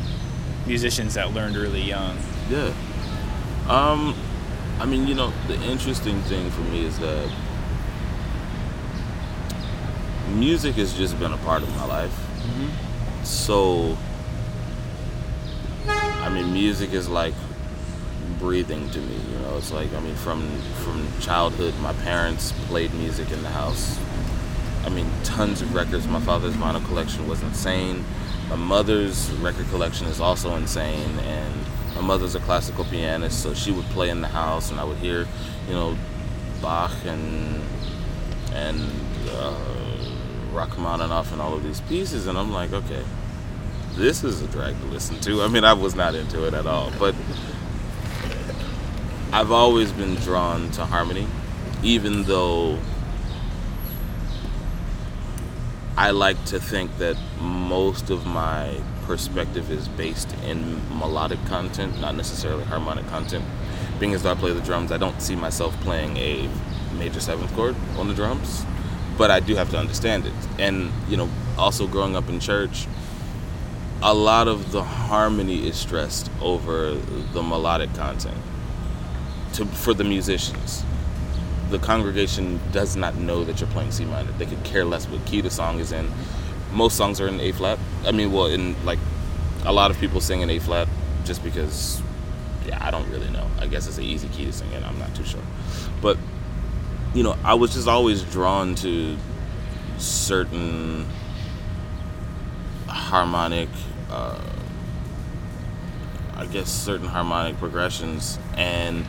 musicians 0.67 1.15
that 1.15 1.33
learned 1.33 1.57
really 1.57 1.83
young. 1.83 2.17
Yeah. 2.51 2.75
Um, 3.69 4.15
I 4.79 4.87
mean, 4.87 5.07
you 5.07 5.15
know, 5.15 5.33
the 5.49 5.55
interesting 5.63 6.21
thing 6.23 6.51
for 6.51 6.61
me 6.63 6.85
is 6.85 6.99
that 6.99 7.33
music 10.29 10.75
has 10.77 10.95
just 10.95 11.19
been 11.19 11.33
a 11.33 11.39
part 11.39 11.63
of 11.63 11.75
my 11.77 11.87
life. 11.87 12.32
So, 13.25 13.97
I 15.87 16.29
mean, 16.29 16.53
music 16.53 16.93
is 16.93 17.09
like 17.09 17.35
breathing 18.39 18.91
to 18.91 18.99
me. 18.99 19.15
You 19.33 19.39
know, 19.41 19.57
it's 19.57 19.73
like 19.73 19.93
I 19.95 20.01
mean, 20.01 20.15
from 20.17 20.43
from 20.85 21.07
childhood, 21.21 21.75
my 21.81 21.93
parents 22.05 22.53
played 22.67 22.93
music 22.95 23.31
in 23.31 23.43
the 23.43 23.49
house. 23.49 23.99
I 24.85 24.89
mean, 24.89 25.09
tons 25.23 25.63
of 25.63 25.75
records. 25.75 26.07
My 26.07 26.21
father's 26.21 26.55
vinyl 26.55 26.85
collection 26.87 27.29
was 27.29 27.43
insane. 27.43 28.05
My 28.49 28.57
mother's 28.57 29.31
record 29.35 29.69
collection 29.69 30.07
is 30.09 30.21
also 30.21 30.57
insane, 30.57 31.19
and 31.21 31.55
my 31.95 32.01
mother's 32.03 32.35
a 32.35 32.41
classical 32.41 32.85
pianist, 32.85 33.43
so 33.43 33.55
she 33.55 33.71
would 33.71 33.87
play 33.87 34.11
in 34.11 34.21
the 34.21 34.29
house, 34.29 34.71
and 34.71 34.81
I 34.81 34.85
would 34.85 34.99
hear, 34.99 35.27
you 35.69 35.75
know, 35.75 35.97
Bach 36.61 36.93
and 37.07 37.63
and 38.53 38.91
uh, 39.31 39.55
Rachmaninoff 40.53 41.33
and 41.33 41.41
all 41.41 41.55
of 41.55 41.63
these 41.63 41.81
pieces, 41.83 42.27
and 42.27 42.39
I'm 42.39 42.53
like, 42.53 42.73
okay, 42.73 43.03
this 43.95 44.25
is 44.25 44.43
a 44.43 44.47
drag 44.49 44.79
to 44.81 44.87
listen 44.87 45.19
to. 45.21 45.43
I 45.43 45.49
mean, 45.49 45.65
I 45.65 45.73
was 45.73 45.95
not 45.95 46.15
into 46.15 46.47
it 46.47 46.55
at 46.55 46.67
all, 46.67 46.93
but 46.99 47.15
I've 49.33 49.51
always 49.51 49.93
been 49.93 50.15
drawn 50.17 50.71
to 50.73 50.85
harmony, 50.85 51.27
even 51.83 52.25
though 52.25 52.79
I 55.97 56.11
like 56.11 56.43
to 56.47 56.61
think 56.61 56.97
that 56.99 57.17
most 57.41 58.11
of 58.11 58.27
my 58.27 58.81
perspective 59.05 59.71
is 59.71 59.89
based 59.89 60.33
in 60.45 60.81
melodic 60.99 61.45
content, 61.47 62.01
not 62.01 62.15
necessarily 62.15 62.65
harmonic 62.65 63.07
content. 63.09 63.45
Being 63.99 64.15
as 64.15 64.23
though 64.23 64.33
I 64.33 64.35
play 64.35 64.53
the 64.53 64.61
drums, 64.61 64.91
I 64.91 64.97
don't 64.99 65.21
see 65.21 65.37
myself 65.37 65.79
playing 65.81 66.17
a 66.17 66.49
major 66.97 67.21
seventh 67.21 67.53
chord 67.55 67.77
on 67.97 68.09
the 68.09 68.15
drums 68.15 68.65
but 69.17 69.31
I 69.31 69.41
do 69.41 69.55
have 69.55 69.71
to 69.71 69.79
understand 69.79 70.27
it. 70.27 70.33
And 70.59 70.91
you 71.09 71.17
know, 71.17 71.29
also 71.59 71.87
growing 71.87 72.17
up 72.17 72.29
in 72.29 72.41
church, 72.41 72.87
a 74.03 74.13
lot 74.13 74.49
of 74.49 74.73
the 74.73 74.83
harmony 74.83 75.67
is 75.67 75.77
stressed 75.77 76.31
over 76.41 76.95
the 76.95 77.43
melodic 77.43 77.95
content. 77.95 78.37
To 79.55 79.67
for 79.67 79.95
the 79.95 80.05
musicians, 80.05 80.83
the 81.71 81.79
congregation 81.79 82.61
does 82.73 82.97
not 82.97 83.17
know 83.17 83.45
that 83.45 83.61
you're 83.61 83.71
playing 83.71 83.93
C 83.93 84.05
minor. 84.05 84.33
They 84.33 84.47
could 84.47 84.65
care 84.65 84.85
less 84.85 85.07
what 85.09 85.25
key 85.27 85.41
the 85.41 85.51
song 85.51 85.79
is 85.79 85.93
in. 85.93 86.11
Most 86.73 86.97
songs 86.97 87.21
are 87.21 87.29
in 87.29 87.39
A 87.41 87.53
flat. 87.53 87.79
I 88.07 88.13
mean, 88.13 88.33
well, 88.33 88.47
in 88.47 88.75
like 88.85 88.99
a 89.65 89.73
lot 89.73 89.91
of 89.91 89.99
people 89.99 90.21
sing 90.21 90.41
in 90.41 90.51
A 90.51 90.59
flat 90.59 90.89
just 91.25 91.45
because, 91.45 92.03
yeah, 92.67 92.79
I 92.85 92.91
don't 92.91 93.09
really 93.11 93.31
know. 93.31 93.47
I 93.61 93.67
guess 93.67 93.87
it's 93.87 93.99
an 93.99 94.05
easy 94.05 94.29
key 94.29 94.47
to 94.47 94.53
sing 94.53 94.73
in. 94.73 94.83
I'm 94.83 94.99
not 94.99 95.15
too 95.15 95.25
sure, 95.25 95.43
but 96.01 96.17
you 97.15 97.23
know, 97.23 97.37
I 97.45 97.55
was 97.55 97.75
just 97.75 97.89
always 97.89 98.23
drawn 98.23 98.75
to 98.77 99.17
certain 99.99 101.07
harmonic, 102.89 103.69
uh, 104.11 104.41
I 106.37 106.47
guess, 106.47 106.71
certain 106.71 107.07
harmonic 107.07 107.59
progressions. 107.59 108.39
And, 108.57 109.05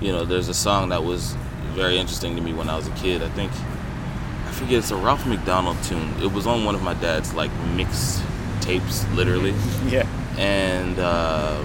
you 0.00 0.12
know, 0.12 0.24
there's 0.24 0.48
a 0.48 0.54
song 0.54 0.90
that 0.90 1.02
was 1.02 1.36
very 1.74 1.98
interesting 1.98 2.36
to 2.36 2.42
me 2.42 2.52
when 2.52 2.68
I 2.68 2.76
was 2.76 2.86
a 2.86 2.92
kid. 2.92 3.22
I 3.22 3.28
think, 3.30 3.52
I 3.52 4.52
forget, 4.52 4.78
it's 4.78 4.90
a 4.90 4.96
Ralph 4.96 5.26
MacDonald 5.26 5.82
tune. 5.82 6.14
It 6.22 6.32
was 6.32 6.46
on 6.46 6.64
one 6.64 6.74
of 6.74 6.82
my 6.82 6.94
dad's, 6.94 7.34
like, 7.34 7.50
mixed 7.74 8.22
tapes, 8.60 9.06
literally. 9.10 9.54
Yeah. 9.88 10.06
And, 10.36 10.98
uh, 11.00 11.64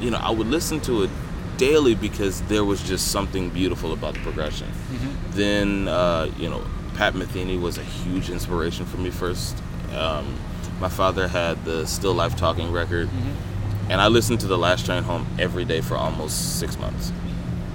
you 0.00 0.10
know, 0.10 0.18
I 0.18 0.30
would 0.30 0.48
listen 0.48 0.78
to 0.82 1.04
it 1.04 1.10
daily 1.56 1.94
because 1.94 2.42
there 2.42 2.64
was 2.64 2.82
just 2.82 3.10
something 3.10 3.50
beautiful 3.50 3.92
about 3.92 4.14
the 4.14 4.20
progression. 4.20 4.68
Mm-hmm. 4.68 5.30
Then, 5.32 5.88
uh, 5.88 6.30
you 6.38 6.48
know, 6.48 6.62
Pat 6.94 7.14
Metheny 7.14 7.60
was 7.60 7.78
a 7.78 7.82
huge 7.82 8.30
inspiration 8.30 8.86
for 8.86 8.96
me 8.96 9.10
first. 9.10 9.56
Um, 9.94 10.36
my 10.80 10.88
father 10.88 11.28
had 11.28 11.64
the 11.64 11.86
Still 11.86 12.14
Life 12.14 12.36
Talking 12.36 12.72
record, 12.72 13.08
mm-hmm. 13.08 13.90
and 13.90 14.00
I 14.00 14.08
listened 14.08 14.40
to 14.40 14.46
The 14.46 14.58
Last 14.58 14.86
Train 14.86 15.02
Home 15.04 15.26
every 15.38 15.64
day 15.64 15.80
for 15.80 15.96
almost 15.96 16.58
six 16.58 16.78
months. 16.78 17.12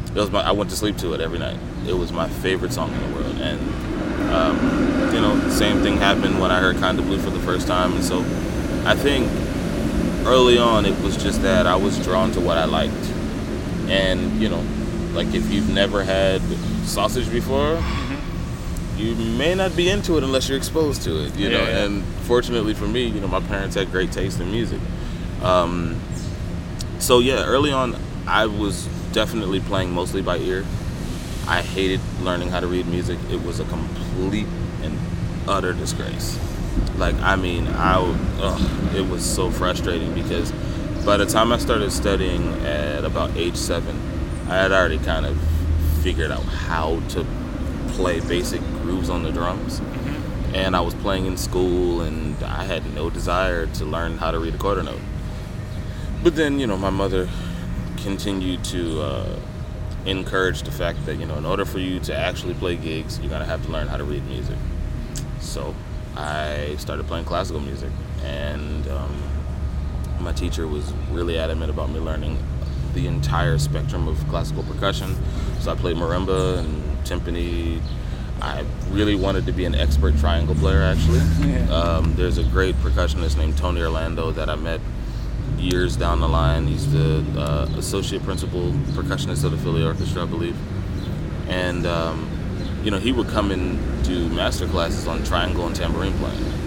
it 0.08 0.16
was 0.16 0.32
my 0.32 0.42
I 0.42 0.52
went 0.52 0.70
to 0.70 0.76
sleep 0.76 0.98
to 0.98 1.14
it 1.14 1.22
every 1.22 1.40
night. 1.40 1.58
It 1.88 1.94
was 1.94 2.12
my 2.12 2.30
favorite 2.30 2.74
song 2.74 2.92
in 2.94 3.12
the 3.12 3.16
world, 3.16 3.36
and 3.42 3.60
um, 4.32 5.14
you 5.14 5.20
know, 5.20 5.50
same 5.50 5.82
thing 5.82 5.98
happened 5.98 6.40
when 6.40 6.52
I 6.52 6.60
heard 6.60 6.78
Kinda 6.78 7.02
Blue 7.02 7.18
for 7.18 7.32
the 7.32 7.40
first 7.40 7.68
time, 7.68 7.94
and 7.94 8.04
so 8.04 8.20
I 8.86 8.96
think 8.96 9.30
early 10.26 10.58
on 10.58 10.86
it 10.86 10.98
was 11.02 11.18
just 11.18 11.42
that 11.42 11.66
I 11.66 11.76
was 11.76 11.98
drawn 12.04 12.32
to 12.34 12.40
what 12.40 12.58
I 12.58 12.66
liked, 12.66 13.01
and 13.92 14.42
you 14.42 14.50
know, 14.50 14.64
like 15.14 15.28
if 15.34 15.52
you've 15.52 15.70
never 15.70 16.04
had 16.04 16.42
sausage 16.86 17.30
before. 17.32 17.82
You 18.98 19.16
may 19.16 19.56
not 19.56 19.76
be 19.76 19.90
into 19.90 20.18
it 20.18 20.24
unless 20.24 20.48
you're 20.48 20.58
exposed 20.60 21.02
to 21.04 21.24
it, 21.26 21.36
you 21.36 21.50
Yeah, 21.50 21.58
know. 21.58 21.64
yeah. 21.64 21.86
And 21.86 22.04
fortunately 22.28 22.76
for 22.76 22.86
me, 22.88 23.06
you 23.08 23.20
know, 23.20 23.28
my 23.28 23.40
parents 23.40 23.76
had 23.76 23.90
great 23.90 24.12
taste 24.12 24.40
in 24.40 24.52
music. 24.52 24.80
Um, 25.42 26.00
so 27.00 27.18
yeah, 27.20 27.44
early 27.46 27.72
on, 27.72 27.96
I 28.28 28.46
was 28.46 28.86
definitely 29.12 29.60
playing 29.60 29.92
mostly 29.92 30.22
by 30.22 30.38
ear. 30.38 30.66
I 31.48 31.62
hated 31.64 32.00
learning 32.22 32.50
how 32.50 32.60
to 32.60 32.68
read 32.68 32.86
music. 32.86 33.18
It 33.32 33.42
was 33.44 33.60
a 33.60 33.66
complete 33.66 34.46
and 34.84 34.96
utter 35.48 35.74
disgrace. 35.74 36.38
Like, 36.98 37.16
I 37.22 37.36
mean, 37.38 37.68
I 37.70 37.96
ugh, 38.40 38.96
it 38.96 39.10
was 39.10 39.26
so 39.26 39.50
frustrating 39.50 40.14
because 40.14 40.54
by 41.06 41.18
the 41.18 41.26
time 41.26 41.52
I 41.52 41.58
started 41.58 41.92
studying 41.92 42.54
at 42.64 43.04
about 43.04 43.36
age 43.36 43.56
seven, 43.56 44.00
I 44.48 44.56
had 44.56 44.72
already 44.72 45.00
kind 45.00 45.26
of 45.26 45.38
figured 46.02 46.32
out 46.32 46.44
how 46.44 47.00
to 47.10 47.26
play 47.90 48.20
basic 48.20 48.62
grooves 48.82 49.10
on 49.10 49.24
the 49.24 49.32
drums. 49.32 49.82
And 50.54 50.76
I 50.76 50.82
was 50.82 50.94
playing 50.96 51.26
in 51.26 51.38
school, 51.38 52.02
and 52.02 52.42
I 52.44 52.66
had 52.66 52.94
no 52.94 53.10
desire 53.10 53.66
to 53.68 53.86
learn 53.86 54.18
how 54.18 54.32
to 54.32 54.40
read 54.40 54.54
a 54.54 54.58
quarter 54.58 54.84
note. 54.84 55.00
But 56.24 56.36
then, 56.36 56.60
you 56.60 56.68
know, 56.68 56.78
my 56.78 56.90
mother 56.90 57.28
continued 57.98 58.64
to 58.66 59.02
uh, 59.02 59.40
encourage 60.06 60.64
the 60.64 60.72
fact 60.72 61.06
that, 61.06 61.16
you 61.16 61.26
know, 61.26 61.36
in 61.36 61.46
order 61.46 61.66
for 61.66 61.80
you 61.80 62.00
to 62.02 62.16
actually 62.16 62.54
play 62.54 62.76
gigs, 62.76 63.20
you're 63.20 63.30
going 63.30 63.42
to 63.42 63.48
have 63.48 63.66
to 63.66 63.72
learn 63.72 63.88
how 63.88 63.98
to 63.98 64.04
read 64.04 64.26
music. 64.28 64.58
So 65.40 65.74
I 66.16 66.76
started 66.78 67.08
playing 67.08 67.26
classical 67.26 67.62
music, 67.62 67.92
and 68.24 68.88
um, 68.90 69.24
my 70.22 70.34
teacher 70.34 70.68
was 70.68 70.92
really 71.12 71.38
adamant 71.38 71.70
about 71.70 71.90
me 71.90 72.00
learning 72.00 72.38
the 72.94 73.08
entire 73.08 73.58
spectrum 73.58 74.08
of 74.08 74.18
classical 74.28 74.64
percussion. 74.64 75.16
So 75.60 75.72
I 75.72 75.76
played 75.76 75.98
marimba 75.98 76.60
and 76.60 77.06
timpani. 77.06 77.82
I 78.42 78.66
really 78.90 79.16
wanted 79.16 79.46
to 79.46 79.52
be 79.52 79.66
an 79.66 79.76
expert 79.76 80.18
triangle 80.18 80.56
player, 80.56 80.82
actually. 80.82 81.20
Yeah. 81.48 81.70
Um, 81.72 82.16
there's 82.16 82.38
a 82.38 82.44
great 82.44 82.76
percussionist 82.76 83.38
named 83.38 83.58
Tony 83.58 83.82
Orlando 83.82 84.32
that 84.32 84.50
I 84.50 84.56
met 84.56 84.82
years 85.58 85.96
down 85.96 86.20
the 86.22 86.28
line. 86.28 86.66
He's 86.68 86.92
the 86.92 87.24
uh, 87.38 87.70
associate 87.78 88.24
principal 88.24 88.72
percussionist 88.94 89.44
of 89.44 89.52
the 89.52 89.58
Philly 89.58 89.84
Orchestra, 89.84 90.24
I 90.24 90.26
believe. 90.26 90.58
And, 91.48 91.86
um, 91.86 92.28
you 92.84 92.90
know, 92.90 92.98
he 92.98 93.12
would 93.12 93.28
come 93.28 93.52
and 93.52 94.04
do 94.04 94.28
master 94.30 94.68
classes 94.68 95.08
on 95.08 95.24
triangle 95.24 95.68
and 95.68 95.76
tambourine 95.76 96.14
playing. 96.18 96.61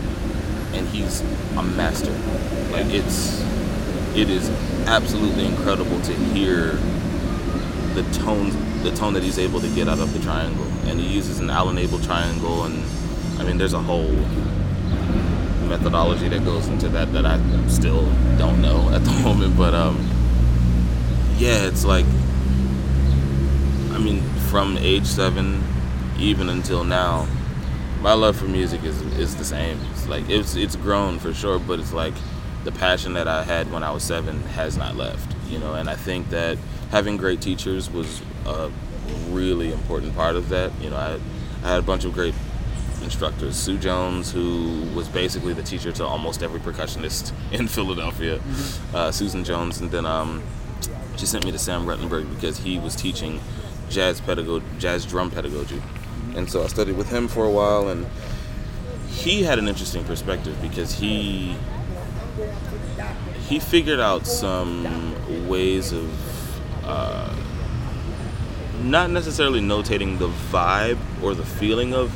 And 0.75 0.87
he's 0.89 1.21
a 1.57 1.63
master. 1.63 2.13
Like, 2.73 2.87
it's, 2.93 3.41
it 4.15 4.29
is 4.29 4.51
absolutely 4.87 5.47
incredible 5.47 6.01
to 6.03 6.13
hear 6.13 6.73
the 7.95 8.03
tones, 8.13 8.55
the 8.83 8.91
tone 8.95 9.15
that 9.15 9.23
he's 9.23 9.39
able 9.39 9.61
to 9.61 9.69
get 9.75 9.89
out 9.89 9.99
of 10.01 10.13
the 10.13 10.21
triangle. 10.21 10.67
And 10.87 11.01
he 11.01 11.07
uses 11.07 11.39
an 11.39 11.49
Alan 11.49 11.79
Abel 11.79 11.99
triangle, 12.01 12.65
and 12.65 12.85
I 13.39 13.45
mean, 13.45 13.57
there's 13.57 13.73
a 13.73 13.81
whole 13.81 14.11
methodology 15.69 16.29
that 16.29 16.45
goes 16.45 16.69
into 16.69 16.89
that 16.91 17.13
that 17.13 17.25
I 17.25 17.39
still 17.69 18.05
don't 18.37 18.61
know 18.61 18.91
at 18.91 19.05
the 19.05 19.13
moment. 19.23 19.57
But 19.57 19.75
um, 19.75 19.97
yeah, 21.37 21.67
it's 21.67 21.85
like, 21.85 22.07
I 23.93 23.99
mean, 23.99 24.23
from 24.51 24.77
age 24.79 25.07
seven, 25.07 25.63
even 26.19 26.49
until 26.49 26.85
now, 26.85 27.27
my 28.05 28.13
love 28.13 28.37
for 28.37 28.45
music 28.45 28.85
is 28.85 29.01
is 29.19 29.35
the 29.35 29.45
same. 29.47 29.81
It's 29.93 30.07
like 30.07 30.29
it's 30.29 30.57
it's 30.57 30.77
grown 30.77 31.19
for 31.19 31.33
sure, 31.33 31.59
but 31.59 31.81
it's 31.81 31.95
like 31.95 32.13
the 32.63 32.71
passion 32.71 33.15
that 33.15 33.27
I 33.27 33.43
had 33.45 33.73
when 33.73 33.83
I 33.83 33.91
was 33.93 34.03
seven 34.03 34.43
has 34.59 34.77
not 34.77 34.95
left. 34.95 35.35
You 35.49 35.59
know, 35.59 35.73
and 35.73 35.89
I 35.89 35.97
think 35.97 36.29
that 36.29 36.59
having 36.91 37.17
great 37.17 37.41
teachers 37.41 37.91
was 37.91 38.21
a 38.45 38.71
really 39.31 39.73
important 39.73 40.15
part 40.15 40.37
of 40.37 40.51
that. 40.51 40.71
You 40.83 40.91
know, 40.91 40.97
I 40.97 41.19
I 41.65 41.69
had 41.71 41.79
a 41.79 41.83
bunch 41.83 42.05
of 42.05 42.13
great 42.13 42.35
instructors. 43.03 43.57
Sue 43.57 43.79
Jones, 43.79 44.31
who 44.31 44.83
was 44.95 45.09
basically 45.09 45.55
the 45.55 45.63
teacher 45.63 45.91
to 45.93 46.05
almost 46.05 46.43
every 46.43 46.61
percussionist 46.61 47.33
in 47.53 47.67
Philadelphia. 47.69 48.39
Uh, 48.93 49.13
Susan 49.13 49.45
Jones, 49.45 49.81
and 49.81 49.91
then 49.91 50.05
um, 50.05 50.43
she 51.17 51.25
sent 51.25 51.47
me 51.47 51.53
to 51.53 51.59
Sam 51.59 51.87
Ruttenberg 51.87 52.29
because 52.35 52.59
he 52.59 52.79
was 52.79 52.95
teaching 52.95 53.41
jazz 53.89 54.21
pedagogy, 54.21 54.67
jazz 54.79 55.07
drum 55.07 55.31
pedagogy, 55.31 55.81
and 56.35 56.51
so 56.51 56.63
I 56.63 56.67
studied 56.67 56.97
with 56.97 57.11
him 57.11 57.29
for 57.29 57.45
a 57.45 57.51
while. 57.51 57.89
And 57.89 58.07
he 59.09 59.43
had 59.43 59.59
an 59.59 59.69
interesting 59.69 60.05
perspective 60.05 60.61
because 60.61 60.93
he 60.93 61.57
he 63.49 63.59
figured 63.61 64.01
out 64.01 64.27
some 64.27 65.49
ways 65.49 65.93
of 65.93 66.85
uh, 66.85 67.35
not 68.83 69.11
necessarily 69.11 69.61
notating 69.61 70.19
the 70.19 70.29
vibe 70.29 70.99
or 71.23 71.35
the 71.35 71.45
feeling 71.45 71.95
of 71.95 72.13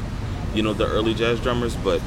you 0.54 0.62
know 0.62 0.72
the 0.72 0.86
early 0.86 1.14
jazz 1.14 1.40
drummers, 1.40 1.76
but 1.76 2.00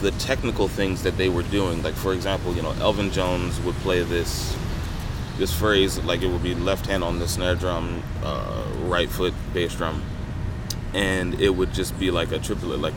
the 0.00 0.10
technical 0.12 0.68
things 0.68 1.02
that 1.02 1.16
they 1.16 1.28
were 1.28 1.42
doing. 1.44 1.82
Like 1.82 1.94
for 1.94 2.12
example, 2.12 2.54
you 2.54 2.62
know 2.62 2.72
Elvin 2.80 3.10
Jones 3.10 3.60
would 3.60 3.76
play 3.76 4.02
this 4.02 4.56
this 5.38 5.52
phrase 5.52 5.98
like 6.04 6.22
it 6.22 6.28
would 6.28 6.42
be 6.42 6.54
left 6.54 6.86
hand 6.86 7.02
on 7.02 7.18
the 7.18 7.28
snare 7.28 7.54
drum, 7.54 8.02
uh, 8.22 8.64
right 8.82 9.08
foot 9.08 9.34
bass 9.52 9.74
drum, 9.74 10.02
and 10.94 11.40
it 11.40 11.50
would 11.50 11.74
just 11.74 11.98
be 11.98 12.10
like 12.10 12.30
a 12.32 12.38
triplet, 12.38 12.80
like 12.80 12.94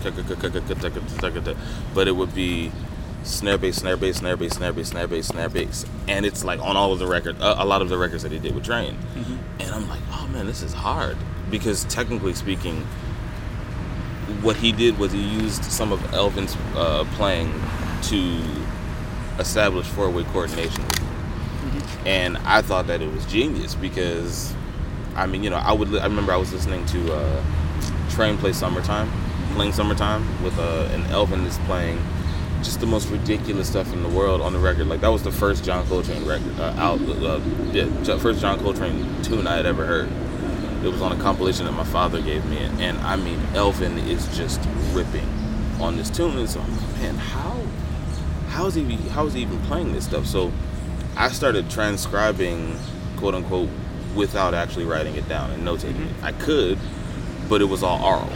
but 1.93 2.07
it 2.07 2.15
would 2.15 2.33
be 2.35 2.71
snare 3.23 3.57
bass, 3.57 3.77
snare 3.77 3.97
bass, 3.97 4.17
snare 4.17 4.37
bass, 4.37 4.53
snare 4.53 4.71
bass, 4.71 4.87
snare 4.89 5.07
bass, 5.07 5.27
snare 5.27 5.49
bass, 5.49 5.85
and 6.07 6.25
it's 6.25 6.43
like 6.43 6.59
on 6.61 6.77
all 6.77 6.93
of 6.93 6.99
the 6.99 7.07
record, 7.07 7.41
uh, 7.41 7.55
a 7.57 7.65
lot 7.65 7.81
of 7.81 7.89
the 7.89 7.97
records 7.97 8.23
that 8.23 8.31
he 8.31 8.39
did 8.39 8.53
with 8.55 8.63
Train, 8.63 8.97
and 9.59 9.71
I'm 9.71 9.89
like, 9.89 9.99
oh 10.11 10.27
man, 10.31 10.45
this 10.45 10.61
is 10.61 10.73
hard 10.73 11.17
because 11.49 11.83
technically 11.85 12.33
speaking, 12.33 12.81
what 14.41 14.55
he 14.57 14.71
did 14.71 14.97
was 14.99 15.11
he 15.11 15.21
used 15.21 15.63
some 15.63 15.91
of 15.91 16.13
Elvin's 16.13 16.55
uh, 16.75 17.03
playing 17.15 17.51
to 18.03 18.39
establish 19.39 19.87
four-way 19.87 20.23
coordination, 20.25 20.85
and 22.05 22.37
I 22.39 22.61
thought 22.61 22.87
that 22.87 23.01
it 23.01 23.11
was 23.11 23.25
genius 23.25 23.73
because, 23.75 24.53
I 25.15 25.25
mean, 25.25 25.43
you 25.43 25.49
know, 25.49 25.57
I 25.57 25.73
would 25.73 25.89
li- 25.89 25.99
I 25.99 26.05
remember 26.05 26.31
I 26.31 26.37
was 26.37 26.53
listening 26.53 26.85
to 26.87 27.13
uh, 27.13 27.43
Train 28.17 28.35
play 28.39 28.51
"Summertime," 28.51 29.11
playing 29.53 29.73
"Summertime" 29.73 30.43
with 30.43 30.57
uh, 30.57 30.89
and 30.91 31.05
Elvin 31.11 31.45
is 31.45 31.59
playing 31.59 32.01
just 32.63 32.79
the 32.79 32.87
most 32.87 33.09
ridiculous 33.09 33.69
stuff 33.69 33.93
in 33.93 34.01
the 34.01 34.09
world 34.09 34.41
on 34.41 34.53
the 34.53 34.59
record. 34.59 34.87
Like 34.87 35.01
that 35.01 35.09
was 35.09 35.21
the 35.21 35.31
first 35.31 35.63
John 35.63 35.85
Coltrane 35.85 36.25
record 36.25 36.59
uh, 36.59 36.73
out, 36.77 36.99
uh, 36.99 37.39
yeah, 37.71 38.17
first 38.17 38.41
John 38.41 38.59
Coltrane 38.59 39.21
tune 39.21 39.45
I 39.45 39.57
had 39.57 39.67
ever 39.67 39.85
heard. 39.85 40.09
It 40.83 40.91
was 40.91 40.99
on 40.99 41.11
a 41.11 41.21
compilation 41.21 41.65
that 41.65 41.73
my 41.73 41.83
father 41.83 42.19
gave 42.19 42.43
me, 42.45 42.57
and, 42.57 42.81
and 42.81 42.97
I 43.01 43.17
mean, 43.17 43.39
Elvin 43.53 43.99
is 43.99 44.35
just 44.35 44.59
ripping 44.93 45.29
on 45.79 45.95
this 45.95 46.09
tune. 46.09 46.37
And 46.39 46.49
so 46.49 46.59
I'm 46.59 46.71
like, 46.71 46.97
man, 46.97 47.15
how, 47.17 47.61
how 48.49 48.65
is 48.65 48.73
he, 48.73 48.95
how 49.09 49.27
is 49.27 49.33
he 49.33 49.43
even 49.43 49.59
playing 49.67 49.93
this 49.93 50.05
stuff? 50.05 50.25
So 50.25 50.51
I 51.15 51.29
started 51.29 51.69
transcribing, 51.69 52.79
quote 53.17 53.35
unquote, 53.35 53.69
without 54.15 54.55
actually 54.55 54.85
writing 54.85 55.13
it 55.13 55.29
down 55.29 55.51
and 55.51 55.63
notating 55.63 56.09
it. 56.09 56.23
I 56.23 56.31
could, 56.31 56.79
but 57.49 57.61
it 57.61 57.65
was 57.65 57.83
all 57.83 58.03
oral, 58.03 58.31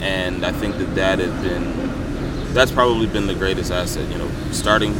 and 0.00 0.44
I 0.44 0.52
think 0.52 0.76
that 0.78 0.94
that 0.96 1.18
has 1.18 1.32
been, 1.44 2.52
that's 2.54 2.72
probably 2.72 3.06
been 3.06 3.26
the 3.26 3.34
greatest 3.34 3.70
asset. 3.70 4.10
You 4.10 4.18
know, 4.18 4.30
starting 4.52 4.94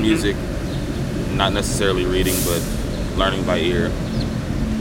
music, 0.00 0.36
not 1.32 1.52
necessarily 1.52 2.04
reading, 2.04 2.34
but 2.44 2.62
learning 3.16 3.44
by 3.44 3.58
ear, 3.58 3.86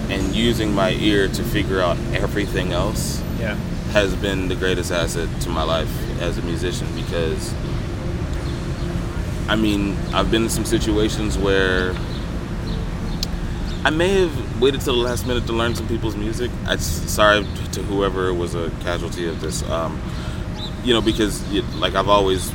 and 0.10 0.36
using 0.36 0.74
my 0.74 0.92
ear 0.92 1.28
to 1.28 1.44
figure 1.44 1.82
out 1.82 1.98
everything 2.14 2.72
else 2.72 3.22
Yeah. 3.40 3.56
has 3.94 4.14
been 4.16 4.48
the 4.48 4.56
greatest 4.56 4.92
asset 4.92 5.28
to 5.42 5.50
my 5.50 5.64
life 5.64 5.90
as 6.22 6.38
a 6.38 6.42
musician 6.42 6.88
because 6.96 7.54
I 9.48 9.56
mean, 9.56 9.98
I've 10.14 10.32
been 10.32 10.44
in 10.44 10.50
some 10.50 10.66
situations 10.66 11.38
where 11.38 11.94
I 13.86 13.90
may 13.90 14.22
have 14.22 14.62
waited 14.62 14.80
till 14.80 14.96
the 14.96 15.02
last 15.02 15.28
minute 15.28 15.46
to 15.48 15.52
learn 15.54 15.76
some 15.76 15.90
people's 15.90 16.16
music. 16.16 16.50
I 16.66 16.78
sorry 16.78 17.46
to 17.74 17.84
whoever 17.84 18.34
was 18.34 18.56
a 18.56 18.72
casualty 18.80 19.28
of 19.28 19.42
this. 19.42 19.62
Um, 19.70 20.02
you 20.86 20.94
know, 20.94 21.02
because 21.02 21.44
it, 21.54 21.66
like 21.76 21.94
I've 21.94 22.08
always 22.08 22.50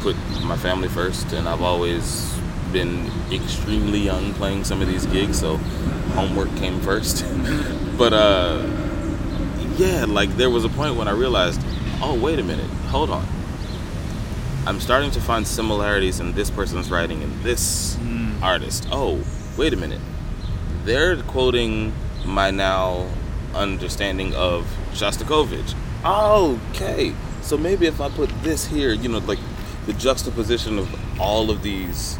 put 0.00 0.16
my 0.42 0.56
family 0.56 0.88
first, 0.88 1.30
and 1.34 1.46
I've 1.46 1.60
always 1.60 2.34
been 2.72 3.10
extremely 3.30 3.98
young 3.98 4.32
playing 4.34 4.64
some 4.64 4.80
of 4.80 4.88
these 4.88 5.04
gigs, 5.04 5.38
so 5.38 5.58
homework 6.14 6.54
came 6.56 6.80
first. 6.80 7.26
but 7.98 8.14
uh, 8.14 8.66
yeah, 9.76 10.06
like 10.08 10.30
there 10.36 10.48
was 10.48 10.64
a 10.64 10.70
point 10.70 10.96
when 10.96 11.06
I 11.06 11.12
realized, 11.12 11.60
oh 12.00 12.18
wait 12.18 12.38
a 12.38 12.42
minute, 12.42 12.70
hold 12.88 13.10
on. 13.10 13.26
I'm 14.66 14.80
starting 14.80 15.10
to 15.10 15.20
find 15.20 15.46
similarities 15.46 16.18
in 16.18 16.32
this 16.32 16.50
person's 16.50 16.90
writing 16.90 17.22
and 17.22 17.42
this 17.42 17.98
artist. 18.42 18.88
Oh, 18.90 19.22
wait 19.56 19.72
a 19.72 19.76
minute. 19.76 20.00
They're 20.86 21.16
quoting 21.16 21.92
my 22.24 22.52
now 22.52 23.08
understanding 23.56 24.32
of 24.36 24.64
Shostakovich. 24.92 25.74
Okay, 26.04 27.12
so 27.42 27.58
maybe 27.58 27.86
if 27.86 28.00
I 28.00 28.08
put 28.08 28.30
this 28.44 28.66
here, 28.66 28.92
you 28.92 29.08
know, 29.08 29.18
like 29.18 29.40
the 29.86 29.94
juxtaposition 29.94 30.78
of 30.78 31.20
all 31.20 31.50
of 31.50 31.64
these 31.64 32.16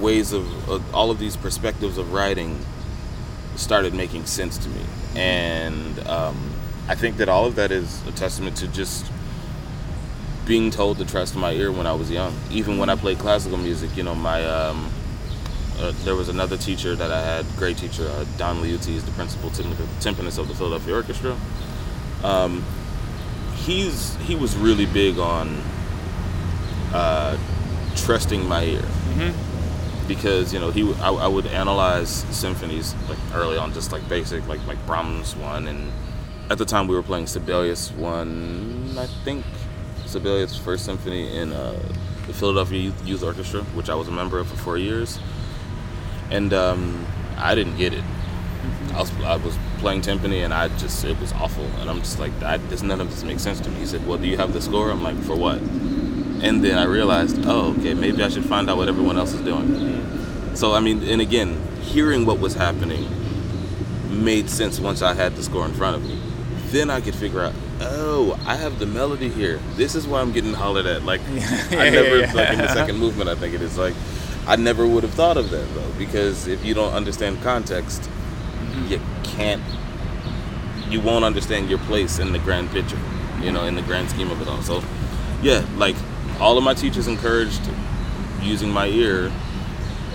ways 0.00 0.32
of 0.32 0.92
all 0.92 1.12
of 1.12 1.20
these 1.20 1.36
perspectives 1.36 1.98
of 1.98 2.12
writing 2.12 2.58
started 3.54 3.94
making 3.94 4.26
sense 4.26 4.58
to 4.58 4.68
me, 4.68 4.82
and 5.14 6.00
um, 6.08 6.52
I 6.88 6.96
think 6.96 7.18
that 7.18 7.28
all 7.28 7.46
of 7.46 7.54
that 7.54 7.70
is 7.70 8.04
a 8.08 8.10
testament 8.12 8.56
to 8.56 8.66
just 8.66 9.06
being 10.46 10.72
told 10.72 10.98
to 10.98 11.04
trust 11.04 11.36
my 11.36 11.52
ear 11.52 11.70
when 11.70 11.86
I 11.86 11.92
was 11.92 12.10
young. 12.10 12.34
Even 12.50 12.78
when 12.78 12.90
I 12.90 12.96
played 12.96 13.20
classical 13.20 13.56
music, 13.56 13.96
you 13.96 14.02
know, 14.02 14.16
my 14.16 14.44
um, 14.44 14.90
uh, 15.80 15.92
there 16.04 16.14
was 16.14 16.28
another 16.28 16.56
teacher 16.56 16.96
that 16.96 17.12
I 17.12 17.20
had, 17.20 17.46
great 17.56 17.78
teacher, 17.78 18.08
uh, 18.08 18.24
Don 18.36 18.56
Liuzzi 18.62 18.94
is 18.96 19.04
the 19.04 19.12
principal 19.12 19.50
timpanist 19.50 20.38
of 20.38 20.48
the 20.48 20.54
Philadelphia 20.54 20.94
Orchestra. 20.94 21.36
Um, 22.24 22.64
he's 23.54 24.16
he 24.16 24.34
was 24.34 24.56
really 24.56 24.86
big 24.86 25.18
on 25.18 25.60
uh, 26.92 27.36
trusting 27.96 28.46
my 28.46 28.64
ear. 28.64 28.80
Mm-hmm. 28.80 30.06
Because 30.08 30.54
you 30.54 30.58
know 30.58 30.70
he, 30.70 30.90
I, 30.94 31.10
I 31.10 31.26
would 31.26 31.46
analyze 31.46 32.08
symphonies 32.34 32.94
like 33.08 33.18
early 33.34 33.58
on, 33.58 33.74
just 33.74 33.92
like 33.92 34.08
basic, 34.08 34.46
like 34.48 34.66
like 34.66 34.84
Brahms 34.86 35.36
one, 35.36 35.68
and 35.68 35.92
at 36.50 36.56
the 36.56 36.64
time 36.64 36.88
we 36.88 36.94
were 36.94 37.02
playing 37.02 37.26
Sibelius 37.26 37.92
one, 37.92 38.96
I 38.98 39.06
think 39.22 39.44
Sibelius' 40.06 40.56
first 40.56 40.86
symphony 40.86 41.36
in 41.36 41.52
uh, 41.52 41.78
the 42.26 42.32
Philadelphia 42.32 42.80
Youth, 42.80 43.06
Youth, 43.06 43.22
Orchestra, 43.22 43.60
which 43.74 43.90
I 43.90 43.94
was 43.94 44.08
a 44.08 44.10
member 44.10 44.38
of 44.38 44.48
for 44.48 44.56
four 44.56 44.78
years, 44.78 45.18
and 46.30 46.52
um, 46.52 47.06
I 47.36 47.54
didn't 47.54 47.76
get 47.76 47.92
it. 47.92 48.04
I 48.94 49.00
was, 49.00 49.12
I 49.22 49.36
was 49.36 49.56
playing 49.78 50.00
timpani 50.00 50.44
and 50.44 50.52
I 50.52 50.68
just 50.76 51.04
it 51.04 51.18
was 51.20 51.32
awful, 51.32 51.64
and 51.64 51.88
I'm 51.88 51.98
just 51.98 52.18
like, 52.18 52.32
I, 52.42 52.56
this 52.56 52.82
none 52.82 53.00
of 53.00 53.10
this 53.10 53.22
makes 53.24 53.42
sense 53.42 53.60
to 53.60 53.70
me. 53.70 53.80
He 53.80 53.86
said, 53.86 54.06
"Well, 54.06 54.18
do 54.18 54.26
you 54.26 54.36
have 54.36 54.52
the 54.52 54.60
score?" 54.60 54.90
I'm 54.90 55.02
like, 55.02 55.16
"For 55.22 55.36
what?" 55.36 55.58
And 56.40 56.64
then 56.64 56.78
I 56.78 56.84
realized, 56.84 57.44
oh, 57.46 57.74
okay, 57.78 57.94
maybe 57.94 58.22
I 58.22 58.28
should 58.28 58.44
find 58.44 58.70
out 58.70 58.76
what 58.76 58.88
everyone 58.88 59.18
else 59.18 59.32
is 59.32 59.40
doing. 59.40 60.54
So 60.54 60.72
I 60.74 60.80
mean, 60.80 61.02
and 61.02 61.20
again, 61.20 61.60
hearing 61.80 62.26
what 62.26 62.38
was 62.38 62.54
happening 62.54 63.08
made 64.08 64.48
sense 64.50 64.80
once 64.80 65.02
I 65.02 65.14
had 65.14 65.36
the 65.36 65.42
score 65.42 65.64
in 65.64 65.72
front 65.72 65.96
of 65.96 66.02
me. 66.02 66.18
Then 66.70 66.90
I 66.90 67.00
could 67.00 67.14
figure 67.14 67.40
out, 67.40 67.54
oh, 67.80 68.38
I 68.46 68.56
have 68.56 68.78
the 68.78 68.86
melody 68.86 69.28
here. 69.28 69.58
This 69.76 69.94
is 69.94 70.06
why 70.06 70.20
I'm 70.20 70.32
getting 70.32 70.52
hollered 70.52 70.86
at. 70.86 71.04
Like 71.04 71.20
yeah, 71.32 71.66
I 71.72 71.90
never 71.90 72.18
yeah. 72.18 72.32
like 72.32 72.50
in 72.50 72.58
the 72.58 72.72
second 72.72 72.98
movement. 72.98 73.30
I 73.30 73.34
think 73.34 73.54
it 73.54 73.62
is 73.62 73.78
like 73.78 73.94
I 74.48 74.56
never 74.56 74.86
would 74.86 75.02
have 75.02 75.12
thought 75.12 75.36
of 75.36 75.50
that 75.50 75.74
though, 75.74 75.92
because 75.98 76.46
if 76.46 76.64
you 76.64 76.72
don't 76.72 76.94
understand 76.94 77.42
context, 77.42 78.00
mm-hmm. 78.00 78.92
you 78.92 79.00
can't. 79.22 79.62
You 80.90 81.02
won't 81.02 81.22
understand 81.22 81.68
your 81.68 81.80
place 81.80 82.18
in 82.18 82.32
the 82.32 82.38
grand 82.38 82.70
picture. 82.70 82.98
You 83.42 83.52
know, 83.52 83.64
in 83.64 83.74
the 83.74 83.82
grand 83.82 84.08
scheme 84.08 84.30
of 84.30 84.40
it 84.40 84.48
all. 84.48 84.62
So, 84.62 84.82
yeah, 85.42 85.66
like 85.76 85.96
all 86.40 86.56
of 86.56 86.64
my 86.64 86.72
teachers 86.72 87.06
encouraged 87.08 87.60
using 88.40 88.70
my 88.70 88.86
ear 88.86 89.30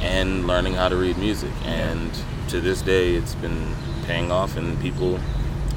and 0.02 0.48
learning 0.48 0.74
how 0.74 0.90
to 0.90 0.96
read 0.96 1.18
music, 1.20 1.52
and 1.66 2.12
to 2.50 2.60
this 2.60 2.82
day, 2.82 3.14
it's 3.14 3.36
been 3.36 3.76
paying 4.06 4.32
off, 4.32 4.58
and 4.58 4.82
people 4.82 5.20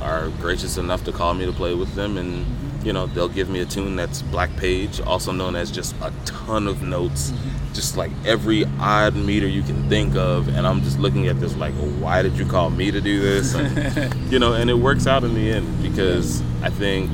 are 0.00 0.30
gracious 0.40 0.78
enough 0.78 1.04
to 1.04 1.12
call 1.12 1.34
me 1.34 1.44
to 1.44 1.52
play 1.52 1.74
with 1.74 1.94
them 1.94 2.16
and 2.16 2.46
you 2.87 2.93
know 2.93 3.07
they'll 3.09 3.28
give 3.28 3.51
me 3.51 3.59
a 3.59 3.66
tune 3.66 3.97
that's 3.97 4.22
black 4.22 4.55
page 4.57 5.01
also 5.01 5.32
known 5.32 5.57
as 5.57 5.72
just 5.72 5.93
a 6.03 6.12
ton 6.24 6.68
of 6.68 6.82
notes 6.82 7.32
mm-hmm. 7.32 7.74
just 7.74 7.97
like 7.97 8.12
every 8.24 8.64
odd 8.78 9.16
meter 9.16 9.49
you 9.49 9.61
can 9.64 9.89
think 9.89 10.14
of 10.14 10.47
and 10.57 10.64
i'm 10.64 10.80
just 10.82 10.97
looking 11.01 11.26
at 11.26 11.41
this 11.41 11.57
like 11.57 11.74
why 11.99 12.22
did 12.22 12.39
you 12.39 12.47
call 12.47 12.70
me 12.70 12.93
to 12.93 13.01
do 13.01 13.20
this 13.20 13.55
and, 13.57 14.14
you 14.32 14.39
know 14.39 14.53
and 14.53 14.70
it 14.70 14.74
works 14.74 15.09
out 15.09 15.24
in 15.24 15.34
the 15.34 15.51
end 15.51 15.82
because 15.82 16.41
i 16.62 16.70
think 16.70 17.11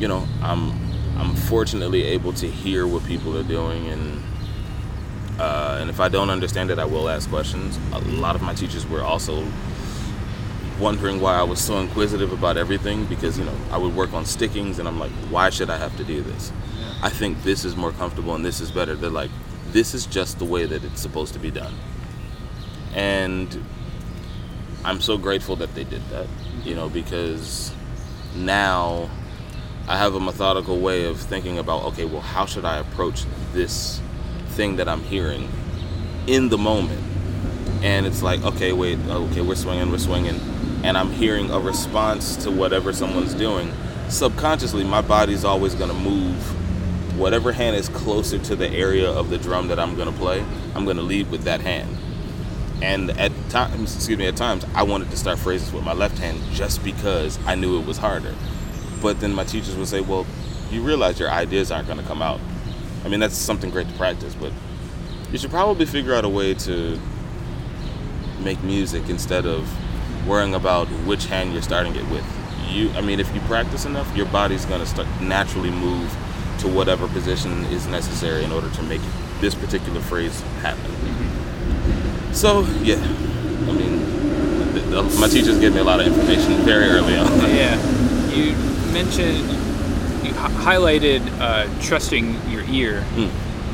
you 0.00 0.08
know 0.08 0.26
i'm 0.42 0.72
i'm 1.16 1.36
fortunately 1.36 2.02
able 2.02 2.32
to 2.32 2.48
hear 2.48 2.88
what 2.88 3.04
people 3.04 3.38
are 3.38 3.44
doing 3.44 3.86
and 3.86 4.22
uh, 5.38 5.78
and 5.80 5.88
if 5.90 6.00
i 6.00 6.08
don't 6.08 6.28
understand 6.28 6.72
it 6.72 6.80
i 6.80 6.84
will 6.84 7.08
ask 7.08 7.30
questions 7.30 7.78
a 7.92 8.00
lot 8.20 8.34
of 8.34 8.42
my 8.42 8.52
teachers 8.52 8.84
were 8.84 9.04
also 9.04 9.46
wondering 10.78 11.20
why 11.20 11.34
I 11.34 11.42
was 11.42 11.60
so 11.60 11.78
inquisitive 11.78 12.32
about 12.32 12.56
everything 12.56 13.04
because 13.06 13.38
you 13.38 13.44
know 13.44 13.56
I 13.70 13.78
would 13.78 13.94
work 13.94 14.12
on 14.12 14.24
stickings 14.24 14.78
and 14.78 14.88
I'm 14.88 14.98
like, 14.98 15.10
why 15.30 15.50
should 15.50 15.70
I 15.70 15.76
have 15.76 15.96
to 15.96 16.04
do 16.04 16.22
this? 16.22 16.52
Yeah. 16.78 16.94
I 17.02 17.08
think 17.08 17.42
this 17.42 17.64
is 17.64 17.76
more 17.76 17.92
comfortable 17.92 18.34
and 18.34 18.44
this 18.44 18.60
is 18.60 18.70
better. 18.70 18.94
They're 18.94 19.10
like, 19.10 19.30
this 19.70 19.94
is 19.94 20.06
just 20.06 20.38
the 20.38 20.44
way 20.44 20.66
that 20.66 20.84
it's 20.84 21.00
supposed 21.00 21.34
to 21.34 21.38
be 21.38 21.50
done, 21.50 21.74
and 22.94 23.64
I'm 24.84 25.00
so 25.00 25.18
grateful 25.18 25.56
that 25.56 25.74
they 25.74 25.84
did 25.84 26.02
that. 26.10 26.26
You 26.64 26.74
know 26.74 26.88
because 26.88 27.72
now 28.34 29.10
I 29.88 29.96
have 29.96 30.14
a 30.14 30.20
methodical 30.20 30.78
way 30.80 31.04
of 31.04 31.18
thinking 31.18 31.58
about 31.58 31.84
okay, 31.86 32.04
well, 32.04 32.20
how 32.20 32.46
should 32.46 32.64
I 32.64 32.78
approach 32.78 33.24
this 33.52 34.00
thing 34.50 34.76
that 34.76 34.88
I'm 34.88 35.02
hearing 35.02 35.48
in 36.26 36.48
the 36.48 36.58
moment? 36.58 37.02
And 37.82 38.06
it's 38.06 38.22
like, 38.22 38.42
okay, 38.42 38.72
wait, 38.72 38.98
okay, 39.08 39.40
we're 39.40 39.54
swinging, 39.54 39.92
we're 39.92 39.98
swinging 39.98 40.40
and 40.82 40.96
I'm 40.96 41.10
hearing 41.10 41.50
a 41.50 41.58
response 41.58 42.36
to 42.44 42.50
whatever 42.50 42.92
someone's 42.92 43.34
doing, 43.34 43.72
subconsciously 44.08 44.84
my 44.84 45.00
body's 45.00 45.44
always 45.44 45.74
going 45.74 45.90
to 45.90 45.96
move 45.96 46.36
whatever 47.18 47.52
hand 47.52 47.74
is 47.74 47.88
closer 47.88 48.38
to 48.38 48.54
the 48.54 48.68
area 48.70 49.10
of 49.10 49.28
the 49.28 49.38
drum 49.38 49.68
that 49.68 49.78
I'm 49.78 49.96
going 49.96 50.10
to 50.10 50.16
play, 50.18 50.44
I'm 50.74 50.84
going 50.84 50.96
to 50.96 51.02
lead 51.02 51.30
with 51.30 51.42
that 51.44 51.60
hand. 51.60 51.96
And 52.80 53.10
at 53.18 53.32
times, 53.50 53.96
excuse 53.96 54.16
me, 54.16 54.26
at 54.26 54.36
times 54.36 54.64
I 54.74 54.84
wanted 54.84 55.10
to 55.10 55.16
start 55.16 55.38
phrases 55.38 55.72
with 55.72 55.82
my 55.82 55.92
left 55.92 56.16
hand 56.18 56.40
just 56.52 56.84
because 56.84 57.36
I 57.44 57.56
knew 57.56 57.80
it 57.80 57.86
was 57.86 57.98
harder. 57.98 58.34
But 59.02 59.18
then 59.18 59.34
my 59.34 59.42
teachers 59.42 59.74
would 59.74 59.88
say, 59.88 60.00
"Well, 60.00 60.26
you 60.70 60.82
realize 60.82 61.18
your 61.18 61.30
ideas 61.30 61.72
aren't 61.72 61.88
going 61.88 61.98
to 61.98 62.04
come 62.04 62.22
out." 62.22 62.40
I 63.04 63.08
mean, 63.08 63.18
that's 63.18 63.36
something 63.36 63.70
great 63.70 63.88
to 63.88 63.94
practice, 63.94 64.34
but 64.34 64.52
you 65.32 65.38
should 65.38 65.50
probably 65.50 65.86
figure 65.86 66.14
out 66.14 66.24
a 66.24 66.28
way 66.28 66.54
to 66.54 67.00
make 68.40 68.62
music 68.62 69.08
instead 69.08 69.44
of 69.44 69.68
worrying 70.26 70.54
about 70.54 70.86
which 71.06 71.26
hand 71.26 71.52
you're 71.52 71.62
starting 71.62 71.94
it 71.94 72.06
with. 72.10 72.24
You, 72.68 72.90
I 72.90 73.00
mean, 73.00 73.18
if 73.20 73.32
you 73.34 73.40
practice 73.42 73.84
enough, 73.86 74.14
your 74.16 74.26
body's 74.26 74.64
going 74.66 74.80
to 74.80 74.86
start 74.86 75.08
naturally 75.20 75.70
move 75.70 76.14
to 76.58 76.68
whatever 76.68 77.08
position 77.08 77.64
is 77.66 77.86
necessary 77.86 78.44
in 78.44 78.52
order 78.52 78.68
to 78.70 78.82
make 78.82 79.00
this 79.40 79.54
particular 79.54 80.00
phrase 80.00 80.40
happen. 80.60 80.90
So, 82.34 82.60
yeah, 82.82 82.96
I 82.96 83.72
mean, 83.72 84.72
the, 84.74 84.80
the, 84.80 85.02
my 85.20 85.28
teachers 85.28 85.58
gave 85.58 85.72
me 85.74 85.80
a 85.80 85.84
lot 85.84 86.00
of 86.00 86.06
information 86.06 86.52
very 86.62 86.86
early 86.86 87.16
on. 87.16 87.26
yeah, 87.54 87.74
you 88.34 88.52
mentioned 88.92 89.38
you 90.24 90.30
h- 90.30 90.52
highlighted 90.60 91.22
uh, 91.40 91.66
trusting 91.80 92.50
your 92.50 92.64
ear. 92.64 93.04
Mm. 93.14 93.30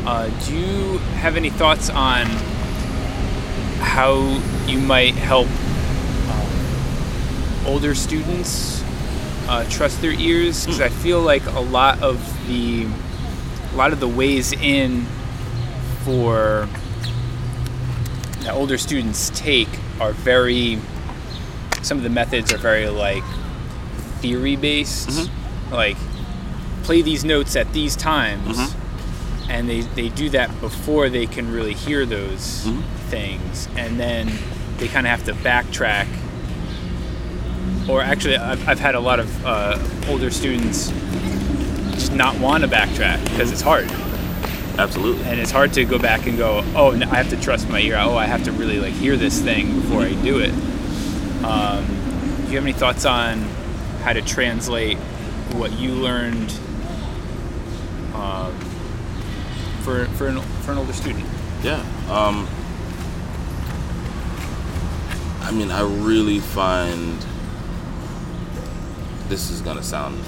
Uh, 0.07 0.29
do 0.47 0.55
you 0.57 0.99
have 1.19 1.37
any 1.37 1.51
thoughts 1.51 1.89
on 1.91 2.27
how 3.81 4.41
you 4.67 4.79
might 4.79 5.15
help 5.15 5.49
older 7.67 7.95
students 7.95 8.83
uh, 9.49 9.69
trust 9.69 10.01
their 10.01 10.13
ears 10.13 10.65
because 10.65 10.81
I 10.81 10.89
feel 10.89 11.21
like 11.21 11.45
a 11.47 11.61
lot 11.61 12.03
of 12.03 12.19
the 12.47 12.87
a 13.73 13.77
lot 13.77 13.93
of 13.93 14.01
the 14.01 14.09
ways 14.09 14.53
in 14.53 15.05
for 16.05 16.69
that 18.41 18.55
older 18.55 18.79
students 18.79 19.31
take 19.35 19.69
are 20.01 20.13
very 20.13 20.79
some 21.83 21.99
of 21.99 22.05
the 22.05 22.11
methods 22.11 22.53
are 22.53 22.59
very 22.59 22.89
like 22.89 23.25
theory 24.21 24.57
based 24.57 25.09
mm-hmm. 25.09 25.75
like 25.75 25.97
play 26.83 27.03
these 27.03 27.25
notes 27.25 27.57
at 27.57 27.71
these 27.73 27.97
times 27.97 28.57
mm-hmm. 28.57 29.51
and 29.51 29.69
they, 29.69 29.81
they 29.81 30.09
do 30.11 30.29
that 30.31 30.49
before 30.61 31.09
they 31.09 31.27
can 31.27 31.51
really 31.53 31.75
hear 31.75 32.07
those 32.07 32.65
mm-hmm. 32.65 32.81
things 33.09 33.69
and 33.77 33.99
then 33.99 34.31
they 34.79 34.89
kind 34.89 35.07
of 35.07 35.11
have 35.11 35.25
to 35.25 35.33
backtrack 35.43 36.07
or 37.89 38.01
actually, 38.01 38.37
I've, 38.37 38.67
I've 38.69 38.81
had 38.81 38.95
a 38.95 39.01
lot 39.01 39.21
of 39.21 39.47
uh, 39.47 39.79
older 40.09 40.31
students 40.31 40.91
just 41.93 42.13
not 42.13 42.39
want 42.41 42.65
to 42.65 42.69
backtrack 42.69 43.23
because 43.25 43.53
it's 43.53 43.61
hard. 43.61 43.91
Absolutely. 44.77 45.25
And 45.25 45.39
it's 45.39 45.53
hard 45.53 45.73
to 45.75 45.85
go 45.85 45.99
back 45.99 46.27
and 46.27 46.37
go, 46.37 46.65
oh, 46.75 46.93
I 46.93 47.17
have 47.17 47.31
to 47.31 47.41
trust 47.41 47.69
my 47.69 47.81
ear. 47.81 47.97
Oh, 47.99 48.17
I 48.17 48.27
have 48.27 48.45
to 48.45 48.53
really 48.53 48.81
like 48.81 48.93
hear 48.95 49.17
this 49.17 49.41
thing 49.41 49.81
before 49.81 50.03
I 50.03 50.15
do 50.15 50.41
it. 50.41 50.53
Um, 51.45 51.85
do 52.45 52.51
you 52.51 52.57
have 52.57 52.65
any 52.65 52.73
thoughts 52.73 53.05
on 53.05 53.39
how 54.03 54.13
to 54.13 54.23
translate 54.23 54.99
what 55.53 55.73
you 55.73 55.93
learned 55.93 56.51
um, 58.15 58.59
for 59.83 60.07
for 60.17 60.27
an, 60.27 60.41
for 60.63 60.73
an 60.73 60.79
older 60.79 60.93
student? 60.93 61.25
Yeah. 61.63 61.81
Um, 62.09 62.49
I 65.41 65.53
mean, 65.53 65.71
I 65.71 65.83
really 65.83 66.41
find 66.41 67.25
this 69.29 69.51
is 69.51 69.61
gonna 69.61 69.83
sound 69.83 70.23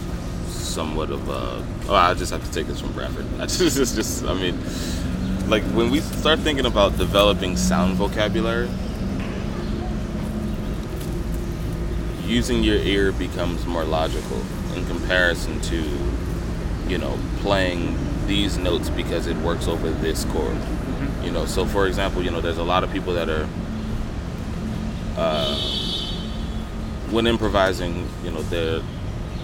somewhat 0.48 1.10
of 1.10 1.28
a. 1.28 1.64
Oh, 1.88 1.94
I 1.94 2.14
just 2.14 2.32
have 2.32 2.44
to 2.44 2.50
take 2.52 2.66
this 2.66 2.80
from 2.80 2.92
Branford. 2.92 3.26
I 3.40 3.46
just, 3.46 3.78
it's 3.78 3.94
just, 3.94 4.24
I 4.24 4.34
mean, 4.34 4.58
like 5.48 5.62
when 5.64 5.90
we 5.90 6.00
start 6.00 6.40
thinking 6.40 6.66
about 6.66 6.96
developing 6.98 7.56
sound 7.56 7.94
vocabulary, 7.94 8.68
using 12.26 12.62
your 12.62 12.76
ear 12.76 13.12
becomes 13.12 13.64
more 13.66 13.84
logical 13.84 14.42
in 14.74 14.84
comparison 14.86 15.60
to, 15.62 15.82
you 16.88 16.98
know, 16.98 17.18
playing 17.38 17.96
these 18.26 18.58
notes 18.58 18.90
because 18.90 19.26
it 19.26 19.36
works 19.38 19.68
over 19.68 19.90
this 19.90 20.24
chord. 20.26 20.56
You 21.22 21.30
know, 21.30 21.46
so 21.46 21.64
for 21.64 21.86
example, 21.86 22.22
you 22.22 22.30
know, 22.30 22.40
there's 22.40 22.58
a 22.58 22.64
lot 22.64 22.84
of 22.84 22.92
people 22.92 23.14
that 23.14 23.28
are, 23.28 23.48
uh, 25.16 25.75
when 27.10 27.26
improvising, 27.26 28.08
you 28.24 28.30
know, 28.30 28.42
their 28.42 28.82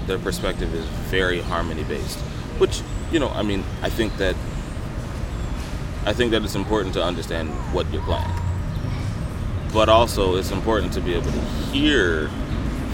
their 0.06 0.18
perspective 0.18 0.74
is 0.74 0.84
very 1.10 1.40
harmony 1.40 1.84
based, 1.84 2.18
which 2.58 2.82
you 3.10 3.18
know, 3.18 3.28
I 3.28 3.42
mean, 3.42 3.64
I 3.82 3.90
think 3.90 4.16
that 4.16 4.34
I 6.04 6.12
think 6.12 6.32
that 6.32 6.42
it's 6.42 6.56
important 6.56 6.94
to 6.94 7.04
understand 7.04 7.50
what 7.72 7.90
you're 7.92 8.02
playing, 8.02 8.30
but 9.72 9.88
also 9.88 10.36
it's 10.36 10.50
important 10.50 10.92
to 10.94 11.00
be 11.00 11.14
able 11.14 11.30
to 11.30 11.40
hear 11.70 12.28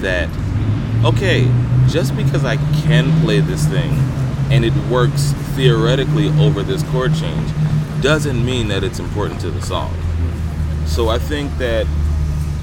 that. 0.00 0.28
Okay, 1.04 1.50
just 1.88 2.16
because 2.16 2.44
I 2.44 2.56
can 2.82 3.20
play 3.22 3.40
this 3.40 3.64
thing 3.66 3.92
and 4.50 4.64
it 4.64 4.74
works 4.90 5.32
theoretically 5.54 6.28
over 6.40 6.62
this 6.62 6.82
chord 6.90 7.14
change 7.14 7.50
doesn't 8.02 8.44
mean 8.44 8.68
that 8.68 8.84
it's 8.84 8.98
important 8.98 9.40
to 9.40 9.50
the 9.50 9.62
song. 9.62 9.94
So 10.86 11.08
I 11.08 11.18
think 11.18 11.56
that, 11.58 11.86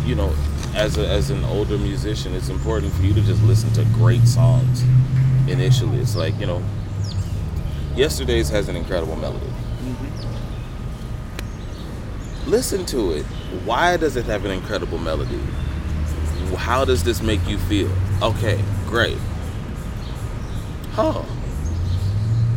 you 0.05 0.15
know, 0.15 0.33
as, 0.75 0.97
a, 0.97 1.07
as 1.07 1.29
an 1.29 1.43
older 1.45 1.77
musician, 1.77 2.35
it's 2.35 2.49
important 2.49 2.93
for 2.93 3.03
you 3.03 3.13
to 3.13 3.21
just 3.21 3.41
listen 3.43 3.71
to 3.73 3.85
great 3.93 4.27
songs 4.27 4.83
initially. 5.47 5.99
It's 5.99 6.15
like, 6.15 6.37
you 6.39 6.45
know, 6.45 6.61
Yesterday's 7.95 8.49
has 8.49 8.67
an 8.67 8.75
incredible 8.75 9.15
melody. 9.15 9.45
Mm-hmm. 9.45 10.25
Listen 12.51 12.85
to 12.87 13.13
it. 13.13 13.23
Why 13.63 13.95
does 13.97 14.17
it 14.17 14.25
have 14.25 14.43
an 14.45 14.51
incredible 14.51 14.97
melody? 14.97 15.39
How 16.57 16.83
does 16.85 17.03
this 17.03 17.21
make 17.21 17.47
you 17.47 17.57
feel? 17.57 17.89
Okay, 18.21 18.61
great. 18.85 19.17
Huh. 20.91 21.23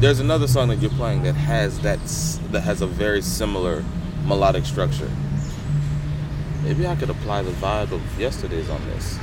There's 0.00 0.20
another 0.20 0.46
song 0.46 0.68
that 0.68 0.76
you're 0.76 0.90
playing 0.90 1.22
that 1.22 1.34
has 1.34 1.80
that 1.80 1.98
that 2.52 2.60
has 2.60 2.82
a 2.82 2.86
very 2.86 3.22
similar 3.22 3.84
melodic 4.24 4.64
structure. 4.64 5.10
Maybe 6.68 6.86
I 6.86 6.96
could 6.96 7.08
apply 7.08 7.40
the 7.40 7.50
vibe 7.52 7.92
of 7.92 8.20
yesterday's 8.20 8.68
on 8.68 8.84
this. 8.88 9.16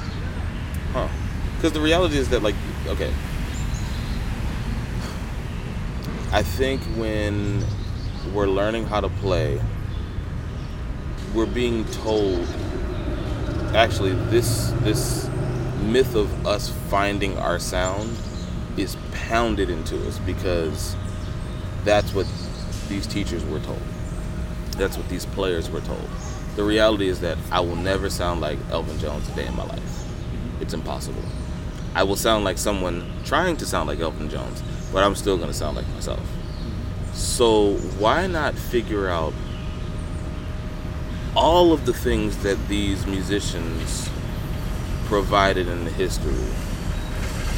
Huh. 0.93 1.07
Because 1.55 1.73
the 1.73 1.79
reality 1.79 2.17
is 2.17 2.27
that, 2.29 2.41
like, 2.41 2.55
okay. 2.87 3.13
I 6.31 6.41
think 6.41 6.81
when 6.97 7.63
we're 8.33 8.47
learning 8.47 8.87
how 8.87 8.99
to 8.99 9.09
play, 9.09 9.61
we're 11.35 11.45
being 11.45 11.85
told 11.85 12.47
actually 13.75 14.13
this 14.31 14.71
this 14.79 15.29
myth 15.83 16.15
of 16.15 16.47
us 16.47 16.69
finding 16.89 17.37
our 17.37 17.59
sound 17.59 18.09
is 18.75 18.97
pounded 19.11 19.69
into 19.69 19.95
us 20.07 20.17
because 20.19 20.95
that's 21.83 22.11
what 22.11 22.25
these 22.89 23.05
teachers 23.05 23.45
were 23.45 23.59
told. 23.59 23.81
That's 24.77 24.97
what 24.97 25.07
these 25.09 25.27
players 25.27 25.69
were 25.69 25.81
told. 25.81 26.09
The 26.55 26.63
reality 26.63 27.09
is 27.09 27.19
that 27.19 27.37
I 27.51 27.59
will 27.59 27.75
never 27.75 28.09
sound 28.09 28.39
like 28.39 28.57
Elvin 28.71 28.97
Jones 28.99 29.27
a 29.29 29.35
day 29.35 29.45
in 29.45 29.55
my 29.55 29.65
life. 29.65 30.05
It's 30.61 30.73
impossible. 30.73 31.23
I 31.93 32.03
will 32.03 32.15
sound 32.15 32.45
like 32.45 32.57
someone 32.57 33.11
trying 33.25 33.57
to 33.57 33.65
sound 33.65 33.87
like 33.87 33.99
Elvin 33.99 34.29
Jones, 34.29 34.63
but 34.93 35.03
I'm 35.03 35.15
still 35.15 35.37
going 35.37 35.49
to 35.49 35.53
sound 35.53 35.75
like 35.75 35.87
myself. 35.89 36.25
So 37.13 37.73
why 37.99 38.27
not 38.27 38.53
figure 38.55 39.09
out 39.09 39.33
all 41.35 41.73
of 41.73 41.85
the 41.85 41.93
things 41.93 42.37
that 42.43 42.67
these 42.67 43.05
musicians 43.05 44.09
provided 45.05 45.67
in 45.67 45.83
the 45.83 45.91
history? 45.91 46.33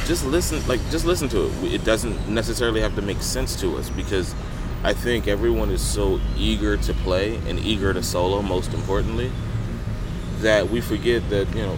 Just 0.06 0.24
listen, 0.24 0.66
like 0.66 0.80
just 0.90 1.04
listen 1.04 1.28
to 1.28 1.46
it. 1.46 1.74
It 1.74 1.84
doesn't 1.84 2.28
necessarily 2.28 2.80
have 2.80 2.94
to 2.96 3.02
make 3.02 3.20
sense 3.20 3.60
to 3.60 3.76
us 3.76 3.90
because 3.90 4.34
I 4.84 4.92
think 4.92 5.26
everyone 5.26 5.70
is 5.70 5.80
so 5.80 6.20
eager 6.36 6.76
to 6.76 6.94
play 6.94 7.36
and 7.48 7.58
eager 7.58 7.92
to 7.92 8.02
solo, 8.02 8.42
most 8.42 8.72
importantly, 8.72 9.30
that 10.40 10.70
we 10.70 10.80
forget 10.80 11.28
that 11.30 11.48
you 11.54 11.62
know 11.62 11.76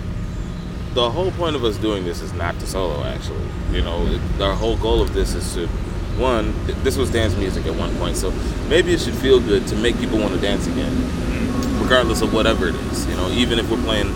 the 0.94 1.11
whole 1.11 1.30
point 1.32 1.57
of 1.57 1.64
us 1.64 1.76
doing 1.78 2.05
this 2.05 2.20
is 2.20 2.32
not 2.32 2.59
to 2.61 2.66
solo. 2.66 3.03
Actually, 3.05 3.46
you 3.72 3.82
know, 3.82 4.20
our 4.40 4.55
whole 4.55 4.76
goal 4.76 5.01
of 5.01 5.14
this 5.14 5.34
is 5.34 5.55
to 5.55 5.66
one. 6.18 6.55
This 6.82 6.96
was 6.96 7.11
dance 7.11 7.34
music 7.36 7.66
at 7.66 7.74
one 7.74 7.94
point, 7.96 8.16
so 8.16 8.30
maybe 8.68 8.92
it 8.92 9.01
should 9.01 9.14
feel 9.14 9.40
good 9.40 9.66
to 9.68 9.76
make 9.76 9.96
people 9.98 10.18
want 10.18 10.34
to 10.34 10.40
dance 10.40 10.66
again, 10.66 10.92
regardless 11.82 12.20
of 12.20 12.34
whatever 12.34 12.68
it 12.68 12.74
is. 12.74 13.07
You 13.07 13.16
know, 13.16 13.30
even 13.30 13.59
if 13.59 13.70
we're 13.70 13.82
playing 13.82 14.12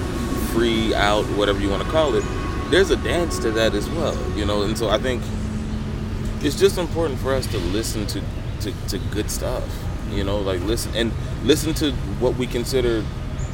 free 0.53 0.95
out, 0.95 1.25
whatever 1.37 1.61
you 1.61 1.71
want 1.71 1.83
to 1.83 1.89
call 1.91 2.15
it, 2.15 2.25
there's 2.71 2.91
a 2.91 2.97
dance 2.97 3.39
to 3.39 3.51
that 3.53 3.75
as 3.75 3.89
well. 3.91 4.17
You 4.37 4.45
know, 4.45 4.63
and 4.63 4.77
so 4.77 4.91
I 4.91 4.99
think 4.99 5.23
it's 6.41 6.59
just 6.59 6.77
important 6.77 7.19
for 7.21 7.33
us 7.33 7.47
to 7.47 7.59
listen 7.59 8.07
to, 8.09 8.21
to, 8.65 8.73
to 8.89 8.99
good 9.13 9.31
stuff. 9.31 9.65
You 10.11 10.25
know, 10.25 10.39
like 10.39 10.61
listen 10.61 10.95
and 10.95 11.13
listen 11.43 11.75
to 11.75 11.93
what 12.21 12.37
we 12.37 12.47
consider 12.47 13.05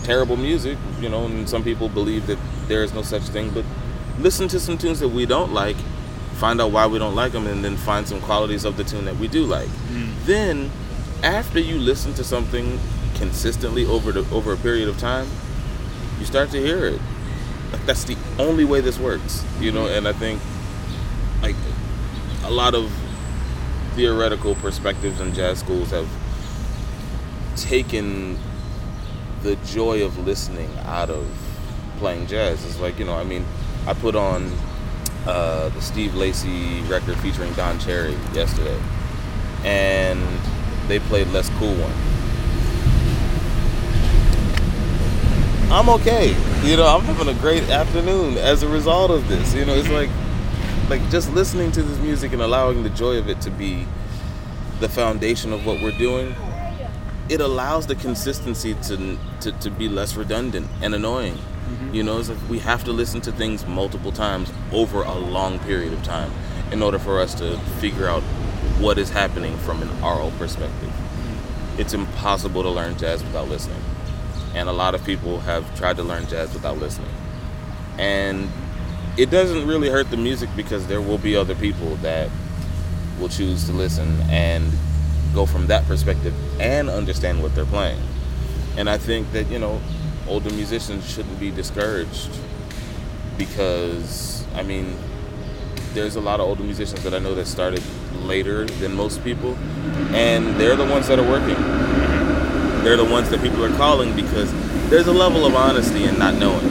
terrible 0.02 0.36
music. 0.36 0.78
You 1.00 1.08
know, 1.08 1.26
and 1.26 1.48
some 1.48 1.62
people 1.62 1.88
believe 1.88 2.26
that 2.26 2.38
there 2.66 2.82
is 2.82 2.92
no 2.94 3.02
such 3.02 3.22
thing, 3.22 3.50
but 3.50 3.64
listen 4.18 4.48
to 4.48 4.60
some 4.60 4.78
tunes 4.78 5.00
that 5.00 5.08
we 5.08 5.26
don't 5.26 5.52
like, 5.52 5.76
find 6.34 6.60
out 6.60 6.70
why 6.72 6.86
we 6.86 6.98
don't 6.98 7.14
like 7.14 7.32
them, 7.32 7.46
and 7.46 7.64
then 7.64 7.76
find 7.76 8.06
some 8.06 8.20
qualities 8.20 8.64
of 8.64 8.76
the 8.76 8.84
tune 8.84 9.04
that 9.04 9.16
we 9.16 9.28
do 9.28 9.44
like. 9.44 9.68
Mm. 9.68 10.24
Then, 10.24 10.70
after 11.22 11.58
you 11.58 11.78
listen 11.78 12.14
to 12.14 12.24
something 12.24 12.78
consistently 13.14 13.84
over 13.86 14.12
the 14.12 14.24
over 14.34 14.52
a 14.52 14.56
period 14.56 14.88
of 14.88 14.98
time, 14.98 15.26
you 16.18 16.26
start 16.26 16.50
to 16.50 16.60
hear 16.60 16.86
it. 16.86 17.00
Like 17.72 17.84
that's 17.86 18.04
the 18.04 18.16
only 18.38 18.64
way 18.64 18.80
this 18.80 18.98
works, 18.98 19.44
you 19.60 19.72
know. 19.72 19.86
And 19.86 20.06
I 20.06 20.12
think, 20.12 20.40
like, 21.42 21.56
a 22.44 22.50
lot 22.50 22.74
of 22.74 22.90
theoretical 24.00 24.54
perspectives 24.54 25.20
in 25.20 25.30
jazz 25.34 25.58
schools 25.58 25.90
have 25.90 26.08
taken 27.54 28.38
the 29.42 29.56
joy 29.56 30.02
of 30.02 30.16
listening 30.26 30.70
out 30.86 31.10
of 31.10 31.26
playing 31.98 32.26
jazz. 32.26 32.64
It's 32.64 32.80
like 32.80 32.98
you 32.98 33.04
know, 33.04 33.14
I 33.14 33.24
mean, 33.24 33.44
I 33.86 33.92
put 33.92 34.16
on 34.16 34.50
uh, 35.26 35.68
the 35.68 35.82
Steve 35.82 36.14
Lacy 36.14 36.80
record 36.88 37.18
featuring 37.18 37.52
Don 37.52 37.78
Cherry 37.78 38.14
yesterday, 38.32 38.80
and 39.64 40.18
they 40.88 40.98
played 40.98 41.28
"Let's 41.28 41.50
Cool 41.58 41.74
One." 41.74 41.92
I'm 45.70 45.90
okay. 46.00 46.34
You 46.66 46.78
know, 46.78 46.86
I'm 46.86 47.02
having 47.02 47.28
a 47.28 47.38
great 47.38 47.64
afternoon 47.64 48.38
as 48.38 48.62
a 48.62 48.68
result 48.68 49.10
of 49.10 49.28
this. 49.28 49.52
You 49.54 49.66
know, 49.66 49.74
it's 49.74 49.90
like 49.90 50.08
like 50.90 51.08
just 51.08 51.32
listening 51.32 51.72
to 51.72 51.82
this 51.82 51.98
music 52.00 52.32
and 52.32 52.42
allowing 52.42 52.82
the 52.82 52.90
joy 52.90 53.16
of 53.16 53.28
it 53.28 53.40
to 53.40 53.50
be 53.50 53.86
the 54.80 54.88
foundation 54.88 55.52
of 55.52 55.64
what 55.64 55.80
we're 55.80 55.96
doing. 55.96 56.34
It 57.28 57.40
allows 57.40 57.86
the 57.86 57.94
consistency 57.94 58.74
to 58.74 59.16
to, 59.40 59.52
to 59.52 59.70
be 59.70 59.88
less 59.88 60.16
redundant 60.16 60.68
and 60.82 60.94
annoying. 60.94 61.34
Mm-hmm. 61.34 61.94
You 61.94 62.02
know, 62.02 62.18
it's 62.18 62.28
like 62.28 62.38
we 62.50 62.58
have 62.58 62.82
to 62.84 62.92
listen 62.92 63.20
to 63.22 63.32
things 63.32 63.64
multiple 63.66 64.10
times 64.10 64.52
over 64.72 65.02
a 65.02 65.14
long 65.14 65.60
period 65.60 65.92
of 65.92 66.02
time 66.02 66.32
in 66.72 66.82
order 66.82 66.98
for 66.98 67.20
us 67.20 67.34
to 67.34 67.56
figure 67.78 68.08
out 68.08 68.22
what 68.80 68.98
is 68.98 69.10
happening 69.10 69.56
from 69.58 69.80
an 69.82 70.02
oral 70.02 70.32
perspective. 70.32 70.90
Mm-hmm. 70.90 71.80
It's 71.80 71.94
impossible 71.94 72.64
to 72.64 72.70
learn 72.70 72.98
jazz 72.98 73.22
without 73.22 73.48
listening 73.48 73.80
and 74.54 74.68
a 74.68 74.72
lot 74.72 74.94
of 74.94 75.04
people 75.04 75.40
have 75.40 75.76
tried 75.78 75.96
to 75.96 76.02
learn 76.02 76.26
jazz 76.26 76.52
without 76.52 76.78
listening. 76.78 77.10
And 77.98 78.50
it 79.20 79.30
doesn't 79.30 79.66
really 79.66 79.90
hurt 79.90 80.10
the 80.10 80.16
music 80.16 80.48
because 80.56 80.86
there 80.86 81.02
will 81.02 81.18
be 81.18 81.36
other 81.36 81.54
people 81.54 81.96
that 81.96 82.30
will 83.18 83.28
choose 83.28 83.66
to 83.66 83.72
listen 83.72 84.18
and 84.30 84.72
go 85.34 85.44
from 85.44 85.66
that 85.66 85.84
perspective 85.86 86.32
and 86.58 86.88
understand 86.88 87.42
what 87.42 87.54
they're 87.54 87.66
playing. 87.66 88.00
And 88.78 88.88
I 88.88 88.96
think 88.96 89.30
that, 89.32 89.50
you 89.50 89.58
know, 89.58 89.78
older 90.26 90.48
musicians 90.54 91.06
shouldn't 91.06 91.38
be 91.38 91.50
discouraged 91.50 92.30
because, 93.36 94.46
I 94.54 94.62
mean, 94.62 94.96
there's 95.92 96.16
a 96.16 96.20
lot 96.22 96.40
of 96.40 96.48
older 96.48 96.62
musicians 96.62 97.02
that 97.02 97.12
I 97.12 97.18
know 97.18 97.34
that 97.34 97.46
started 97.46 97.82
later 98.22 98.64
than 98.64 98.94
most 98.94 99.22
people, 99.22 99.54
and 100.14 100.58
they're 100.58 100.76
the 100.76 100.86
ones 100.86 101.08
that 101.08 101.18
are 101.18 101.28
working 101.28 101.56
they're 102.82 102.96
the 102.96 103.04
ones 103.04 103.28
that 103.28 103.42
people 103.42 103.62
are 103.62 103.76
calling 103.76 104.16
because 104.16 104.50
there's 104.88 105.06
a 105.06 105.12
level 105.12 105.44
of 105.44 105.54
honesty 105.54 106.04
in 106.04 106.18
not 106.18 106.34
knowing 106.36 106.64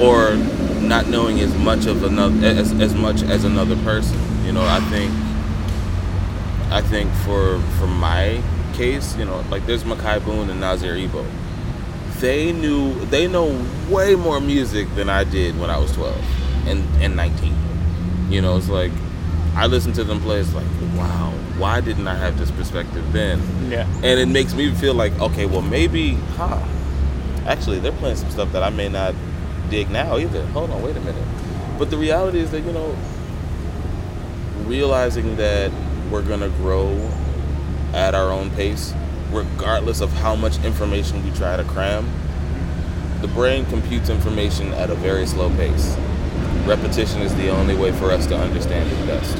or 0.00 0.38
not 0.80 1.06
knowing 1.08 1.40
as 1.40 1.54
much 1.58 1.86
of 1.86 2.02
another 2.02 2.46
as, 2.46 2.72
as 2.80 2.94
much 2.94 3.22
as 3.22 3.44
another 3.44 3.76
person 3.84 4.18
you 4.44 4.52
know 4.52 4.64
i 4.64 4.80
think 4.90 5.12
i 6.72 6.80
think 6.80 7.10
for 7.24 7.60
for 7.78 7.86
my 7.86 8.42
case 8.74 9.16
you 9.16 9.24
know 9.24 9.44
like 9.50 9.64
there's 9.66 9.84
makai 9.84 10.22
boone 10.24 10.48
and 10.50 10.60
nazir 10.60 10.94
ebo. 10.96 11.24
They 12.20 12.52
knew 12.52 12.94
they 13.06 13.26
know 13.28 13.64
way 13.88 14.14
more 14.14 14.40
music 14.40 14.94
than 14.94 15.08
i 15.08 15.24
did 15.24 15.58
when 15.58 15.70
i 15.70 15.78
was 15.78 15.92
12 15.92 16.16
and 16.66 17.02
and 17.02 17.16
19 17.16 17.54
you 18.30 18.42
know 18.42 18.56
it's 18.58 18.68
like 18.68 18.92
i 19.56 19.66
listen 19.66 19.92
to 19.94 20.04
them 20.04 20.20
play 20.20 20.40
it's 20.40 20.52
like 20.54 20.66
wow 20.96 21.32
why 21.56 21.80
didn't 21.80 22.06
i 22.06 22.14
have 22.14 22.38
this 22.38 22.50
perspective 22.50 23.10
then? 23.12 23.40
Yeah. 23.70 23.86
and 24.02 24.20
it 24.20 24.28
makes 24.28 24.54
me 24.54 24.70
feel 24.74 24.94
like 24.94 25.18
okay 25.18 25.46
well 25.46 25.62
maybe 25.62 26.12
huh 26.36 26.62
actually 27.46 27.78
they're 27.80 27.92
playing 27.92 28.16
some 28.16 28.30
stuff 28.30 28.52
that 28.52 28.62
i 28.62 28.68
may 28.68 28.88
not 28.90 29.14
dig 29.70 29.90
now 29.90 30.16
either. 30.18 30.44
Hold 30.48 30.70
on, 30.70 30.82
wait 30.82 30.96
a 30.96 31.00
minute. 31.00 31.24
But 31.78 31.90
the 31.90 31.96
reality 31.96 32.38
is 32.40 32.50
that 32.50 32.60
you 32.60 32.72
know, 32.72 32.94
realizing 34.66 35.36
that 35.36 35.70
we're 36.10 36.22
gonna 36.22 36.48
grow 36.50 36.88
at 37.94 38.14
our 38.14 38.30
own 38.30 38.50
pace, 38.50 38.92
regardless 39.32 40.00
of 40.00 40.12
how 40.12 40.34
much 40.36 40.62
information 40.64 41.24
we 41.24 41.30
try 41.32 41.56
to 41.56 41.64
cram. 41.64 42.08
The 43.20 43.28
brain 43.28 43.66
computes 43.66 44.08
information 44.08 44.72
at 44.74 44.90
a 44.90 44.94
very 44.94 45.26
slow 45.26 45.50
pace. 45.50 45.96
Repetition 46.66 47.20
is 47.22 47.34
the 47.36 47.48
only 47.50 47.76
way 47.76 47.92
for 47.92 48.10
us 48.10 48.26
to 48.28 48.36
understand 48.36 48.90
it 48.90 49.06
best. 49.06 49.36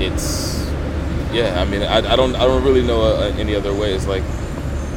It's, 0.00 0.64
yeah. 1.32 1.60
I 1.60 1.64
mean, 1.64 1.82
I, 1.82 1.98
I 2.12 2.16
don't, 2.16 2.34
I 2.34 2.44
don't 2.46 2.64
really 2.64 2.82
know 2.82 3.02
uh, 3.02 3.32
any 3.38 3.54
other 3.54 3.72
way. 3.72 3.92
It's 3.94 4.06
like, 4.06 4.22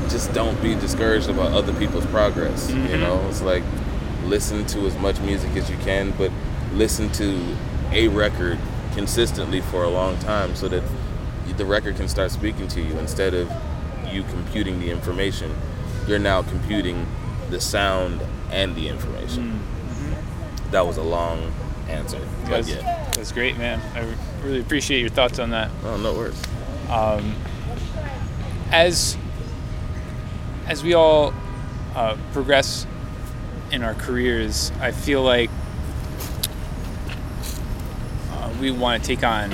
just 0.10 0.34
don't 0.34 0.60
be 0.62 0.74
discouraged 0.76 1.30
about 1.30 1.52
other 1.54 1.74
people's 1.74 2.06
progress. 2.08 2.70
You 2.72 2.78
Mhm. 2.78 3.00
know, 3.02 3.26
it's 3.30 3.42
like, 3.42 3.64
listen 4.26 4.66
to 4.68 4.86
as 4.88 4.98
much 4.98 5.20
music 5.22 5.56
as 5.56 5.70
you 5.70 5.78
can, 5.78 6.12
but 6.12 6.32
listen 6.74 7.12
to 7.14 7.56
a 7.92 8.08
record 8.10 8.58
consistently 8.94 9.62
for 9.62 9.84
a 9.84 9.90
long 9.90 10.18
time 10.20 10.56
so 10.56 10.68
that 10.68 10.84
the 11.58 11.66
record 11.66 11.96
can 11.96 12.08
start 12.08 12.32
speaking 12.32 12.68
to 12.68 12.82
you 12.82 12.98
instead 12.98 13.34
of 13.34 13.52
you 14.12 14.24
computing 14.24 14.80
the 14.80 14.90
information. 14.90 15.56
You're 16.08 16.20
now 16.20 16.42
computing 16.42 17.06
the 17.50 17.62
sound 17.62 18.22
and 18.52 18.76
the 18.76 18.88
information. 18.88 19.62
That 20.72 20.86
was 20.86 20.98
a 20.98 21.04
long 21.04 21.54
answer. 21.88 22.20
That's, 22.46 22.70
yeah. 22.70 23.12
that's 23.16 23.32
great, 23.32 23.58
man. 23.58 23.82
I 23.96 24.46
really 24.46 24.60
appreciate 24.60 25.00
your 25.00 25.10
thoughts 25.10 25.40
on 25.40 25.52
that. 25.52 25.72
Oh, 25.84 25.98
no 25.98 26.14
worries. 26.14 26.42
Um, 26.90 27.36
as 28.72 29.18
as 30.68 30.84
we 30.84 30.94
all 30.94 31.34
uh, 31.96 32.18
progress 32.34 32.88
in 33.76 33.84
our 33.84 33.94
careers, 33.94 34.72
I 34.80 34.92
feel 34.92 35.22
like 35.22 35.50
uh, 38.32 38.50
we 38.62 38.72
want 38.72 39.04
to 39.04 39.08
take 39.08 39.24
on 39.24 39.52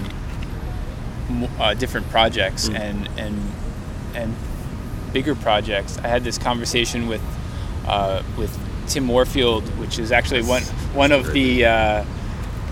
uh, 1.59 1.73
different 1.73 2.07
projects 2.09 2.69
Mm. 2.69 2.79
and 2.79 3.09
and 3.17 3.51
and 4.13 4.35
bigger 5.11 5.35
projects. 5.35 5.97
I 5.97 6.07
had 6.07 6.23
this 6.23 6.37
conversation 6.37 7.07
with 7.07 7.21
uh, 7.87 8.21
with 8.37 8.55
Tim 8.87 9.07
Warfield, 9.07 9.63
which 9.79 9.97
is 9.99 10.11
actually 10.11 10.43
one 10.43 10.61
one 10.93 11.11
of 11.11 11.33
the. 11.33 11.65
Uh, 11.65 12.05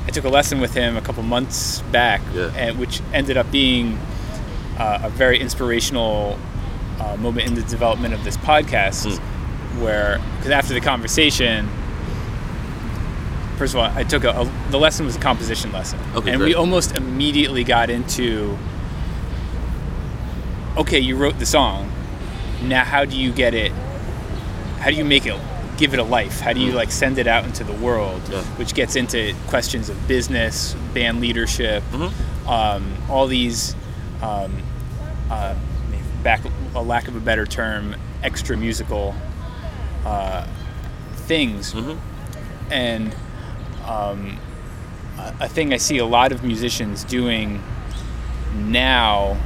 I 0.08 0.12
took 0.12 0.26
a 0.26 0.30
lesson 0.30 0.60
with 0.60 0.74
him 0.74 0.98
a 0.98 1.02
couple 1.02 1.22
months 1.24 1.82
back, 1.92 2.22
Yeah. 2.34 2.52
and 2.56 2.80
which 2.80 3.02
ended 3.14 3.38
up 3.38 3.52
being 3.52 3.98
uh, 4.78 5.00
a 5.04 5.10
very 5.10 5.40
inspirational 5.40 6.38
uh, 7.00 7.16
moment 7.18 7.48
in 7.48 7.54
the 7.56 7.62
development 7.64 8.14
of 8.14 8.24
this 8.24 8.38
podcast. 8.38 9.08
Mm. 9.08 9.20
Where, 9.78 10.20
because 10.38 10.52
after 10.52 10.74
the 10.74 10.82
conversation, 10.82 11.70
first 13.58 13.74
of 13.76 13.80
all, 13.80 13.86
I 13.96 14.04
took 14.04 14.24
a, 14.24 14.30
a 14.32 14.52
the 14.72 14.80
lesson 14.80 15.06
was 15.06 15.16
a 15.16 15.20
composition 15.20 15.72
lesson, 15.72 16.00
Okay, 16.16 16.32
and 16.32 16.42
we 16.42 16.56
almost 16.56 16.98
immediately 16.98 17.64
got 17.64 17.90
into. 17.90 18.58
Okay, 20.78 21.00
you 21.00 21.16
wrote 21.16 21.38
the 21.40 21.46
song. 21.46 21.92
Now, 22.64 22.84
how 22.84 23.06
do 23.06 23.18
you 23.18 23.32
get 23.32 23.54
it? 23.54 23.72
How 24.80 24.90
do 24.90 24.96
you 24.96 25.06
make 25.06 25.26
it? 25.26 25.38
Give 25.78 25.94
it 25.94 26.00
a 26.00 26.04
life. 26.04 26.40
How 26.42 26.52
do 26.54 26.60
you 26.60 26.72
Mm. 26.72 26.76
like 26.76 26.92
send 26.92 27.18
it 27.20 27.28
out 27.28 27.46
into 27.46 27.64
the 27.64 27.74
world? 27.74 28.22
Yeah. 28.32 28.42
Which 28.58 28.74
gets 28.74 28.96
into 28.96 29.34
questions 29.48 29.90
of 29.90 30.08
business, 30.08 30.76
band 30.94 31.22
leadership, 31.22 31.84
Mhm. 31.94 32.12
um, 32.48 32.94
all 33.10 33.28
these, 33.28 33.76
um, 34.22 34.52
uh, 35.30 35.54
back 36.24 36.42
a 36.76 36.82
lack 36.82 37.08
of 37.08 37.16
a 37.16 37.20
better 37.20 37.46
term, 37.46 37.96
extra 38.24 38.58
musical 38.58 39.16
uh, 40.06 40.46
things, 41.28 41.74
Mhm. 41.74 41.98
and 42.72 43.16
um, 43.86 44.38
a, 45.40 45.48
thing 45.50 45.74
I 45.74 45.78
see 45.78 45.98
a 45.98 46.06
lot 46.06 46.32
of 46.32 46.44
musicians 46.44 47.04
doing 47.04 47.62
now. 48.56 49.38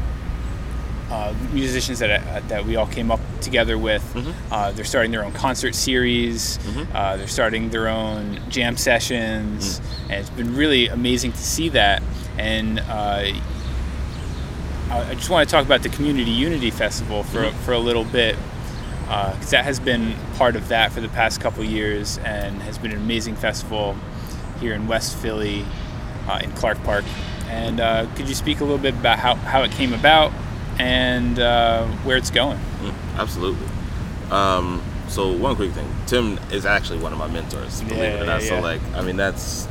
Uh, 1.11 1.31
musicians 1.51 1.99
that 1.99 2.09
I, 2.11 2.39
that 2.47 2.65
we 2.65 2.75
all 2.75 2.87
came 2.87 3.11
up 3.11 3.19
together 3.39 3.77
with, 3.77 4.03
Mhm. 4.15 4.33
uh, 4.51 4.71
they're 4.71 4.83
starting 4.85 5.11
their 5.11 5.23
own 5.23 5.31
concert 5.31 5.75
series. 5.75 6.57
Mhm. 6.65 6.87
Uh, 6.95 7.17
they're 7.17 7.27
starting 7.27 7.69
their 7.69 7.87
own 7.87 8.39
jam 8.49 8.77
sessions, 8.77 9.79
and 10.09 10.19
it's 10.21 10.29
been 10.31 10.55
really 10.55 10.87
amazing 10.87 11.31
to 11.33 11.37
see 11.37 11.69
that. 11.69 12.01
And 12.39 12.79
uh, 12.79 13.25
I 14.89 15.13
just 15.15 15.29
want 15.29 15.47
to 15.47 15.51
talk 15.55 15.65
about 15.65 15.83
the 15.83 15.89
Community 15.89 16.31
Unity 16.31 16.71
Festival 16.71 17.23
for, 17.23 17.43
Mhm. 17.43 17.53
for 17.65 17.73
a 17.73 17.79
little 17.79 18.03
bit, 18.05 18.35
because 19.05 19.51
that 19.51 19.63
has 19.65 19.79
been 19.79 20.15
part 20.37 20.55
of 20.55 20.67
that 20.69 20.91
for 20.91 21.01
the 21.01 21.09
past 21.09 21.39
couple 21.41 21.63
years 21.63 22.17
and 22.19 22.61
has 22.63 22.77
been 22.77 22.91
an 22.91 22.97
amazing 22.97 23.35
festival 23.35 23.95
here 24.59 24.73
in 24.73 24.87
West 24.87 25.15
Philly, 25.17 25.65
uh, 26.27 26.39
in 26.43 26.51
Clark 26.53 26.81
Park. 26.83 27.03
And 27.49 27.79
uh, 27.79 28.07
could 28.15 28.27
you 28.27 28.35
speak 28.35 28.59
a 28.61 28.63
little 28.63 28.77
bit 28.79 28.93
about 28.95 29.19
how, 29.19 29.35
how 29.35 29.61
it 29.63 29.71
came 29.71 29.93
about 29.93 30.31
and 30.79 31.37
uh, 31.39 31.85
where 32.03 32.17
it's 32.17 32.31
going? 32.31 32.57
Mm, 32.81 32.93
absolutely. 33.17 33.67
Um, 34.31 34.81
so 35.09 35.31
one 35.31 35.55
quick 35.55 35.71
thing, 35.71 35.87
Tim 36.07 36.39
is 36.51 36.65
actually 36.65 36.99
one 36.99 37.11
of 37.13 37.19
my 37.19 37.27
mentors. 37.27 37.81
Believe 37.81 37.99
it 38.01 38.21
or 38.21 38.25
not. 38.25 38.41
yeah, 38.41 38.47
So 38.47 38.55
yeah. 38.55 38.61
like, 38.61 38.81
I 38.95 39.01
mean, 39.01 39.17
that's 39.17 39.67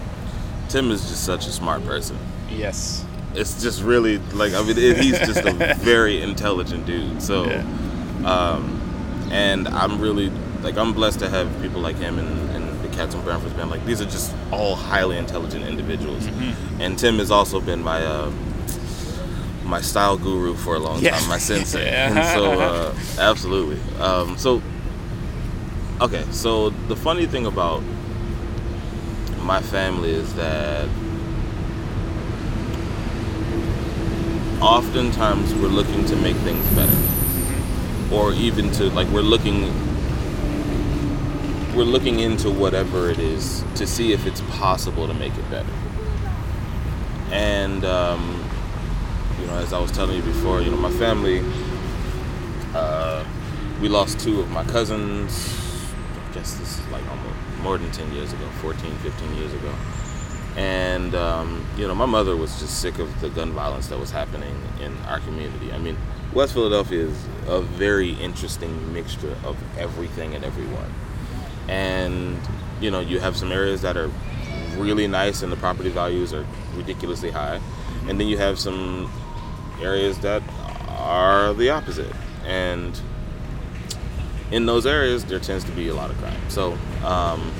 Tim 0.69 0.91
is 0.91 1.09
just 1.09 1.25
such 1.25 1.47
a 1.47 1.51
smart 1.51 1.85
person. 1.85 2.17
Yes. 2.51 3.05
It's 3.35 3.63
just 3.63 3.83
really 3.83 4.19
like, 4.35 4.53
I 4.53 4.63
mean, 4.63 4.77
it, 4.79 4.99
he's 4.99 5.19
just 5.19 5.45
a 5.45 5.75
very 5.81 6.23
intelligent 6.23 6.87
dude. 6.87 7.21
So, 7.23 7.47
Yeah. 7.47 7.65
um, 8.25 8.79
and 9.33 9.67
I'm 9.67 10.01
really 10.01 10.31
like, 10.63 10.77
I'm 10.77 10.93
blessed 10.93 11.19
to 11.21 11.29
have 11.29 11.49
people 11.61 11.81
like 11.81 11.97
him 11.97 12.19
and, 12.21 12.51
and 12.51 12.81
the 12.85 12.89
Cats 12.97 13.15
and 13.15 13.25
Branford's 13.25 13.55
band. 13.55 13.71
Like, 13.71 13.85
these 13.85 14.01
are 14.01 14.05
just 14.05 14.33
all 14.53 14.77
highly 14.77 15.17
intelligent 15.19 15.65
individuals. 15.67 16.25
Mm-hmm. 16.27 16.81
And 16.81 16.97
Tim 16.99 17.19
has 17.19 17.31
also 17.33 17.61
been 17.61 17.83
my. 17.83 18.05
Uh, 18.05 18.31
my 19.65 19.81
style 19.81 20.19
guru 20.19 20.55
for 20.55 20.75
a 20.75 20.79
long 20.79 21.01
Yeah. 21.01 21.17
time, 21.19 21.29
my 21.29 21.39
sensei. 21.39 21.85
Yeah. 21.91 22.35
So, 22.35 22.61
uh, 22.61 22.95
absolutely. 23.19 23.79
Um, 24.03 24.37
so, 24.37 24.61
okay, 26.01 26.25
so 26.31 26.71
the 26.89 26.97
funny 26.97 27.27
thing 27.27 27.47
about 27.47 27.81
my 29.45 29.63
family 29.63 30.11
is 30.11 30.35
that 30.35 30.89
oftentimes 34.61 35.55
we're 35.55 35.69
looking 35.69 36.05
to 36.07 36.17
make 36.17 36.37
things 36.39 36.65
better, 36.75 36.97
or 38.13 38.33
even 38.33 38.71
to 38.73 38.85
like 38.91 39.09
we're 39.09 39.23
looking 39.23 39.63
we're 41.75 41.85
looking 41.85 42.21
into 42.21 42.51
whatever 42.51 43.09
it 43.09 43.19
is 43.19 43.65
to 43.77 43.87
see 43.87 44.13
if 44.13 44.27
it's 44.27 44.43
possible 44.43 45.07
to 45.07 45.15
make 45.15 45.35
it 45.35 45.51
better. 45.51 45.73
And 47.31 47.85
um, 47.85 48.45
you 49.41 49.47
know, 49.47 49.55
as 49.55 49.73
I 49.73 49.81
was 49.81 49.91
telling 49.91 50.17
you 50.17 50.23
before, 50.23 50.61
you 50.61 50.71
know, 50.71 50.77
my 50.77 50.91
family, 50.91 51.43
uh, 52.75 53.25
we 53.81 53.89
lost 53.89 54.21
two 54.21 54.41
of 54.41 54.51
my 54.51 54.65
cousins. 54.65 55.55
I 56.15 56.35
guess 56.35 56.55
this 56.55 56.79
is 56.79 56.89
like 56.89 57.03
almost 57.09 57.37
more 57.63 57.79
than 57.79 57.91
10 57.91 58.13
years 58.13 58.33
ago, 58.33 58.47
14, 58.61 58.95
15 58.97 59.35
years 59.37 59.53
ago. 59.55 59.75
And, 60.57 61.15
um, 61.15 61.67
you 61.77 61.89
know, 61.89 61.95
my 61.95 62.05
mother 62.05 62.37
was 62.37 62.59
just 62.61 62.81
sick 62.81 62.99
of 62.99 63.21
the 63.21 63.31
gun 63.31 63.53
violence 63.53 63.89
that 63.89 63.99
was 63.99 64.11
happening 64.11 64.55
in 64.81 64.95
our 65.09 65.21
community. 65.21 65.73
I 65.73 65.79
mean, 65.79 65.97
West 66.35 66.55
Philadelphia 66.55 67.07
is 67.07 67.27
a 67.47 67.61
very 67.61 68.11
interesting 68.15 68.93
mixture 68.93 69.37
of 69.45 69.57
everything 69.79 70.35
and 70.35 70.45
everyone. 70.45 70.93
And, 71.69 72.39
you 72.81 72.91
know, 72.91 73.01
you 73.01 73.21
have 73.21 73.37
some 73.37 73.53
areas 73.53 73.83
that 73.83 73.97
are 73.97 74.11
really 74.77 75.07
nice 75.07 75.43
and 75.43 75.53
the 75.53 75.57
property 75.57 75.91
values 75.91 76.33
are 76.33 76.47
ridiculously 76.75 77.31
high. 77.31 77.61
And 78.09 78.19
then 78.19 78.29
you 78.29 78.39
have 78.39 78.59
some 78.59 79.13
areas 79.83 80.19
that 80.21 80.43
are 80.89 81.53
the 81.55 81.71
opposite. 81.71 82.15
And 82.47 82.99
in 84.51 84.67
those 84.67 84.87
areas, 84.87 85.25
there 85.25 85.39
tends 85.39 85.65
to 85.65 85.73
be 85.73 85.89
a 85.89 85.95
lot 85.95 86.11
of 86.11 86.19
crime. 86.19 86.41
So, 86.49 86.73
um, 87.05 87.53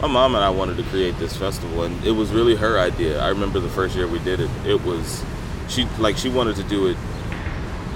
my 0.00 0.08
mom 0.08 0.34
and 0.34 0.42
I 0.42 0.50
wanted 0.50 0.76
to 0.78 0.82
create 0.84 1.16
this 1.18 1.36
festival, 1.36 1.84
and 1.84 2.04
it 2.04 2.10
was 2.10 2.30
really 2.30 2.56
her 2.56 2.78
idea. 2.78 3.20
I 3.20 3.28
remember 3.28 3.60
the 3.60 3.68
first 3.68 3.94
year 3.94 4.08
we 4.08 4.18
did 4.18 4.40
it. 4.40 4.50
It 4.66 4.82
was 4.82 5.24
she 5.68 5.84
like 5.98 6.16
she 6.16 6.28
wanted 6.28 6.56
to 6.56 6.64
do 6.64 6.88
it. 6.88 6.96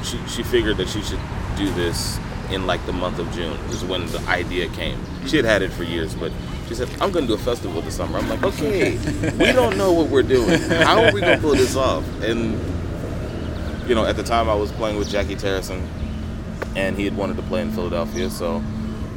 She 0.02 0.18
she 0.28 0.42
figured 0.42 0.76
that 0.78 0.88
she 0.88 1.02
should 1.02 1.20
do 1.56 1.70
this 1.72 2.18
in 2.50 2.66
like 2.66 2.84
the 2.86 2.92
month 2.92 3.18
of 3.18 3.30
June 3.32 3.58
is 3.70 3.84
when 3.84 4.06
the 4.06 4.20
idea 4.28 4.68
came. 4.68 4.98
She 5.26 5.36
had 5.36 5.44
had 5.44 5.62
it 5.62 5.72
for 5.72 5.82
years, 5.82 6.14
but 6.14 6.32
she 6.68 6.74
said, 6.74 6.88
"I'm 7.00 7.10
going 7.10 7.26
to 7.26 7.28
do 7.28 7.34
a 7.34 7.44
festival 7.44 7.80
this 7.82 7.96
summer." 7.96 8.18
I'm 8.18 8.28
like, 8.28 8.42
"Okay, 8.42 8.98
we 9.38 9.52
don't 9.52 9.76
know 9.76 9.92
what 9.92 10.08
we're 10.08 10.22
doing. 10.22 10.60
How 10.60 11.02
are 11.04 11.12
we 11.12 11.20
going 11.20 11.36
to 11.36 11.42
pull 11.42 11.54
this 11.54 11.76
off?" 11.76 12.04
And 12.22 12.58
you 13.88 13.94
know, 13.94 14.04
at 14.04 14.16
the 14.16 14.22
time 14.22 14.48
I 14.48 14.54
was 14.54 14.72
playing 14.72 14.96
with 14.98 15.08
Jacky 15.08 15.36
Terrasson, 15.36 15.86
and 16.74 16.96
he 16.96 17.04
had 17.04 17.16
wanted 17.16 17.36
to 17.36 17.42
play 17.42 17.62
in 17.62 17.70
Philadelphia, 17.72 18.30
so 18.30 18.62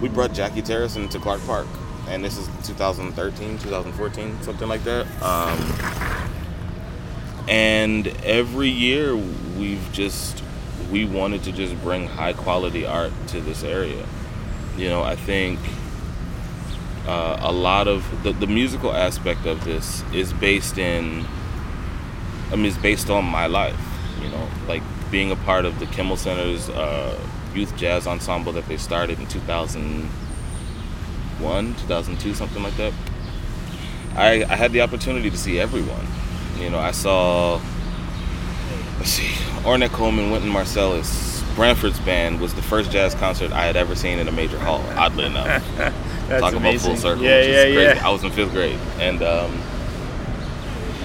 we 0.02 0.10
brought 0.10 0.34
Jacky 0.34 0.62
Terrasson 0.62 1.10
to 1.10 1.20
Clark 1.20 1.42
Park, 1.46 1.68
and 2.08 2.24
this 2.24 2.38
is 2.38 2.48
2013, 2.68 3.58
2014, 3.60 4.42
something 4.44 4.68
like 4.68 4.84
that. 4.84 5.06
Um, 5.22 5.58
and 7.48 8.08
every 8.24 8.70
year 8.70 9.16
we've 9.16 9.92
just 9.92 10.44
we 10.92 11.06
wanted 11.06 11.44
to 11.44 11.52
just 11.52 11.76
bring 11.82 12.08
high 12.08 12.34
quality 12.34 12.86
art 12.86 13.12
to 13.28 13.42
this 13.42 13.64
area. 13.64 14.06
You 14.78 14.90
know, 14.90 15.04
I 15.04 15.16
think 15.16 15.60
Uh, 17.08 17.38
a 17.42 17.52
lot 17.52 17.88
of 17.88 18.04
the, 18.24 18.32
the 18.34 18.46
musical 18.46 18.94
aspect 18.94 19.46
of 19.46 19.64
this 19.66 20.04
is 20.14 20.32
based 20.34 20.78
in, 20.78 21.26
I 22.52 22.56
mean, 22.56 22.66
it's 22.68 22.78
based 22.78 23.10
on 23.10 23.26
my 23.26 23.48
life. 23.48 23.80
You 24.22 24.30
know, 24.30 24.48
like 24.68 24.84
being 25.10 25.32
a 25.32 25.36
part 25.38 25.66
of 25.66 25.80
the 25.80 25.88
Kimmel 25.88 26.18
Center's 26.18 26.70
uh, 26.70 27.18
youth 27.56 27.76
jazz 27.76 28.06
ensemble 28.06 28.52
that 28.54 28.68
they 28.68 28.78
started 28.78 29.20
in 29.20 29.26
2001, 29.28 31.76
2002, 31.76 32.34
something 32.34 32.64
like 32.64 32.76
that. 32.78 32.94
I, 34.16 34.44
I 34.44 34.56
had 34.56 34.72
the 34.72 34.82
opportunity 34.82 35.30
to 35.30 35.38
see 35.38 35.60
everyone. 35.60 36.06
You 36.60 36.70
know, 36.70 36.80
I 36.80 36.92
saw, 36.92 37.60
let's 39.00 39.10
see, 39.10 39.30
Ornette 39.64 39.92
Coleman, 39.92 40.30
Wynton 40.30 40.52
Marsalis, 40.52 41.30
Branford's 41.56 42.00
band 42.02 42.40
was 42.40 42.54
the 42.54 42.62
first 42.62 42.92
jazz 42.92 43.16
concert 43.16 43.52
I 43.52 43.66
had 43.66 43.76
ever 43.76 43.96
seen 43.96 44.20
in 44.20 44.28
a 44.28 44.32
major 44.32 44.60
hall, 44.60 44.84
oddly 44.96 45.26
enough. 45.26 45.66
Talk 46.30 46.54
amazing. 46.54 46.58
about 46.58 46.80
full 46.82 46.96
circle. 46.96 47.24
Yeah, 47.24 47.38
which 47.38 47.48
is 47.48 47.56
yeah, 47.56 47.64
crazy. 47.64 48.00
yeah. 48.00 48.08
I 48.08 48.12
was 48.12 48.24
in 48.24 48.32
fifth 48.32 48.52
grade. 48.52 48.80
And 49.00 49.22
um, 49.24 49.52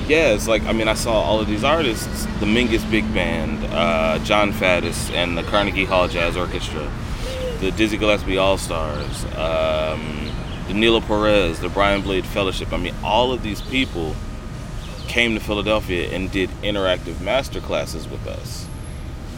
yeah, 0.07 0.35
it's 0.35 0.47
like, 0.47 0.63
I 0.65 0.73
mean, 0.73 0.87
I 0.87 0.95
saw 0.95 1.13
all 1.13 1.41
of 1.41 1.47
these 1.47 1.65
artists 1.65 2.27
the 2.39 2.47
Mingus 2.47 2.89
Big 2.91 3.13
Band, 3.15 3.65
uh, 3.73 4.19
Jon 4.21 4.53
Faddis, 4.53 5.11
and 5.13 5.37
the 5.37 5.43
Carnegie 5.45 5.87
Hall 5.87 6.09
Jazz 6.09 6.37
Orchestra, 6.37 6.91
the 7.61 7.73
Dizzy 7.73 7.97
Gillespie 7.97 8.37
All 8.37 8.59
Stars, 8.59 9.25
um, 9.37 10.31
Danilo 10.69 11.01
Perez, 11.01 11.61
the 11.61 11.69
Brian 11.69 12.03
Blade 12.03 12.27
Fellowship. 12.27 12.73
I 12.73 12.77
mean, 12.77 12.95
all 13.03 13.33
of 13.33 13.43
these 13.43 13.63
people 13.63 14.15
came 15.09 15.35
to 15.35 15.41
Philadelphia 15.41 16.11
and 16.11 16.31
did 16.31 16.51
interactive 16.63 17.21
master 17.21 17.61
classes 17.61 18.09
with 18.09 18.27
us 18.27 18.67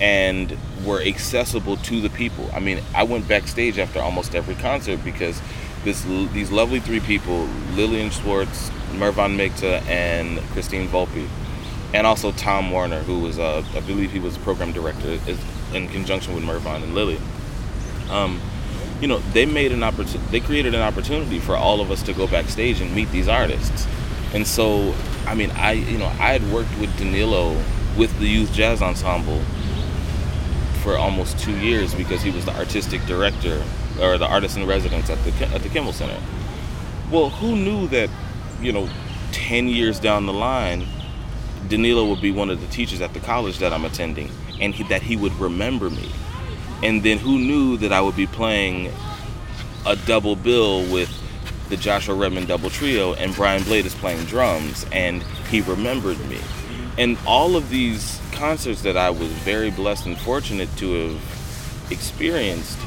and 0.01 0.57
were 0.85 1.01
accessible 1.01 1.77
to 1.79 2.01
the 2.01 2.11
people. 2.11 2.51
I 2.53 2.61
mean, 2.61 2.81
I 2.95 3.03
went 3.03 3.27
backstage 3.27 3.79
after 3.79 4.01
almost 4.01 4.35
every 4.35 4.55
concert 4.57 5.03
because 5.05 5.41
this 5.85 6.05
these 6.33 6.51
lovely 6.51 6.81
three 6.81 7.01
people, 7.01 7.49
Lillian 7.75 8.11
Schwartz, 8.11 8.71
Mervon 8.95 9.37
Mehta, 9.37 9.83
and 9.89 10.39
Christine 10.51 10.89
Volpe, 10.89 11.29
and 11.95 12.07
also 12.07 12.33
Tom 12.33 12.71
Warner, 12.71 13.01
who 13.01 13.21
was, 13.21 13.39
uh, 13.39 13.65
I 13.75 13.81
believe 13.81 14.13
he 14.13 14.19
was 14.19 14.37
program 14.39 14.73
director 14.73 15.19
in 15.73 15.89
conjunction 15.89 16.35
with 16.35 16.45
Mervon 16.45 16.83
and 16.83 16.95
Lily. 16.95 17.19
Um, 18.11 18.41
you 19.01 19.09
know, 19.09 19.19
they 19.33 19.47
made 19.47 19.73
an 19.73 19.83
opportunity, 19.83 20.31
they 20.31 20.41
created 20.41 20.75
an 20.75 20.83
opportunity 20.83 21.39
for 21.39 21.57
all 21.57 21.81
of 21.81 21.91
us 21.91 22.03
to 22.05 22.13
go 22.13 22.27
backstage 22.27 22.81
and 22.81 22.95
meet 22.95 23.11
these 23.11 23.29
artists. 23.29 23.87
And 24.37 24.47
so, 24.47 24.95
I 25.27 25.35
mean, 25.35 25.51
I, 25.53 25.73
you 25.73 25.97
know, 25.97 26.09
I 26.21 26.33
had 26.33 26.53
worked 26.53 26.79
with 26.79 26.95
Danilo 26.99 27.59
with 27.97 28.17
the 28.19 28.27
Youth 28.27 28.53
Jazz 28.53 28.83
Ensemble 28.83 29.41
for 30.83 30.99
almost 30.99 31.39
two 31.39 31.57
years 31.57 31.95
because 31.95 32.21
he 32.21 32.31
was 32.31 32.45
the 32.45 32.55
artistic 32.55 33.03
director 33.07 33.65
or 33.99 34.19
the 34.19 34.27
artist 34.27 34.59
in 34.59 34.67
residence 34.67 35.09
at 35.09 35.17
the 35.25 35.47
at 35.47 35.63
the 35.63 35.71
Kimmel 35.71 35.95
Center. 35.95 36.21
Well, 37.11 37.31
who 37.31 37.57
knew 37.57 37.89
that, 37.89 38.11
you 38.61 38.73
know, 38.73 38.91
ten 39.33 39.69
years 39.69 39.99
down 39.99 40.27
the 40.27 40.35
line, 40.35 40.87
Danilo 41.69 42.05
would 42.11 42.21
be 42.21 42.31
one 42.31 42.51
of 42.51 42.61
the 42.61 42.67
teachers 42.67 43.01
at 43.01 43.15
the 43.15 43.21
college 43.21 43.57
that 43.61 43.73
I'm 43.73 43.87
attending, 43.87 44.31
and 44.61 44.75
he, 44.75 44.85
that 44.85 45.01
he 45.01 45.17
would 45.17 45.33
remember 45.41 45.89
me. 45.89 46.11
And 46.83 47.03
then 47.03 47.17
who 47.17 47.39
knew 47.39 47.79
that 47.79 47.91
I 47.91 48.03
would 48.03 48.17
be 48.17 48.27
playing 48.27 48.93
a 49.87 49.97
double 49.97 50.37
bill 50.37 50.83
with 50.93 51.09
the 51.69 51.77
Joshua 51.77 52.15
Redman 52.15 52.47
double 52.47 52.71
trio, 52.71 53.15
and 53.15 53.35
Brian 53.35 53.63
Blade 53.65 53.87
is 53.87 53.95
playing 53.95 54.25
drums, 54.27 54.87
and 54.93 55.23
he 55.51 55.61
remembered 55.61 56.19
me. 56.29 56.41
And 56.99 57.19
all 57.27 57.57
of 57.57 57.69
these 57.69 58.21
concerts 58.33 58.83
that 58.83 58.97
I 58.97 59.11
was 59.11 59.29
very 59.29 59.71
blessed 59.71 60.07
and 60.07 60.19
fortunate 60.19 60.69
to 60.79 61.11
have 61.11 61.89
experienced 61.91 62.79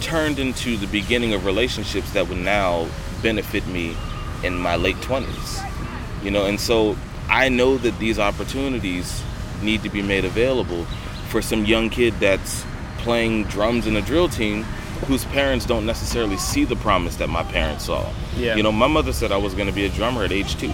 turned 0.00 0.38
into 0.38 0.76
the 0.76 0.86
beginning 0.86 1.34
of 1.34 1.44
relationships 1.44 2.12
that 2.12 2.28
would 2.28 2.38
now 2.38 2.88
benefit 3.22 3.66
me 3.66 3.96
in 4.42 4.56
my 4.56 4.76
late 4.76 4.96
20s. 4.96 5.66
You 6.22 6.30
know, 6.30 6.46
and 6.46 6.60
so 6.60 6.96
I 7.28 7.48
know 7.48 7.76
that 7.78 7.98
these 7.98 8.18
opportunities 8.18 9.22
need 9.62 9.82
to 9.82 9.88
be 9.88 10.02
made 10.02 10.24
available 10.24 10.84
for 11.28 11.42
some 11.42 11.64
young 11.64 11.90
kid 11.90 12.14
that's 12.18 12.64
playing 12.98 13.44
drums 13.44 13.86
in 13.86 13.96
a 13.96 14.02
drill 14.02 14.28
team 14.28 14.64
whose 15.06 15.24
parents 15.26 15.64
don't 15.66 15.86
necessarily 15.86 16.36
see 16.36 16.64
the 16.64 16.76
promise 16.76 17.16
that 17.16 17.28
my 17.28 17.42
parents 17.42 17.86
saw. 17.86 18.10
Yeah. 18.36 18.54
You 18.56 18.62
know, 18.62 18.72
my 18.72 18.86
mother 18.86 19.12
said 19.12 19.32
I 19.32 19.36
was 19.38 19.54
going 19.54 19.66
to 19.68 19.72
be 19.74 19.84
a 19.86 19.88
drummer 19.88 20.24
at 20.24 20.32
age 20.32 20.56
two. 20.56 20.72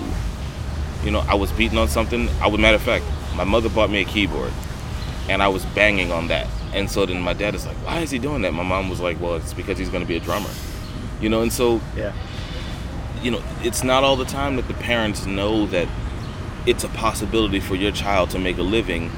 You 1.04 1.10
know, 1.12 1.20
I 1.28 1.34
was 1.34 1.52
beating 1.52 1.78
on 1.78 1.88
something. 1.88 2.28
I 2.40 2.48
would, 2.48 2.60
matter 2.60 2.76
of 2.76 2.82
fact, 2.82 3.04
my 3.36 3.44
mother 3.44 3.68
bought 3.68 3.90
me 3.90 4.00
a 4.02 4.04
keyboard, 4.04 4.52
and 5.28 5.42
I 5.42 5.48
was 5.48 5.64
banging 5.66 6.10
on 6.10 6.28
that. 6.28 6.48
And 6.74 6.90
so 6.90 7.06
then 7.06 7.20
my 7.22 7.32
dad 7.32 7.54
is 7.54 7.64
like, 7.64 7.76
"Why 7.86 8.00
is 8.00 8.10
he 8.10 8.18
doing 8.18 8.42
that?" 8.42 8.52
My 8.52 8.64
mom 8.64 8.90
was 8.90 9.00
like, 9.00 9.20
"Well, 9.20 9.36
it's 9.36 9.54
because 9.54 9.78
he's 9.78 9.88
going 9.88 10.02
to 10.02 10.08
be 10.08 10.16
a 10.16 10.20
drummer." 10.20 10.50
You 11.20 11.28
know, 11.28 11.42
and 11.42 11.52
so 11.52 11.80
Yeah. 11.96 12.12
you 13.22 13.30
know, 13.30 13.42
it's 13.62 13.84
not 13.84 14.02
all 14.04 14.16
the 14.16 14.24
time 14.24 14.56
that 14.56 14.66
the 14.68 14.74
parents 14.74 15.24
know 15.26 15.66
that 15.66 15.88
it's 16.66 16.82
a 16.82 16.88
possibility 16.88 17.60
for 17.60 17.76
your 17.76 17.92
child 17.92 18.30
to 18.30 18.38
make 18.40 18.58
a 18.58 18.62
living 18.62 19.10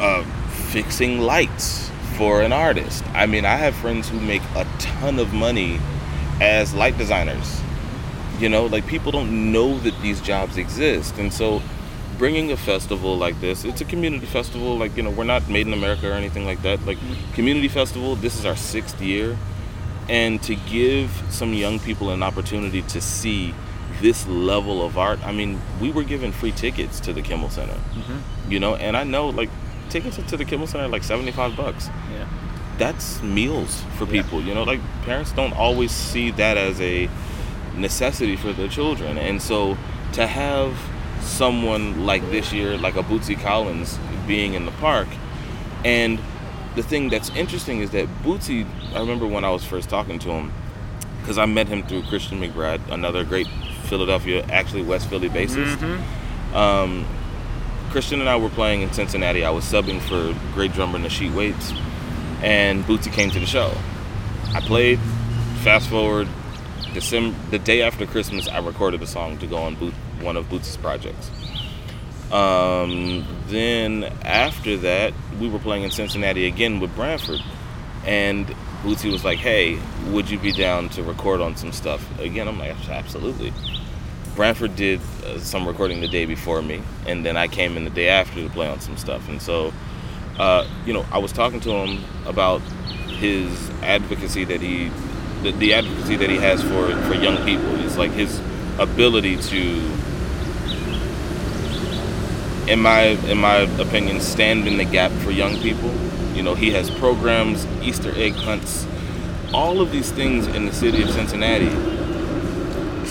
uh, 0.00 0.24
fixing 0.72 1.20
lights 1.20 1.91
for 2.16 2.42
an 2.42 2.52
artist. 2.52 3.04
I 3.14 3.26
mean, 3.26 3.44
I 3.44 3.56
have 3.56 3.74
friends 3.74 4.08
who 4.08 4.20
make 4.20 4.42
a 4.54 4.66
ton 4.78 5.18
of 5.18 5.32
money 5.32 5.80
as 6.40 6.74
light 6.74 6.96
designers. 6.98 7.60
You 8.38 8.48
know, 8.48 8.66
like 8.66 8.86
people 8.86 9.12
don't 9.12 9.52
know 9.52 9.78
that 9.80 10.00
these 10.02 10.20
jobs 10.20 10.56
exist. 10.56 11.18
And 11.18 11.32
so 11.32 11.62
bringing 12.18 12.52
a 12.52 12.56
festival 12.56 13.16
like 13.16 13.40
this, 13.40 13.64
it's 13.64 13.80
a 13.80 13.84
community 13.84 14.26
festival. 14.26 14.76
Like, 14.76 14.96
you 14.96 15.02
know, 15.02 15.10
we're 15.10 15.24
not 15.24 15.48
made 15.48 15.66
in 15.66 15.72
America 15.72 16.10
or 16.10 16.14
anything 16.14 16.44
like 16.44 16.62
that. 16.62 16.84
Like, 16.86 16.98
community 17.34 17.68
festival, 17.68 18.16
this 18.16 18.38
is 18.38 18.44
our 18.44 18.56
sixth 18.56 19.00
year 19.00 19.36
and 20.08 20.42
to 20.42 20.54
give 20.54 21.22
some 21.30 21.54
young 21.54 21.78
people 21.78 22.10
an 22.10 22.22
opportunity 22.22 22.82
to 22.82 23.00
see 23.00 23.54
this 24.00 24.26
level 24.26 24.84
of 24.84 24.98
art 24.98 25.18
i 25.24 25.32
mean 25.32 25.60
we 25.80 25.90
were 25.90 26.02
given 26.02 26.32
free 26.32 26.52
tickets 26.52 26.98
to 26.98 27.12
the 27.12 27.22
kimmel 27.22 27.48
center 27.48 27.72
mm-hmm. 27.72 28.50
you 28.50 28.58
know 28.58 28.74
and 28.76 28.96
i 28.96 29.04
know 29.04 29.28
like 29.28 29.50
tickets 29.92 30.16
to 30.16 30.36
the 30.36 30.44
kimmel 30.44 30.66
center 30.66 30.84
are 30.84 30.88
like 30.88 31.04
75 31.04 31.56
bucks 31.56 31.88
Yeah. 32.12 32.26
that's 32.78 33.22
meals 33.22 33.82
for 33.96 34.04
Yeah. 34.06 34.22
people 34.22 34.42
you 34.42 34.54
know 34.54 34.64
like 34.64 34.80
parents 35.04 35.32
don't 35.32 35.52
always 35.52 35.90
see 35.92 36.30
that 36.32 36.56
as 36.56 36.80
a 36.80 37.08
necessity 37.76 38.36
for 38.36 38.52
their 38.52 38.68
children 38.68 39.18
and 39.18 39.40
so 39.40 39.76
to 40.12 40.26
have 40.26 40.76
someone 41.20 42.04
like 42.06 42.22
this 42.30 42.52
year 42.52 42.76
like 42.76 42.96
a 42.96 43.02
bootsy 43.02 43.38
collins 43.40 43.98
being 44.26 44.54
in 44.54 44.64
the 44.66 44.72
park 44.72 45.08
and 45.84 46.18
the 46.74 46.82
thing 46.82 47.08
that's 47.10 47.30
interesting 47.30 47.80
is 47.80 47.90
that 47.90 48.06
bootsy 48.24 48.66
i 48.94 48.98
remember 49.00 49.26
when 49.26 49.44
i 49.44 49.50
was 49.50 49.64
first 49.64 49.88
talking 49.88 50.18
to 50.18 50.30
him 50.30 50.52
because 51.20 51.38
i 51.38 51.46
met 51.46 51.68
him 51.68 51.82
through 51.86 52.02
christian 52.04 52.40
mcbride 52.40 52.80
another 52.90 53.24
great 53.24 53.46
philadelphia 53.84 54.44
actually 54.50 54.82
west 54.82 55.08
philly 55.08 55.28
bassist 55.28 55.78
um, 56.54 57.06
Christian 57.92 58.20
and 58.20 58.28
I 58.28 58.36
were 58.36 58.48
playing 58.48 58.80
in 58.80 58.90
Cincinnati. 58.94 59.44
I 59.44 59.50
was 59.50 59.64
subbing 59.66 60.00
for 60.00 60.34
great 60.54 60.72
drummer 60.72 60.98
Nasheet 60.98 61.34
Waits, 61.34 61.74
and 62.42 62.82
Bootsy 62.84 63.12
came 63.12 63.30
to 63.30 63.38
the 63.38 63.44
show. 63.44 63.70
I 64.54 64.60
played. 64.60 64.98
Fast 65.62 65.90
forward, 65.90 66.26
December, 66.94 67.36
the 67.50 67.58
day 67.58 67.82
after 67.82 68.06
Christmas, 68.06 68.48
I 68.48 68.60
recorded 68.60 69.02
a 69.02 69.06
song 69.06 69.36
to 69.38 69.46
go 69.46 69.58
on 69.58 69.74
Boot, 69.74 69.92
one 70.22 70.38
of 70.38 70.46
Bootsy's 70.46 70.78
projects. 70.78 71.30
Um, 72.32 73.26
then 73.48 74.04
after 74.22 74.78
that, 74.78 75.12
we 75.38 75.50
were 75.50 75.58
playing 75.58 75.82
in 75.82 75.90
Cincinnati 75.90 76.46
again 76.46 76.80
with 76.80 76.96
Branford, 76.96 77.40
and 78.06 78.46
Bootsy 78.82 79.12
was 79.12 79.22
like, 79.22 79.38
"Hey, 79.38 79.78
would 80.08 80.30
you 80.30 80.38
be 80.38 80.50
down 80.50 80.88
to 80.90 81.02
record 81.02 81.42
on 81.42 81.56
some 81.56 81.72
stuff?" 81.72 82.02
Again, 82.18 82.48
I'm 82.48 82.58
like, 82.58 82.74
"Absolutely." 82.88 83.52
Branford 84.34 84.76
did 84.76 85.00
uh, 85.26 85.38
some 85.38 85.66
recording 85.68 86.00
the 86.00 86.08
day 86.08 86.24
before 86.24 86.62
me, 86.62 86.82
and 87.06 87.24
then 87.24 87.36
I 87.36 87.48
came 87.48 87.76
in 87.76 87.84
the 87.84 87.90
day 87.90 88.08
after 88.08 88.42
to 88.42 88.48
play 88.48 88.68
on 88.68 88.80
some 88.80 88.96
stuff. 88.96 89.28
And 89.28 89.42
so, 89.42 89.72
uh, 90.38 90.66
you 90.86 90.92
know, 90.92 91.04
I 91.12 91.18
was 91.18 91.32
talking 91.32 91.60
to 91.60 91.70
him 91.70 92.04
about 92.26 92.60
his 93.18 93.70
advocacy 93.82 94.44
that 94.44 94.60
he, 94.60 94.90
the, 95.42 95.52
the 95.52 95.74
advocacy 95.74 96.16
that 96.16 96.30
he 96.30 96.36
has 96.36 96.62
for 96.62 96.96
for 97.06 97.14
young 97.14 97.36
people. 97.44 97.78
It's 97.84 97.98
like 97.98 98.12
his 98.12 98.40
ability 98.78 99.36
to, 99.36 99.60
in 102.68 102.80
my 102.80 103.18
in 103.28 103.38
my 103.38 103.56
opinion, 103.78 104.20
stand 104.20 104.66
in 104.66 104.78
the 104.78 104.84
gap 104.84 105.12
for 105.22 105.30
young 105.30 105.60
people. 105.60 105.92
You 106.34 106.42
know, 106.42 106.54
he 106.54 106.70
has 106.70 106.90
programs, 106.90 107.66
Easter 107.82 108.12
egg 108.16 108.32
hunts, 108.32 108.86
all 109.52 109.82
of 109.82 109.92
these 109.92 110.10
things 110.10 110.46
in 110.46 110.64
the 110.64 110.72
city 110.72 111.02
of 111.02 111.10
Cincinnati 111.10 112.01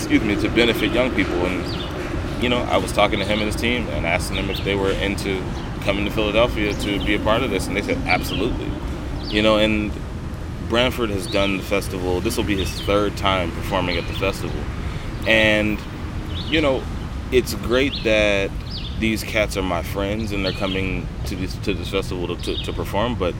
excuse 0.02 0.22
me, 0.22 0.34
to 0.36 0.48
benefit 0.48 0.92
young 0.92 1.14
people. 1.14 1.34
And 1.46 2.42
you 2.42 2.48
know, 2.48 2.58
I 2.58 2.76
was 2.76 2.92
talking 2.92 3.20
to 3.20 3.24
him 3.24 3.38
and 3.38 3.46
his 3.46 3.56
team 3.56 3.86
and 3.88 4.04
asking 4.04 4.36
them 4.36 4.50
if 4.50 4.62
they 4.64 4.74
were 4.74 4.90
into 4.90 5.42
coming 5.82 6.04
to 6.04 6.10
Philadelphia 6.10 6.72
to 6.74 7.04
be 7.04 7.14
a 7.14 7.20
part 7.20 7.42
of 7.42 7.50
this, 7.50 7.66
and 7.66 7.76
they 7.76 7.82
said 7.82 7.98
absolutely. 8.06 8.70
You 9.28 9.42
know, 9.42 9.58
and 9.58 9.92
Branford 10.68 11.10
has 11.10 11.26
done 11.26 11.56
the 11.56 11.62
festival. 11.62 12.20
This 12.20 12.36
will 12.36 12.44
be 12.44 12.56
his 12.56 12.80
third 12.82 13.16
time 13.16 13.52
performing 13.52 13.96
at 13.96 14.06
the 14.08 14.14
festival, 14.14 14.60
and 15.26 15.78
you 16.48 16.60
know, 16.60 16.82
it's 17.30 17.54
great 17.54 17.94
that 18.04 18.50
these 18.98 19.22
cats 19.24 19.56
are 19.56 19.62
my 19.62 19.82
friends 19.82 20.32
and 20.32 20.44
they're 20.44 20.52
coming 20.52 21.08
to 21.26 21.34
this 21.34 21.56
to 21.58 21.74
this 21.74 21.88
festival 21.88 22.36
to, 22.36 22.42
to, 22.42 22.64
to 22.64 22.72
perform. 22.72 23.14
But 23.14 23.34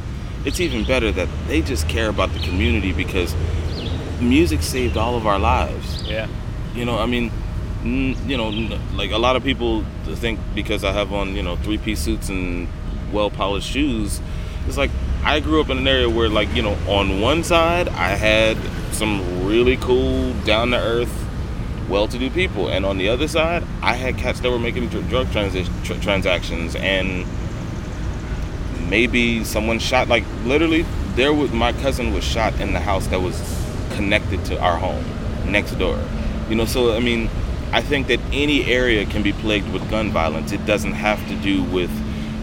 it's 0.45 0.61
even 0.61 0.85
better 0.85 1.11
that 1.13 1.29
they 1.49 1.61
just 1.61 1.89
care 1.89 2.09
about 2.09 2.33
the 2.33 2.39
community 2.41 2.93
because 2.93 3.35
music 4.21 4.63
saved 4.63 4.97
all 4.97 5.17
of 5.17 5.27
our 5.27 5.39
lives. 5.39 6.03
Yeah. 6.03 6.29
You 6.75 6.85
know, 6.87 6.99
I 6.99 7.07
mean, 7.07 7.31
you 7.85 8.37
know, 8.37 8.49
like 8.95 9.11
a 9.11 9.19
lot 9.19 9.37
of 9.37 9.45
people 9.45 9.85
think 10.05 10.41
because 10.55 10.85
I 10.85 10.93
have 10.93 11.13
on, 11.13 11.35
you 11.37 11.43
know, 11.43 11.57
three 11.57 11.79
piece 11.79 12.01
suits 12.01 12.29
and 12.29 12.69
well 13.13 13.31
polished 13.31 13.69
shoes, 13.69 14.21
it's 14.67 14.79
like 14.79 14.91
I 15.25 15.41
grew 15.41 15.61
up 15.61 15.69
in 15.71 15.79
an 15.79 15.87
area 15.87 16.09
where, 16.09 16.29
like, 16.29 16.55
you 16.55 16.63
know, 16.63 16.77
on 16.89 17.21
one 17.21 17.45
side 17.45 17.89
I 17.89 18.11
had 18.11 18.57
some 18.93 19.47
really 19.47 19.77
cool, 19.77 20.33
down 20.45 20.71
to 20.71 20.79
earth, 20.79 21.13
well 21.89 22.09
to 22.09 22.19
do 22.19 22.31
people, 22.31 22.69
and 22.69 22.87
on 22.87 22.97
the 22.99 23.09
other 23.09 23.29
side 23.29 23.65
I 23.83 23.95
had 23.95 24.17
cats 24.17 24.41
that 24.41 24.51
were 24.51 24.59
making 24.59 24.89
dr- 24.89 25.09
drug 25.09 25.27
transi- 25.29 25.69
tr- 25.85 26.01
transactions 26.01 26.75
and 26.77 27.27
maybe 28.89 29.45
someone 29.45 29.79
shot, 29.79 30.09
like, 30.09 30.25
literally, 30.45 30.87
there 31.17 31.33
was 31.35 31.51
my 31.53 31.73
cousin 31.75 32.15
was 32.15 32.25
shot 32.25 32.59
in 32.61 32.73
the 32.73 32.81
house 32.81 33.07
that 33.09 33.21
was 33.21 33.37
connected 33.95 34.45
to 34.47 34.59
our 34.61 34.79
home 34.79 35.05
next 35.51 35.73
door. 35.73 35.99
You 36.53 36.59
know, 36.59 36.67
so 36.67 36.95
I 36.95 37.01
mean, 37.01 37.31
I 37.73 37.81
think 37.81 38.09
that 38.09 38.21
any 38.31 38.67
area 38.67 39.07
can 39.07 39.23
be 39.23 39.33
plagued 39.33 39.73
with 39.73 39.89
gun 39.89 40.11
violence. 40.11 40.53
It 40.53 40.67
doesn't 40.67 40.93
have 40.93 41.27
to 41.29 41.35
do 41.37 41.65
with 41.65 41.91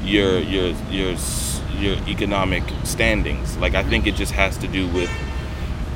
your 0.03 0.39
your 0.39 0.69
your 0.89 1.15
your 1.77 1.95
economic 2.07 2.63
standings. 2.85 3.55
Like 3.57 3.75
I 3.75 3.83
think 3.83 4.07
it 4.07 4.15
just 4.15 4.31
has 4.31 4.57
to 4.57 4.67
do 4.67 4.87
with 4.87 5.11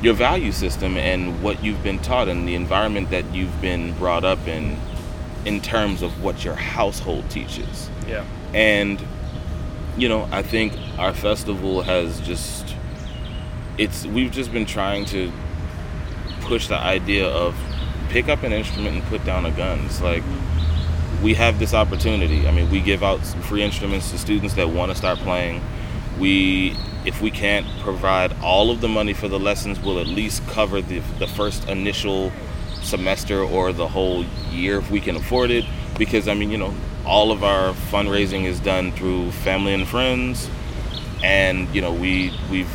your 0.00 0.14
value 0.14 0.52
system 0.52 0.96
and 0.96 1.42
what 1.42 1.64
you've 1.64 1.82
been 1.82 1.98
taught 1.98 2.28
and 2.28 2.46
the 2.46 2.54
environment 2.54 3.10
that 3.10 3.34
you've 3.34 3.60
been 3.60 3.92
brought 3.94 4.22
up 4.22 4.46
in 4.46 4.78
in 5.44 5.60
terms 5.60 6.00
of 6.00 6.22
what 6.22 6.44
your 6.44 6.54
household 6.54 7.28
teaches. 7.30 7.90
Yeah. 8.06 8.24
And 8.52 9.04
you 9.96 10.08
know, 10.08 10.28
I 10.30 10.42
think 10.42 10.72
our 10.98 11.14
festival 11.14 11.82
has 11.82 12.20
just 12.20 12.76
it's 13.76 14.06
we've 14.06 14.30
just 14.30 14.52
been 14.52 14.66
trying 14.66 15.04
to 15.06 15.32
push 16.42 16.68
the 16.68 16.76
idea 16.76 17.26
of 17.26 17.56
pick 18.14 18.28
up 18.28 18.44
an 18.44 18.52
instrument 18.52 18.94
and 18.94 19.04
put 19.06 19.24
down 19.24 19.44
a 19.44 19.50
gun. 19.50 19.80
It's 19.86 20.00
like 20.00 20.22
we 21.20 21.34
have 21.34 21.58
this 21.58 21.74
opportunity. 21.74 22.46
I 22.46 22.52
mean, 22.52 22.70
we 22.70 22.80
give 22.80 23.02
out 23.02 23.26
some 23.26 23.42
free 23.42 23.64
instruments 23.64 24.12
to 24.12 24.18
students 24.18 24.54
that 24.54 24.68
want 24.68 24.92
to 24.92 24.96
start 24.96 25.18
playing. 25.18 25.60
We 26.20 26.76
if 27.04 27.20
we 27.20 27.32
can't 27.32 27.66
provide 27.80 28.32
all 28.40 28.70
of 28.70 28.80
the 28.80 28.86
money 28.86 29.14
for 29.14 29.26
the 29.26 29.40
lessons, 29.40 29.80
we'll 29.80 29.98
at 29.98 30.06
least 30.06 30.46
cover 30.46 30.80
the 30.80 31.00
the 31.18 31.26
first 31.26 31.68
initial 31.68 32.30
semester 32.82 33.42
or 33.42 33.72
the 33.72 33.88
whole 33.88 34.24
year 34.52 34.78
if 34.78 34.92
we 34.92 35.00
can 35.00 35.16
afford 35.16 35.50
it 35.50 35.64
because 35.98 36.28
I 36.28 36.34
mean, 36.34 36.52
you 36.52 36.58
know, 36.58 36.72
all 37.04 37.32
of 37.32 37.42
our 37.42 37.72
fundraising 37.90 38.44
is 38.44 38.60
done 38.60 38.92
through 38.92 39.32
family 39.32 39.74
and 39.74 39.88
friends 39.88 40.48
and 41.24 41.66
you 41.74 41.80
know, 41.80 41.92
we 41.92 42.32
we've 42.48 42.70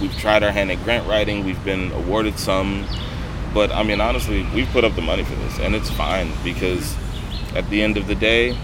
we've 0.00 0.16
tried 0.18 0.42
our 0.42 0.50
hand 0.50 0.72
at 0.72 0.82
grant 0.82 1.06
writing, 1.06 1.44
we've 1.44 1.64
been 1.64 1.92
awarded 1.92 2.36
some, 2.36 2.84
but 3.56 3.72
I 3.72 3.82
mean, 3.84 4.02
honestly, 4.02 4.46
we've 4.54 4.68
put 4.68 4.84
up 4.84 4.94
the 4.96 5.00
money 5.00 5.24
for 5.24 5.34
this 5.36 5.58
and 5.60 5.74
it's 5.74 5.88
fine 5.88 6.30
because 6.44 6.94
at 7.54 7.66
the 7.70 7.80
end 7.80 7.96
of 7.96 8.06
the 8.06 8.14
day, 8.14 8.54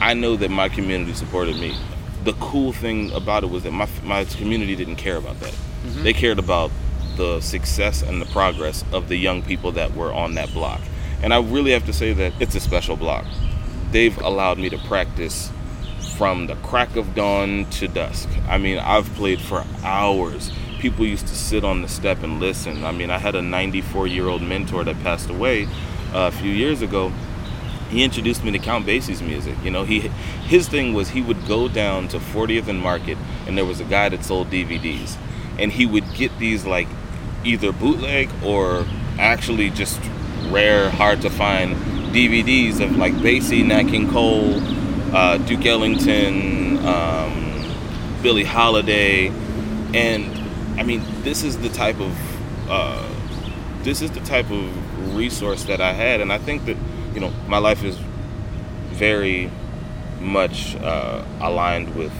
I 0.00 0.14
know 0.14 0.36
that 0.36 0.48
my 0.48 0.68
community 0.68 1.12
supported 1.12 1.56
me. 1.56 1.76
The 2.22 2.34
cool 2.34 2.72
thing 2.72 3.10
about 3.10 3.42
it 3.42 3.50
was 3.50 3.64
that 3.64 3.72
my 3.72 3.88
my 4.04 4.24
community 4.26 4.76
didn't 4.76 4.94
care 4.94 5.16
about 5.16 5.40
that. 5.40 5.50
Mm-hmm. 5.50 6.04
They 6.04 6.12
cared 6.12 6.38
about 6.38 6.70
the 7.16 7.40
success 7.40 8.00
and 8.02 8.22
the 8.22 8.26
progress 8.26 8.84
of 8.92 9.08
the 9.08 9.16
young 9.16 9.42
people 9.42 9.72
that 9.72 9.92
were 9.96 10.12
on 10.12 10.34
that 10.34 10.52
block. 10.52 10.80
And 11.20 11.34
I 11.34 11.40
really 11.40 11.72
have 11.72 11.84
to 11.86 11.92
say 11.92 12.12
that 12.12 12.34
it's 12.40 12.54
a 12.54 12.60
special 12.60 12.94
block. 12.94 13.24
They've 13.90 14.16
allowed 14.18 14.58
me 14.58 14.70
to 14.70 14.78
practice 14.86 15.50
from 16.16 16.46
the 16.46 16.54
crack 16.62 16.94
of 16.94 17.12
dawn 17.16 17.66
to 17.70 17.88
dusk. 17.88 18.28
I 18.48 18.58
mean, 18.58 18.78
I've 18.78 19.12
played 19.14 19.40
for 19.40 19.64
hours. 19.82 20.52
People 20.78 21.06
used 21.06 21.26
to 21.26 21.34
sit 21.34 21.64
on 21.64 21.82
the 21.82 21.88
step 21.88 22.22
and 22.22 22.38
listen. 22.38 22.84
I 22.84 22.92
mean, 22.92 23.10
I 23.10 23.18
had 23.18 23.34
a 23.34 23.42
94 23.42 24.06
year 24.06 24.28
old 24.28 24.42
mentor 24.42 24.84
that 24.84 24.98
passed 25.02 25.28
away 25.28 25.64
uh, 26.14 26.28
a 26.28 26.30
few 26.30 26.50
years 26.50 26.82
ago. 26.82 27.12
He 27.90 28.04
introduced 28.04 28.44
me 28.44 28.52
to 28.52 28.58
Count 28.58 28.86
Basie's 28.86 29.22
music. 29.22 29.56
You 29.64 29.70
know, 29.70 29.84
he 29.84 30.00
his 30.46 30.68
thing 30.68 30.92
was 30.94 31.10
he 31.10 31.22
would 31.22 31.46
go 31.46 31.68
down 31.68 32.08
to 32.08 32.18
40th 32.18 32.68
and 32.68 32.80
Market, 32.80 33.18
and 33.46 33.56
there 33.56 33.64
was 33.64 33.80
a 33.80 33.84
guy 33.84 34.08
that 34.10 34.24
sold 34.24 34.50
DVDs, 34.50 35.16
and 35.58 35.72
he 35.72 35.86
would 35.86 36.04
get 36.14 36.38
these 36.38 36.64
like 36.64 36.88
either 37.44 37.72
bootleg 37.72 38.30
or 38.44 38.86
actually 39.18 39.70
just 39.70 40.00
rare, 40.50 40.90
hard 40.90 41.22
to 41.22 41.30
find 41.30 41.74
DVDs 42.12 42.80
of 42.80 42.96
like 42.96 43.14
Basie, 43.14 43.64
Nat 43.64 43.84
King 43.84 44.10
Cole, 44.10 44.60
uh, 45.14 45.38
Duke 45.38 45.66
Ellington, 45.66 46.78
um, 46.86 47.74
Billie 48.22 48.44
Holiday, 48.44 49.28
and 49.94 50.37
I 50.78 50.84
mean, 50.84 51.02
this 51.22 51.42
is 51.42 51.58
the 51.58 51.68
type 51.68 52.00
of 52.00 52.16
uh, 52.70 53.08
this 53.82 54.00
is 54.00 54.10
the 54.12 54.20
type 54.20 54.50
of 54.50 55.16
resource 55.16 55.64
that 55.64 55.80
I 55.80 55.92
had, 55.92 56.20
and 56.20 56.32
I 56.32 56.38
think 56.38 56.66
that 56.66 56.76
you 57.14 57.20
know 57.20 57.32
my 57.46 57.58
life 57.58 57.82
is 57.82 57.98
very 58.90 59.50
much 60.20 60.76
uh, 60.76 61.24
aligned 61.40 61.94
with 61.94 62.12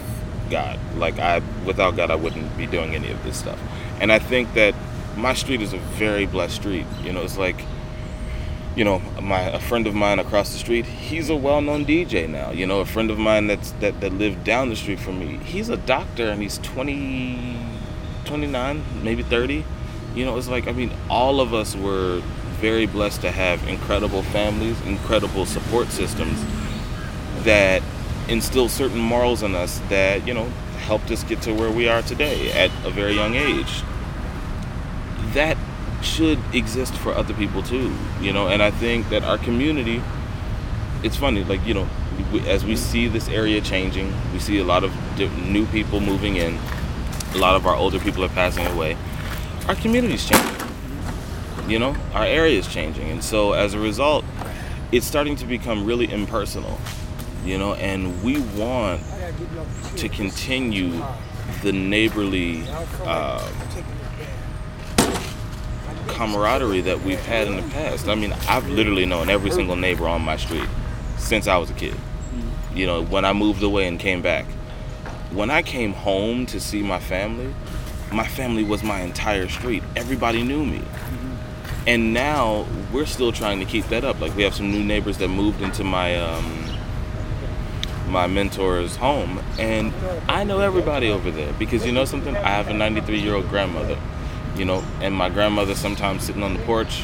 God. 0.49 0.79
Like 0.95 1.19
I, 1.19 1.41
without 1.65 1.95
God, 1.95 2.11
I 2.11 2.15
wouldn't 2.15 2.57
be 2.57 2.65
doing 2.65 2.95
any 2.95 3.11
of 3.11 3.23
this 3.23 3.37
stuff. 3.37 3.59
And 3.99 4.11
I 4.11 4.19
think 4.19 4.53
that 4.53 4.73
my 5.15 5.33
street 5.33 5.61
is 5.61 5.73
a 5.73 5.77
very 5.77 6.25
blessed 6.25 6.55
street. 6.55 6.85
You 7.03 7.13
know, 7.13 7.21
it's 7.21 7.37
like, 7.37 7.63
you 8.75 8.83
know, 8.83 8.99
my 9.21 9.41
a 9.41 9.59
friend 9.59 9.87
of 9.87 9.95
mine 9.95 10.19
across 10.19 10.51
the 10.51 10.57
street, 10.57 10.85
he's 10.85 11.29
a 11.29 11.35
well-known 11.35 11.85
DJ 11.85 12.29
now. 12.29 12.51
You 12.51 12.65
know, 12.65 12.79
a 12.79 12.85
friend 12.85 13.11
of 13.11 13.17
mine 13.17 13.47
that's 13.47 13.71
that 13.79 13.99
that 14.01 14.13
lived 14.13 14.43
down 14.43 14.69
the 14.69 14.75
street 14.75 14.99
from 14.99 15.19
me, 15.19 15.37
he's 15.43 15.69
a 15.69 15.77
doctor 15.77 16.29
and 16.29 16.41
he's 16.41 16.57
20, 16.59 17.78
29, 18.29 18.83
maybe 19.03 19.23
30. 19.23 19.65
You 20.15 20.25
know, 20.25 20.37
it's 20.37 20.47
like 20.47 20.67
I 20.67 20.71
mean, 20.71 20.91
all 21.09 21.41
of 21.41 21.53
us 21.53 21.75
were 21.75 22.21
very 22.61 22.85
blessed 22.85 23.21
to 23.21 23.31
have 23.31 23.67
incredible 23.67 24.23
families, 24.23 24.79
incredible 24.85 25.45
support 25.45 25.87
systems 25.87 26.39
that 27.43 27.81
instill 28.27 28.69
certain 28.69 28.99
morals 28.99 29.43
in 29.43 29.55
us 29.55 29.79
that 29.89 30.25
you 30.27 30.33
know 30.33 30.45
helped 30.85 31.09
us 31.11 31.23
get 31.23 31.41
to 31.41 31.53
where 31.53 31.71
we 31.71 31.87
are 31.87 32.01
today 32.03 32.51
at 32.51 32.69
a 32.85 32.91
very 32.91 33.13
young 33.13 33.35
age 33.35 33.81
that 35.33 35.57
should 36.01 36.39
exist 36.53 36.93
for 36.95 37.13
other 37.13 37.33
people 37.33 37.63
too 37.63 37.93
you 38.21 38.31
know 38.31 38.47
and 38.47 38.61
i 38.61 38.69
think 38.69 39.09
that 39.09 39.23
our 39.23 39.37
community 39.37 40.01
it's 41.03 41.15
funny 41.15 41.43
like 41.43 41.65
you 41.65 41.73
know, 41.73 41.87
as 42.45 42.65
we 42.65 42.75
see 42.75 43.07
this 43.07 43.27
area 43.29 43.61
changing 43.61 44.13
we 44.31 44.39
see 44.39 44.59
a 44.59 44.63
lot 44.63 44.83
of 44.83 44.93
new 45.49 45.65
people 45.67 45.99
moving 45.99 46.35
in 46.35 46.57
a 47.33 47.37
lot 47.37 47.55
of 47.55 47.65
our 47.65 47.75
older 47.75 47.99
people 47.99 48.23
are 48.23 48.29
passing 48.29 48.65
away 48.67 48.97
our 49.67 49.75
community's 49.75 50.27
changing 50.27 50.69
you 51.69 51.77
know? 51.77 51.95
Our 52.13 52.25
area 52.25 52.57
is 52.57 52.67
changing. 52.67 53.11
And 53.11 53.23
so 53.23 53.53
as 53.53 53.73
a 53.73 53.79
result 53.79 54.25
it's 54.91 55.05
starting 55.05 55.35
to 55.37 55.45
become 55.45 55.85
really 55.85 56.11
impersonal 56.11 56.77
you 57.45 57.57
know? 57.57 57.75
And 57.75 58.21
we 58.23 58.41
want 58.41 59.01
to 59.97 60.09
continue 60.09 61.03
the 61.63 61.71
neighborly 61.71 62.63
uh, 63.03 63.51
camaraderie 66.07 66.81
that 66.81 67.01
we've 67.01 67.23
had 67.25 67.47
in 67.47 67.55
the 67.55 67.61
past. 67.69 68.07
I 68.07 68.15
mean 68.15 68.33
i've 68.47 68.67
literally 68.67 69.05
known 69.05 69.29
every 69.29 69.51
single 69.51 69.75
neighbor 69.75 70.07
on 70.07 70.21
my 70.21 70.37
street 70.37 70.67
since 71.17 71.47
i 71.47 71.57
was 71.57 71.69
a 71.69 71.73
kid. 71.73 71.95
You 72.73 72.85
know 72.87 73.03
when 73.03 73.25
i 73.25 73.33
moved 73.33 73.63
away 73.63 73.87
and 73.87 73.99
came 73.99 74.21
back 74.21 74.45
when 75.31 75.49
i 75.49 75.61
came 75.61 75.93
home 75.93 76.45
to 76.45 76.59
see 76.59 76.81
my 76.81 76.99
family 76.99 77.53
my 78.11 78.27
family 78.27 78.63
was 78.63 78.83
my 78.83 79.01
entire 79.01 79.47
street. 79.47 79.83
Everybody 79.95 80.43
knew 80.43 80.65
me. 80.65 80.81
And 81.87 82.13
now 82.13 82.65
we're 82.91 83.05
still 83.05 83.31
trying 83.31 83.59
to 83.59 83.65
keep 83.65 83.87
that 83.87 84.03
up. 84.03 84.19
Like 84.19 84.35
we 84.35 84.43
have 84.43 84.53
some 84.53 84.71
new 84.71 84.83
neighbors 84.83 85.17
that 85.19 85.27
moved 85.27 85.61
into 85.61 85.83
my 85.83 86.19
um, 86.19 86.65
my 88.07 88.27
mentor's 88.27 88.95
home. 88.95 89.43
And 89.59 89.93
i 90.27 90.43
know 90.43 90.59
everybody 90.59 91.09
over 91.09 91.31
there 91.31 91.53
because 91.53 91.85
you 91.85 91.91
know 91.91 92.05
something? 92.05 92.35
I 92.35 92.49
have 92.49 92.67
a 92.67 92.73
93 92.73 93.19
year 93.19 93.35
old 93.35 93.49
grandmother 93.49 93.97
you 94.55 94.65
know 94.65 94.83
and 94.99 95.13
my 95.13 95.29
grandmother 95.29 95.75
sometimes 95.75 96.23
sitting 96.23 96.41
on 96.41 96.53
the 96.53 96.59
porch 96.63 97.03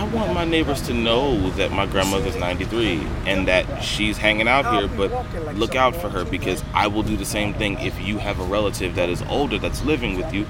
i 0.00 0.04
want 0.14 0.32
my 0.32 0.44
neighbors 0.44 0.80
to 0.82 0.94
know 0.94 1.50
that 1.50 1.70
my 1.70 1.86
grandmother's 1.86 2.36
93 2.36 3.00
and 3.26 3.46
that 3.46 3.82
she's 3.82 4.16
hanging 4.16 4.48
out 4.48 4.64
here 4.74 4.88
but 4.88 5.10
look 5.54 5.74
out 5.74 5.94
for 5.94 6.08
her 6.08 6.24
because 6.24 6.64
i 6.74 6.86
will 6.86 7.02
do 7.02 7.16
the 7.16 7.24
same 7.24 7.54
thing 7.54 7.78
if 7.80 8.00
you 8.00 8.18
have 8.18 8.40
a 8.40 8.44
relative 8.44 8.94
that 8.94 9.08
is 9.08 9.22
older 9.22 9.58
that's 9.58 9.84
living 9.84 10.16
with 10.16 10.32
you 10.32 10.46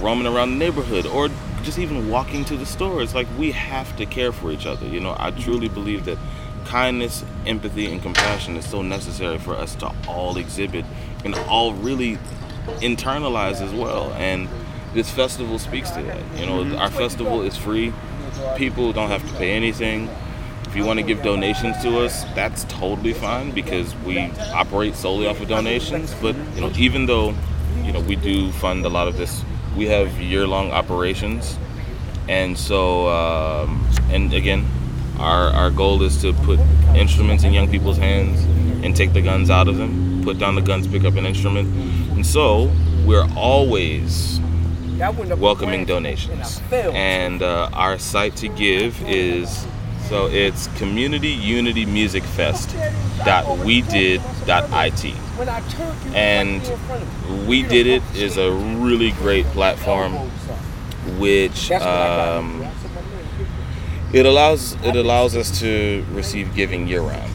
roaming 0.00 0.26
around 0.26 0.50
the 0.50 0.56
neighborhood 0.56 1.06
or 1.06 1.28
just 1.62 1.78
even 1.78 2.08
walking 2.08 2.44
to 2.44 2.56
the 2.56 2.64
store. 2.64 3.02
It's 3.02 3.14
like 3.14 3.26
we 3.38 3.50
have 3.52 3.96
to 3.96 4.06
care 4.06 4.32
for 4.32 4.52
each 4.52 4.66
other. 4.66 4.86
You 4.86 5.00
know, 5.00 5.16
I 5.18 5.32
truly 5.32 5.68
believe 5.68 6.04
that 6.04 6.16
kindness, 6.64 7.24
empathy, 7.44 7.90
and 7.90 8.00
compassion 8.00 8.56
is 8.56 8.68
so 8.68 8.82
necessary 8.82 9.38
for 9.38 9.54
us 9.54 9.74
to 9.76 9.92
all 10.08 10.36
exhibit 10.38 10.84
and 11.24 11.34
all 11.48 11.72
really 11.74 12.18
internalize 12.80 13.60
as 13.60 13.72
well. 13.72 14.12
And 14.14 14.48
this 14.94 15.10
festival 15.10 15.58
speaks 15.58 15.90
to 15.90 16.02
that. 16.02 16.22
You 16.38 16.46
know, 16.46 16.76
our 16.76 16.90
festival 16.90 17.42
is 17.42 17.56
free. 17.56 17.92
People 18.56 18.92
don't 18.92 19.10
have 19.10 19.26
to 19.28 19.36
pay 19.36 19.52
anything. 19.52 20.08
If 20.66 20.74
you 20.74 20.84
want 20.84 20.98
to 20.98 21.04
give 21.04 21.22
donations 21.22 21.80
to 21.82 22.00
us, 22.00 22.24
that's 22.34 22.64
totally 22.64 23.12
fine 23.12 23.52
because 23.52 23.94
we 23.96 24.30
operate 24.52 24.94
solely 24.94 25.26
off 25.26 25.40
of 25.40 25.48
donations. 25.48 26.14
But 26.20 26.36
you 26.54 26.60
know, 26.60 26.70
even 26.76 27.06
though 27.06 27.34
you 27.82 27.92
know 27.92 28.00
we 28.00 28.16
do 28.16 28.50
fund 28.52 28.84
a 28.84 28.88
lot 28.88 29.08
of 29.08 29.16
this 29.16 29.44
we 29.76 29.86
have 29.86 30.20
year-long 30.20 30.70
operations, 30.70 31.58
and 32.28 32.56
so 32.58 33.08
um, 33.08 33.86
and 34.10 34.32
again, 34.32 34.66
our 35.18 35.50
our 35.50 35.70
goal 35.70 36.02
is 36.02 36.20
to 36.22 36.32
put 36.32 36.58
instruments 36.96 37.44
in 37.44 37.52
young 37.52 37.70
people's 37.70 37.98
hands 37.98 38.42
and 38.84 38.96
take 38.96 39.12
the 39.12 39.22
guns 39.22 39.50
out 39.50 39.68
of 39.68 39.76
them. 39.76 40.22
Put 40.24 40.38
down 40.38 40.54
the 40.54 40.62
guns, 40.62 40.88
pick 40.88 41.04
up 41.04 41.14
an 41.14 41.26
instrument, 41.26 41.68
and 42.16 42.26
so 42.26 42.72
we're 43.04 43.28
always 43.36 44.40
welcoming 44.98 45.84
donations. 45.84 46.60
And 46.72 47.42
uh, 47.42 47.70
our 47.72 47.98
site 47.98 48.36
to 48.36 48.48
give 48.48 49.00
is 49.02 49.66
so 50.08 50.28
it's 50.28 50.68
Community 50.78 51.28
Unity 51.28 51.84
Music 51.84 52.22
Fest 52.22 52.74
dot 53.24 53.58
we 53.58 53.82
did 53.82 54.20
dot 54.46 54.68
it 54.70 55.14
and 56.14 56.62
we 57.48 57.62
did 57.62 57.86
it 57.86 58.02
is 58.14 58.36
a 58.36 58.52
really 58.52 59.10
great 59.12 59.44
platform 59.46 60.12
which 61.18 61.72
um, 61.72 62.64
it 64.12 64.26
allows 64.26 64.74
it 64.84 64.94
allows 64.94 65.34
us 65.34 65.58
to 65.60 66.04
receive 66.12 66.54
giving 66.54 66.86
year 66.86 67.00
round 67.00 67.32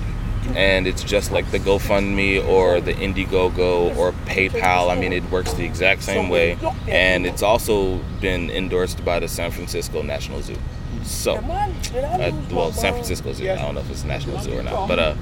and 0.56 0.88
it's 0.88 1.04
just 1.04 1.32
like 1.32 1.50
the 1.52 1.60
GoFundMe 1.60 2.46
or 2.46 2.82
the 2.82 2.94
Indiegogo 2.94 3.96
or 3.98 4.12
PayPal. 4.26 4.92
I 4.92 5.00
mean, 5.00 5.14
it 5.14 5.24
works 5.30 5.54
the 5.54 5.66
exact 5.66 6.04
same 6.04 6.30
way, 6.30 6.58
and 6.88 7.26
it's 7.26 7.44
also 7.44 7.98
been 8.20 8.50
endorsed 8.50 9.04
by 9.06 9.20
the 9.20 9.28
San 9.28 9.52
Francisco 9.52 10.02
National 10.02 10.42
Zoo. 10.42 10.58
So, 11.04 11.36
uh, 11.36 12.32
well, 12.52 12.72
San 12.72 12.94
Francisco 12.94 13.34
Zoo. 13.34 13.50
I 13.50 13.56
don't 13.56 13.76
know 13.76 13.82
if 13.82 13.90
it's 13.90 14.04
National 14.04 14.40
Zoo 14.40 14.58
or 14.58 14.64
not, 14.64 14.88
but 14.88 15.00
uh, 15.00 15.16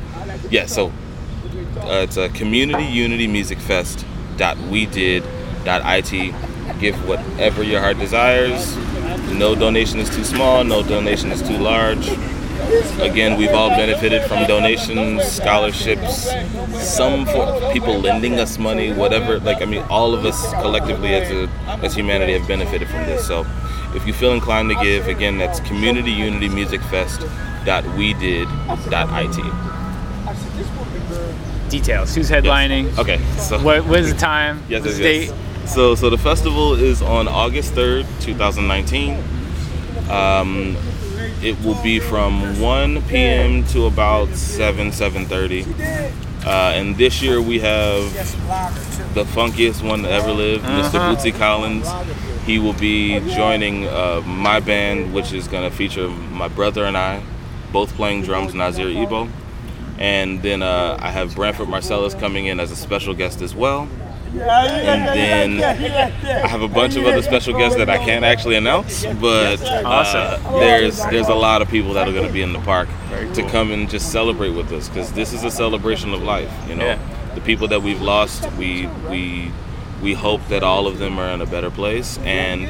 yeah. 0.49 0.65
So 0.65 0.87
uh, 1.77 2.01
it's 2.03 2.17
a 2.17 2.29
Community 2.29 2.85
Unity 2.85 3.27
Music 3.27 3.59
Fest 3.59 4.05
dot 4.37 4.57
we 4.57 4.85
did 4.85 5.23
dot 5.63 5.81
it. 5.85 6.35
Give 6.79 6.95
whatever 7.07 7.61
your 7.63 7.81
heart 7.81 7.99
desires. 7.99 8.75
No 9.33 9.53
donation 9.53 9.99
is 9.99 10.09
too 10.15 10.23
small. 10.23 10.63
No 10.63 10.81
donation 10.81 11.31
is 11.31 11.41
too 11.41 11.57
large 11.57 12.09
Again, 13.01 13.37
we've 13.37 13.53
all 13.53 13.69
benefited 13.69 14.23
from 14.23 14.45
donations, 14.45 15.23
scholarships, 15.25 16.29
some 16.77 17.25
for 17.25 17.71
people 17.71 17.97
lending 17.99 18.39
us 18.39 18.57
money, 18.57 18.91
whatever. 18.93 19.39
Like 19.39 19.61
I 19.61 19.65
mean, 19.65 19.83
all 19.89 20.13
of 20.13 20.25
us 20.25 20.51
collectively 20.53 21.13
as 21.13 21.31
a, 21.31 21.47
as 21.83 21.95
humanity 21.95 22.37
have 22.37 22.47
benefited 22.47 22.87
from 22.89 23.05
this. 23.05 23.25
So, 23.25 23.45
if 23.95 24.05
you 24.05 24.13
feel 24.13 24.33
inclined 24.33 24.69
to 24.69 24.75
give, 24.83 25.07
again, 25.07 25.37
that's 25.37 25.59
Community 25.61 26.11
Unity 26.11 26.49
Music 26.49 26.81
Fest 26.83 27.21
dot 27.65 27.85
we 27.97 28.13
did 28.15 28.47
dot 28.89 29.09
it. 29.11 29.53
Details. 31.69 32.15
Who's 32.15 32.29
headlining? 32.29 32.85
Yes. 32.85 32.99
Okay. 32.99 33.17
So 33.37 33.61
what, 33.63 33.85
what 33.85 33.99
is 33.99 34.11
the 34.11 34.19
time? 34.19 34.63
Yes, 34.69 34.83
the 34.83 34.89
yes, 34.89 34.97
date? 34.97 35.27
yes. 35.27 35.73
So, 35.73 35.93
so 35.95 36.09
the 36.09 36.17
festival 36.17 36.73
is 36.73 37.01
on 37.01 37.27
August 37.27 37.73
third, 37.73 38.05
two 38.19 38.33
thousand 38.33 38.67
nineteen. 38.67 39.23
Um, 40.09 40.75
it 41.41 41.59
will 41.63 41.81
be 41.81 41.99
from 41.99 42.59
1 42.59 43.01
p.m. 43.03 43.63
to 43.67 43.85
about 43.85 44.29
7 44.29 44.89
7:30. 44.91 46.29
Uh, 46.45 46.71
and 46.73 46.95
this 46.97 47.21
year 47.21 47.41
we 47.41 47.59
have 47.59 48.13
the 49.13 49.25
funkiest 49.25 49.87
one 49.87 50.03
to 50.03 50.09
ever 50.09 50.31
live, 50.31 50.61
Mr. 50.61 50.95
Uh-huh. 50.95 51.15
Bootsy 51.15 51.37
Collins. 51.37 51.87
He 52.45 52.59
will 52.59 52.73
be 52.73 53.19
joining 53.35 53.87
uh, 53.87 54.21
my 54.25 54.59
band, 54.59 55.13
which 55.13 55.33
is 55.33 55.47
going 55.47 55.69
to 55.69 55.75
feature 55.75 56.07
my 56.07 56.47
brother 56.47 56.85
and 56.85 56.97
I, 56.97 57.21
both 57.71 57.93
playing 57.95 58.23
drums, 58.23 58.53
Nazir 58.53 58.87
Ebo. 58.87 59.27
And 59.97 60.41
then 60.41 60.61
uh, 60.63 60.97
I 60.99 61.11
have 61.11 61.35
Branford 61.35 61.67
Marsalis 61.67 62.17
coming 62.17 62.45
in 62.45 62.59
as 62.59 62.71
a 62.71 62.75
special 62.75 63.13
guest 63.13 63.41
as 63.41 63.53
well. 63.53 63.89
And 64.33 65.59
then 65.59 65.63
I 66.43 66.47
have 66.47 66.61
a 66.61 66.67
bunch 66.67 66.95
of 66.95 67.05
other 67.05 67.21
special 67.21 67.57
guests 67.57 67.77
that 67.77 67.89
I 67.89 67.97
can't 67.97 68.23
actually 68.23 68.55
announce, 68.55 69.03
but 69.19 69.59
uh, 69.61 70.59
there's 70.59 70.97
there's 71.05 71.27
a 71.27 71.33
lot 71.35 71.61
of 71.61 71.69
people 71.69 71.93
that 71.93 72.07
are 72.07 72.11
going 72.13 72.27
to 72.27 72.33
be 72.33 72.41
in 72.41 72.53
the 72.53 72.59
park 72.59 72.87
to 73.33 73.43
come 73.49 73.71
and 73.71 73.89
just 73.89 74.11
celebrate 74.11 74.51
with 74.51 74.71
us 74.71 74.87
because 74.89 75.11
this 75.13 75.33
is 75.33 75.43
a 75.43 75.51
celebration 75.51 76.13
of 76.13 76.21
life. 76.21 76.51
You 76.69 76.75
know, 76.75 76.85
Yeah. 76.85 76.99
the 77.35 77.41
people 77.41 77.67
that 77.69 77.81
we've 77.81 78.01
lost, 78.01 78.49
we 78.53 78.87
we 79.09 79.51
we 80.01 80.13
hope 80.13 80.41
that 80.49 80.63
all 80.63 80.87
of 80.87 80.97
them 80.99 81.19
are 81.19 81.29
in 81.29 81.41
a 81.41 81.45
better 81.45 81.71
place, 81.71 82.17
and 82.19 82.67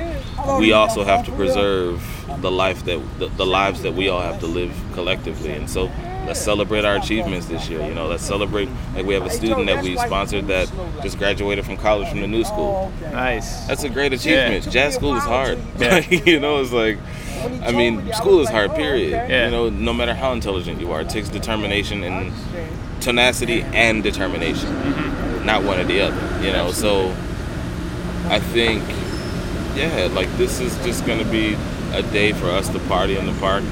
we 0.59 0.71
also 0.71 1.03
have 1.03 1.25
to 1.25 1.31
preserve 1.33 2.01
the 2.41 2.49
life 2.51 2.85
that 2.85 2.99
the, 3.19 3.27
the 3.27 3.45
lives 3.45 3.81
that 3.83 3.93
we 3.93 4.07
all 4.09 4.21
have 4.21 4.39
to 4.39 4.47
live 4.47 4.71
collectively, 4.93 5.51
and 5.51 5.69
so. 5.69 5.89
Let's 6.29 6.41
celebrate 6.41 6.85
our 6.85 6.95
achievements 6.95 7.47
this 7.47 7.67
year. 7.69 7.83
You 7.83 7.95
know, 7.95 8.05
let's 8.05 8.23
celebrate. 8.23 8.69
Like 8.93 9.03
we 9.03 9.15
have 9.15 9.25
a 9.25 9.31
student 9.31 9.65
that 9.65 9.83
we 9.83 9.97
sponsored 9.97 10.45
that 10.45 10.71
just 11.01 11.17
graduated 11.17 11.65
from 11.65 11.75
college 11.75 12.07
from 12.07 12.21
the 12.21 12.27
new 12.27 12.43
school. 12.43 12.91
Nice. 13.01 13.65
That's 13.65 13.83
a 13.83 13.89
great 13.89 14.13
achievement. 14.13 14.69
Jazz 14.69 14.93
school 14.93 15.17
is 15.17 15.23
hard. 15.23 15.57
Yeah. 15.79 16.01
You 16.29 16.39
know, 16.39 16.61
it's 16.61 16.71
like, 16.71 16.99
I 17.63 17.71
mean, 17.71 18.13
school 18.13 18.41
is 18.41 18.49
hard. 18.49 18.75
Period. 18.75 19.09
Yeah. 19.09 19.45
You 19.45 19.51
know, 19.51 19.69
no 19.71 19.91
matter 19.91 20.13
how 20.13 20.31
intelligent 20.33 20.79
you 20.79 20.91
are, 20.91 21.01
it 21.01 21.09
takes 21.09 21.29
determination 21.29 22.03
and 22.03 22.31
tenacity 23.01 23.63
and 23.63 24.03
determination, 24.03 24.69
mm-hmm. 24.69 25.45
not 25.47 25.63
one 25.63 25.79
or 25.79 25.83
the 25.83 26.01
other. 26.01 26.45
You 26.45 26.53
know, 26.53 26.71
so 26.71 27.07
I 28.25 28.39
think, 28.39 28.83
yeah, 29.75 30.09
like 30.13 30.31
this 30.37 30.59
is 30.59 30.75
just 30.85 31.07
gonna 31.07 31.25
be 31.31 31.57
a 31.93 32.03
day 32.03 32.33
for 32.33 32.51
us 32.51 32.69
to 32.69 32.77
party 32.81 33.17
in 33.17 33.25
the 33.25 33.33
park. 33.39 33.63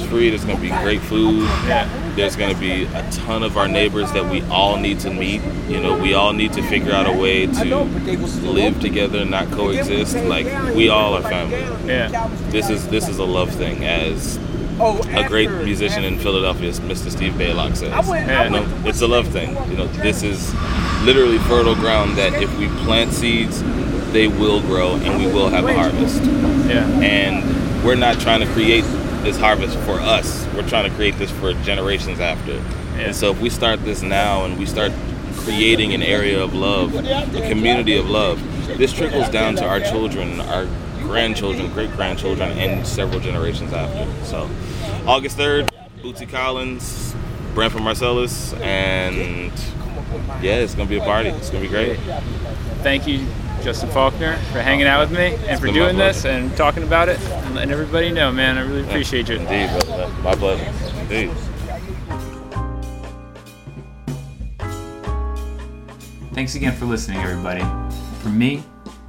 It's 0.00 0.08
free. 0.08 0.30
There's 0.30 0.44
gonna 0.44 0.60
be 0.60 0.70
great 0.82 1.00
food. 1.02 1.42
Yeah. 1.66 1.88
There's 2.16 2.36
gonna 2.36 2.58
be 2.58 2.84
a 2.84 3.10
ton 3.10 3.42
of 3.42 3.56
our 3.56 3.68
neighbors 3.68 4.10
that 4.12 4.30
we 4.30 4.42
all 4.44 4.78
need 4.78 5.00
to 5.00 5.10
meet. 5.10 5.42
You 5.68 5.80
know, 5.80 5.96
we 5.96 6.14
all 6.14 6.32
need 6.32 6.52
to 6.54 6.62
figure 6.62 6.92
out 6.92 7.06
a 7.06 7.12
way 7.12 7.46
to 7.46 7.84
live 7.84 8.80
together, 8.80 9.18
and 9.18 9.30
not 9.30 9.50
coexist. 9.50 10.16
Like 10.16 10.46
we 10.74 10.88
all 10.88 11.14
are 11.14 11.22
family. 11.22 11.60
Yeah. 11.86 12.28
This 12.48 12.70
is 12.70 12.88
this 12.88 13.08
is 13.08 13.18
a 13.18 13.24
love 13.24 13.50
thing, 13.50 13.84
as 13.84 14.38
a 14.80 15.26
great 15.28 15.50
musician 15.50 16.04
in 16.04 16.18
Philadelphia, 16.18 16.72
Mr. 16.72 17.10
Steve 17.10 17.34
Baylock 17.34 17.76
says. 17.76 17.90
Yeah. 18.08 18.44
You 18.44 18.50
know, 18.50 18.66
it's 18.86 19.02
a 19.02 19.06
love 19.06 19.28
thing. 19.28 19.50
You 19.70 19.76
know, 19.76 19.86
this 19.88 20.22
is 20.22 20.54
literally 21.04 21.38
fertile 21.40 21.74
ground 21.74 22.16
that 22.16 22.42
if 22.42 22.56
we 22.58 22.68
plant 22.84 23.12
seeds, 23.12 23.62
they 24.12 24.28
will 24.28 24.60
grow 24.62 24.94
and 24.94 25.22
we 25.22 25.30
will 25.30 25.50
have 25.50 25.66
a 25.66 25.74
harvest. 25.74 26.22
Yeah. 26.24 26.86
And 27.00 27.84
we're 27.84 27.96
not 27.96 28.18
trying 28.20 28.40
to 28.40 28.46
create 28.52 28.84
this 29.22 29.38
harvest 29.38 29.76
for 29.80 30.00
us. 30.00 30.46
We're 30.54 30.68
trying 30.68 30.88
to 30.88 30.96
create 30.96 31.16
this 31.18 31.30
for 31.30 31.52
generations 31.62 32.20
after. 32.20 32.54
Yeah. 32.54 33.06
And 33.06 33.16
so 33.16 33.30
if 33.30 33.40
we 33.40 33.50
start 33.50 33.84
this 33.84 34.02
now 34.02 34.44
and 34.44 34.58
we 34.58 34.66
start 34.66 34.92
creating 35.34 35.94
an 35.94 36.02
area 36.02 36.42
of 36.42 36.54
love, 36.54 36.94
a 36.94 37.48
community 37.48 37.96
of 37.96 38.08
love, 38.08 38.42
this 38.78 38.92
trickles 38.92 39.28
down 39.30 39.56
to 39.56 39.66
our 39.66 39.80
children, 39.80 40.40
our 40.40 40.66
grandchildren, 41.00 41.72
great 41.72 41.90
grandchildren, 41.92 42.50
and 42.52 42.86
several 42.86 43.20
generations 43.20 43.72
after. 43.72 44.06
So, 44.24 44.48
August 45.06 45.38
3rd, 45.38 45.70
Bootsy 46.02 46.28
Collins, 46.28 47.14
Branford 47.54 47.82
Marsalis, 47.82 48.58
and 48.60 49.52
yeah, 50.42 50.56
it's 50.56 50.74
gonna 50.74 50.88
be 50.88 50.98
a 50.98 51.04
party. 51.04 51.30
It's 51.30 51.50
gonna 51.50 51.62
be 51.62 51.68
great. 51.68 51.98
Thank 52.82 53.06
you, 53.06 53.26
Justin 53.62 53.90
Faulkner, 53.90 54.36
for 54.52 54.60
hanging 54.60 54.86
out 54.86 55.00
with 55.00 55.16
me 55.16 55.36
and 55.46 55.60
for 55.60 55.66
doing 55.66 55.96
this 55.96 56.24
and 56.24 56.56
talking 56.56 56.82
about 56.82 57.08
it 57.08 57.20
and 57.20 57.54
letting 57.54 57.70
everybody 57.70 58.10
know, 58.10 58.32
man. 58.32 58.58
I 58.58 58.62
really 58.62 58.82
appreciate 58.82 59.28
you. 59.28 59.36
Indeed, 59.36 59.68
brother. 59.86 60.08
My 60.22 60.34
pleasure. 60.34 60.72
Indeed. 61.00 61.30
Thanks 66.32 66.54
again 66.54 66.74
for 66.74 66.86
listening, 66.86 67.18
everybody. 67.18 67.62
For 68.22 68.28
me, 68.30 68.62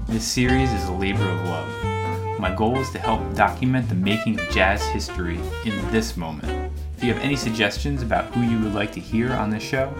this 0.07 0.27
series 0.27 0.71
is 0.73 0.85
a 0.85 0.91
labor 0.91 1.27
of 1.29 1.45
love. 1.45 2.39
My 2.39 2.53
goal 2.53 2.77
is 2.79 2.89
to 2.91 2.99
help 2.99 3.35
document 3.35 3.87
the 3.87 3.95
making 3.95 4.39
of 4.39 4.49
jazz 4.49 4.83
history 4.87 5.39
in 5.63 5.91
this 5.91 6.17
moment. 6.17 6.73
If 6.97 7.03
you 7.03 7.13
have 7.13 7.23
any 7.23 7.35
suggestions 7.35 8.01
about 8.01 8.33
who 8.33 8.41
you 8.41 8.59
would 8.63 8.73
like 8.73 8.91
to 8.93 8.99
hear 8.99 9.31
on 9.33 9.49
this 9.49 9.63
show, 9.63 9.93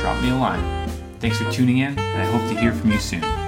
drop 0.00 0.20
me 0.22 0.30
a 0.30 0.34
line. 0.34 0.88
Thanks 1.20 1.38
for 1.38 1.50
tuning 1.52 1.78
in, 1.78 1.98
and 1.98 2.22
I 2.22 2.24
hope 2.24 2.50
to 2.52 2.60
hear 2.60 2.72
from 2.72 2.90
you 2.90 2.98
soon. 2.98 3.41